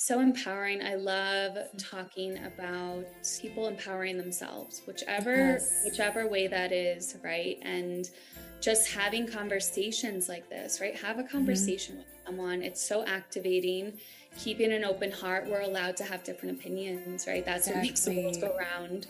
so 0.00 0.20
empowering. 0.20 0.82
I 0.82 0.94
love 0.94 1.58
talking 1.76 2.42
about 2.46 3.04
people 3.38 3.68
empowering 3.68 4.16
themselves, 4.16 4.80
whichever 4.86 5.36
yes. 5.36 5.82
whichever 5.84 6.26
way 6.26 6.46
that 6.46 6.72
is, 6.72 7.18
right? 7.22 7.58
And 7.60 8.08
just 8.62 8.90
having 8.90 9.26
conversations 9.26 10.26
like 10.26 10.48
this, 10.48 10.80
right? 10.80 10.96
Have 10.96 11.18
a 11.18 11.22
mm-hmm. 11.22 11.36
conversation 11.36 11.96
mm-hmm. 11.96 12.04
with 12.04 12.26
someone. 12.26 12.62
It's 12.62 12.80
so 12.80 13.04
activating. 13.04 13.92
Keeping 14.38 14.72
an 14.72 14.84
open 14.84 15.12
heart. 15.12 15.46
We're 15.46 15.60
allowed 15.60 15.98
to 15.98 16.04
have 16.04 16.24
different 16.24 16.58
opinions, 16.58 17.26
right? 17.26 17.44
That's 17.44 17.66
exactly. 17.66 17.80
what 17.80 17.86
makes 17.86 18.00
the 18.06 18.22
world 18.22 18.40
go 18.40 18.56
round. 18.56 19.06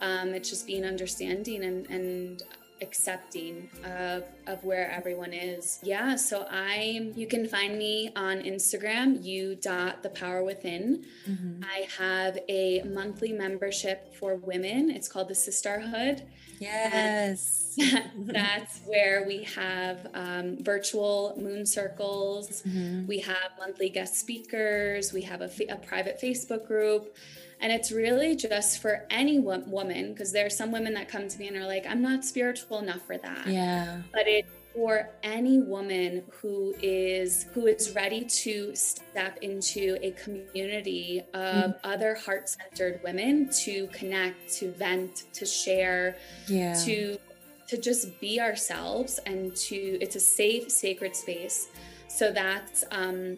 Um, 0.00 0.30
it's 0.30 0.48
just 0.48 0.66
being 0.66 0.86
understanding 0.86 1.64
and 1.64 1.86
and 1.90 2.42
accepting 2.82 3.68
of 3.84 4.24
of 4.46 4.64
where 4.64 4.90
everyone 4.90 5.32
is. 5.32 5.78
Yeah, 5.82 6.16
so 6.16 6.46
I'm 6.50 7.12
you 7.16 7.26
can 7.26 7.46
find 7.46 7.78
me 7.78 8.10
on 8.16 8.38
Instagram, 8.38 9.22
you 9.24 9.54
dot 9.54 10.02
the 10.02 10.10
power 10.10 10.42
within. 10.42 11.04
Mm-hmm. 11.28 11.62
I 11.64 11.86
have 11.98 12.38
a 12.48 12.82
monthly 12.82 13.32
membership 13.32 14.14
for 14.14 14.36
women. 14.36 14.90
It's 14.90 15.08
called 15.08 15.28
the 15.28 15.34
Sisterhood. 15.34 16.22
Yes. 16.60 17.78
that's 18.18 18.80
where 18.84 19.24
we 19.26 19.44
have 19.44 20.06
um, 20.14 20.62
virtual 20.62 21.34
moon 21.40 21.64
circles. 21.64 22.62
Mm-hmm. 22.62 23.06
We 23.06 23.20
have 23.20 23.52
monthly 23.58 23.88
guest 23.88 24.16
speakers. 24.16 25.12
We 25.12 25.22
have 25.22 25.40
a, 25.40 25.50
a 25.70 25.76
private 25.76 26.20
Facebook 26.20 26.66
group. 26.66 27.16
And 27.60 27.72
it's 27.72 27.92
really 27.92 28.36
just 28.36 28.80
for 28.80 29.06
any 29.10 29.38
woman, 29.38 30.12
because 30.12 30.32
there 30.32 30.46
are 30.46 30.50
some 30.50 30.72
women 30.72 30.94
that 30.94 31.08
come 31.08 31.28
to 31.28 31.38
me 31.38 31.48
and 31.48 31.56
are 31.56 31.66
like, 31.66 31.86
I'm 31.86 32.02
not 32.02 32.24
spiritual 32.24 32.78
enough 32.78 33.02
for 33.02 33.18
that. 33.18 33.46
Yeah. 33.46 34.00
But 34.12 34.26
it 34.26 34.46
for 34.74 35.10
any 35.22 35.60
woman 35.60 36.22
who 36.30 36.74
is 36.80 37.46
who 37.52 37.66
is 37.66 37.94
ready 37.94 38.24
to 38.24 38.74
step 38.74 39.38
into 39.42 39.98
a 40.00 40.12
community 40.12 41.22
of 41.34 41.70
mm. 41.70 41.74
other 41.82 42.14
heart-centered 42.14 43.00
women 43.02 43.50
to 43.50 43.88
connect 43.88 44.52
to 44.52 44.70
vent 44.72 45.24
to 45.32 45.44
share 45.44 46.16
yeah. 46.46 46.72
to 46.74 47.18
to 47.66 47.76
just 47.76 48.20
be 48.20 48.40
ourselves 48.40 49.18
and 49.26 49.54
to 49.56 49.76
it's 50.00 50.16
a 50.16 50.20
safe 50.20 50.70
sacred 50.70 51.16
space 51.16 51.68
so 52.08 52.30
that's 52.30 52.84
um 52.92 53.36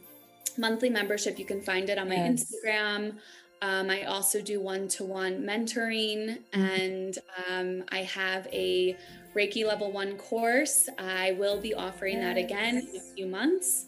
monthly 0.58 0.90
membership 0.90 1.38
you 1.38 1.46
can 1.46 1.62
find 1.62 1.88
it 1.88 1.96
on 1.96 2.08
my 2.08 2.16
yes. 2.16 2.44
instagram 2.44 3.14
um, 3.62 3.90
I 3.90 4.02
also 4.02 4.42
do 4.42 4.60
one 4.60 4.88
to 4.88 5.04
one 5.04 5.42
mentoring, 5.42 6.38
mm-hmm. 6.52 6.60
and 6.60 7.18
um, 7.48 7.84
I 7.90 7.98
have 8.02 8.48
a 8.52 8.96
Reiki 9.36 9.64
level 9.64 9.92
one 9.92 10.16
course. 10.18 10.88
I 10.98 11.32
will 11.38 11.60
be 11.60 11.72
offering 11.72 12.16
yes. 12.16 12.34
that 12.34 12.36
again 12.38 12.88
in 12.92 12.96
a 12.96 13.14
few 13.14 13.26
months. 13.26 13.86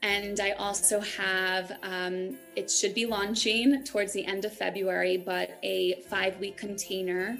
And 0.00 0.38
I 0.38 0.52
also 0.52 1.00
have, 1.00 1.72
um, 1.82 2.36
it 2.54 2.70
should 2.70 2.94
be 2.94 3.04
launching 3.04 3.82
towards 3.82 4.12
the 4.12 4.24
end 4.24 4.44
of 4.44 4.52
February, 4.52 5.16
but 5.16 5.58
a 5.64 6.00
five 6.02 6.38
week 6.38 6.56
container 6.56 7.36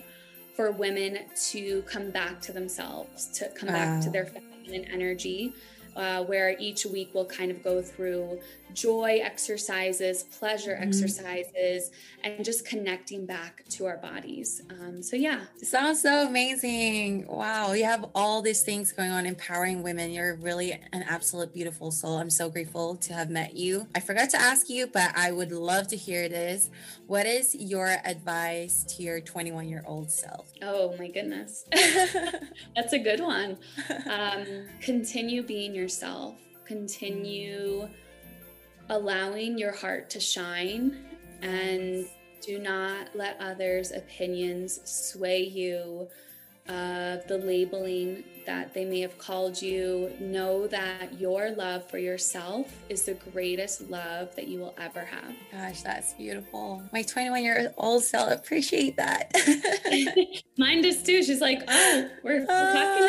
for 0.57 0.73
women 0.73 1.21
to 1.51 1.83
come 1.83 2.11
back 2.11 2.41
to 2.43 2.53
themselves, 2.53 3.29
to 3.39 3.49
come 3.51 3.69
wow. 3.69 3.75
back 3.75 4.03
to 4.03 4.11
their 4.11 4.27
feminine 4.27 4.85
energy 4.93 5.55
uh, 5.99 6.23
where 6.25 6.57
each 6.59 6.87
week 6.87 7.11
we'll 7.13 7.27
kind 7.27 7.51
of 7.51 7.63
go 7.63 7.83
through 7.83 8.39
joy 8.73 9.21
exercises, 9.23 10.23
pleasure 10.23 10.73
mm-hmm. 10.73 10.85
exercises, 10.85 11.91
and 12.23 12.45
just 12.45 12.65
connecting 12.65 13.27
back 13.27 13.65
to 13.69 13.87
our 13.87 13.97
bodies. 13.97 14.63
Um, 14.71 15.03
so, 15.03 15.17
yeah. 15.17 15.41
Sounds 15.63 16.01
so 16.01 16.27
amazing. 16.29 17.27
Wow. 17.27 17.73
You 17.73 17.85
have 17.85 18.07
all 18.15 18.41
these 18.43 18.63
things 18.63 18.93
going 18.93 19.11
on, 19.11 19.27
empowering 19.27 19.83
women. 19.83 20.13
You're 20.13 20.37
really 20.37 20.73
an 20.93 21.05
absolute 21.09 21.53
beautiful 21.53 21.91
soul. 21.91 22.19
I'm 22.19 22.31
so 22.31 22.49
grateful 22.49 22.97
to 22.97 23.13
have 23.13 23.29
met 23.29 23.57
you. 23.57 23.89
I 23.95 24.01
forgot 24.01 24.31
to 24.31 24.41
ask 24.41 24.71
you, 24.71 24.87
but 24.87 25.11
I 25.17 25.33
would 25.33 25.51
love 25.51 25.89
to 25.89 25.97
hear 25.97 26.29
this. 26.29 26.71
What 27.09 27.25
is 27.25 27.55
your 27.55 27.97
advice 28.05 28.85
to 28.85 29.03
your 29.03 29.23
21 29.23 29.67
year 29.67 29.83
old 29.87 30.11
self? 30.11 30.53
Oh, 30.61 30.95
my 30.99 31.09
goodness. 31.09 31.65
That's 32.77 32.93
a 32.93 32.99
good 32.99 33.21
one. 33.21 33.57
Um, 34.11 34.45
continue 34.83 35.43
being 35.43 35.75
yourself, 35.75 36.35
continue 36.67 37.89
allowing 38.91 39.57
your 39.57 39.73
heart 39.73 40.11
to 40.11 40.21
shine 40.21 41.03
and 41.41 42.07
do 42.43 42.59
not 42.59 43.09
let 43.15 43.41
others' 43.41 43.91
opinions 43.91 44.79
sway 44.85 45.45
you 45.45 46.09
of 46.69 47.27
the 47.27 47.39
labeling 47.39 48.25
that 48.49 48.73
they 48.73 48.87
may 48.87 49.01
have 49.01 49.19
called 49.19 49.61
you. 49.61 50.11
Know 50.19 50.67
that 50.69 51.21
your 51.21 51.51
love 51.51 51.89
for 51.91 51.99
yourself 51.99 52.75
is 52.89 53.03
the 53.03 53.13
greatest 53.13 53.91
love 53.91 54.35
that 54.37 54.49
you 54.49 54.59
will 54.59 54.75
ever 54.79 55.05
have. 55.05 55.35
Gosh, 55.53 55.83
that's 55.83 56.15
beautiful. 56.15 56.83
My 56.91 57.03
21 57.03 57.45
year 57.45 57.75
old 57.77 58.05
self 58.05 58.33
appreciate 58.33 58.97
that. 58.97 59.33
Mine 60.57 60.81
does 60.81 61.03
too. 61.03 61.23
She's 61.23 61.43
like, 61.43 61.63
oh, 61.69 62.09
we're, 62.23 62.41
we're 62.41 62.47
oh. 62.49 63.09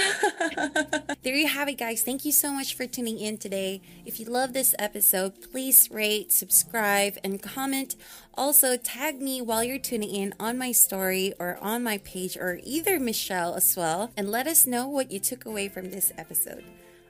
talking 0.52 0.82
now. 0.84 1.16
there 1.24 1.36
you 1.36 1.48
have 1.48 1.70
it, 1.70 1.78
guys. 1.78 2.04
Thank 2.04 2.26
you 2.26 2.34
so 2.34 2.52
much 2.52 2.76
for 2.76 2.86
tuning 2.86 3.18
in 3.18 3.38
today. 3.38 3.82
If 4.06 4.20
you 4.20 4.26
love 4.26 4.52
this 4.52 4.76
episode, 4.78 5.42
please 5.52 5.90
rate, 5.90 6.34
subscribe, 6.34 7.18
and 7.24 7.42
comment. 7.42 7.96
Also, 8.40 8.78
tag 8.78 9.22
me 9.22 9.42
while 9.42 9.66
you're 9.66 9.78
tuning 9.78 10.16
in 10.16 10.34
on 10.40 10.58
my 10.58 10.72
story 10.72 11.34
or 11.42 11.58
on 11.60 11.84
my 11.84 11.98
page 11.98 12.38
or 12.38 12.62
either 12.64 12.98
Michelle 12.98 13.54
as 13.56 13.76
well, 13.76 14.12
and 14.16 14.32
let 14.32 14.48
us 14.48 14.66
know 14.66 14.88
what 14.88 15.12
you 15.12 15.20
took 15.20 15.44
away 15.44 15.68
from 15.68 15.92
this 15.92 16.14
episode. 16.18 16.64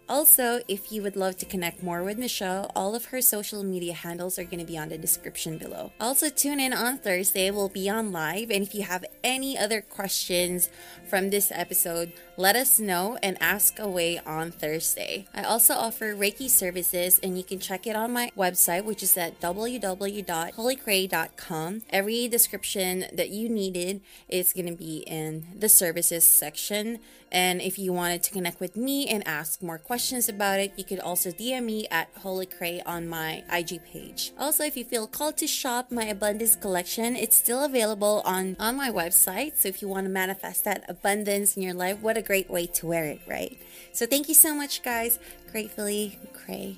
Also, 0.09 0.59
if 0.67 0.91
you 0.91 1.03
would 1.03 1.15
love 1.15 1.37
to 1.37 1.45
connect 1.45 1.83
more 1.83 2.01
with 2.03 2.17
Michelle, 2.17 2.71
all 2.75 2.95
of 2.95 3.05
her 3.05 3.21
social 3.21 3.61
media 3.61 3.93
handles 3.93 4.39
are 4.39 4.43
going 4.43 4.57
to 4.57 4.65
be 4.65 4.75
on 4.75 4.89
the 4.89 4.97
description 4.97 5.59
below. 5.59 5.91
Also, 5.99 6.29
tune 6.29 6.59
in 6.59 6.73
on 6.73 6.97
Thursday, 6.97 7.51
we'll 7.51 7.69
be 7.69 7.87
on 7.87 8.11
live. 8.11 8.49
And 8.49 8.63
if 8.63 8.73
you 8.73 8.81
have 8.81 9.05
any 9.23 9.55
other 9.55 9.81
questions 9.81 10.67
from 11.07 11.29
this 11.29 11.51
episode, 11.53 12.11
let 12.39 12.55
us 12.55 12.79
know 12.79 13.19
and 13.21 13.37
ask 13.41 13.77
away 13.79 14.17
on 14.25 14.49
Thursday. 14.49 15.27
I 15.33 15.43
also 15.43 15.73
offer 15.73 16.15
Reiki 16.15 16.49
services, 16.49 17.19
and 17.21 17.37
you 17.37 17.43
can 17.43 17.59
check 17.59 17.85
it 17.85 17.97
on 17.97 18.13
my 18.13 18.31
website, 18.37 18.85
which 18.85 19.03
is 19.03 19.17
at 19.17 19.41
www.holikhrey.com. 19.41 21.81
Every 21.89 22.29
description 22.29 23.05
that 23.11 23.31
you 23.31 23.49
needed 23.49 23.99
is 24.29 24.53
going 24.53 24.67
to 24.67 24.75
be 24.75 24.99
in 24.99 25.47
the 25.53 25.67
services 25.67 26.23
section. 26.23 26.99
And 27.31 27.61
if 27.61 27.77
you 27.77 27.93
wanted 27.93 28.23
to 28.23 28.31
connect 28.31 28.59
with 28.59 28.75
me 28.75 29.07
and 29.07 29.27
ask 29.27 29.61
more 29.61 29.77
questions 29.77 30.29
about 30.29 30.59
it, 30.59 30.73
you 30.77 30.83
could 30.83 30.99
also 30.99 31.31
DM 31.31 31.65
me 31.65 31.87
at 31.91 32.09
Holi 32.21 32.45
Khrey 32.45 32.81
on 32.85 33.07
my 33.07 33.43
IG 33.51 33.83
page. 33.85 34.33
Also, 34.39 34.63
if 34.63 34.75
you 34.75 34.83
feel 34.83 35.07
called 35.07 35.37
to 35.37 35.47
shop 35.47 35.91
my 35.91 36.05
abundance 36.05 36.55
collection, 36.55 37.15
it's 37.15 37.35
still 37.35 37.63
available 37.63 38.21
on, 38.25 38.55
on 38.59 38.75
my 38.75 38.89
website. 38.89 39.57
So 39.57 39.67
if 39.67 39.81
you 39.81 39.87
want 39.87 40.05
to 40.05 40.09
manifest 40.09 40.65
that 40.65 40.83
abundance 40.89 41.55
in 41.55 41.63
your 41.63 41.75
life, 41.75 42.01
what 42.01 42.17
a 42.17 42.21
great 42.29 42.47
way 42.47 42.67
to 42.67 42.85
wear 42.85 43.05
it, 43.05 43.19
right? 43.25 43.57
So 43.91 44.05
thank 44.05 44.29
you 44.29 44.35
so 44.35 44.53
much, 44.53 44.83
guys. 44.83 45.17
Gratefully, 45.51 46.19
Khrey. 46.31 46.77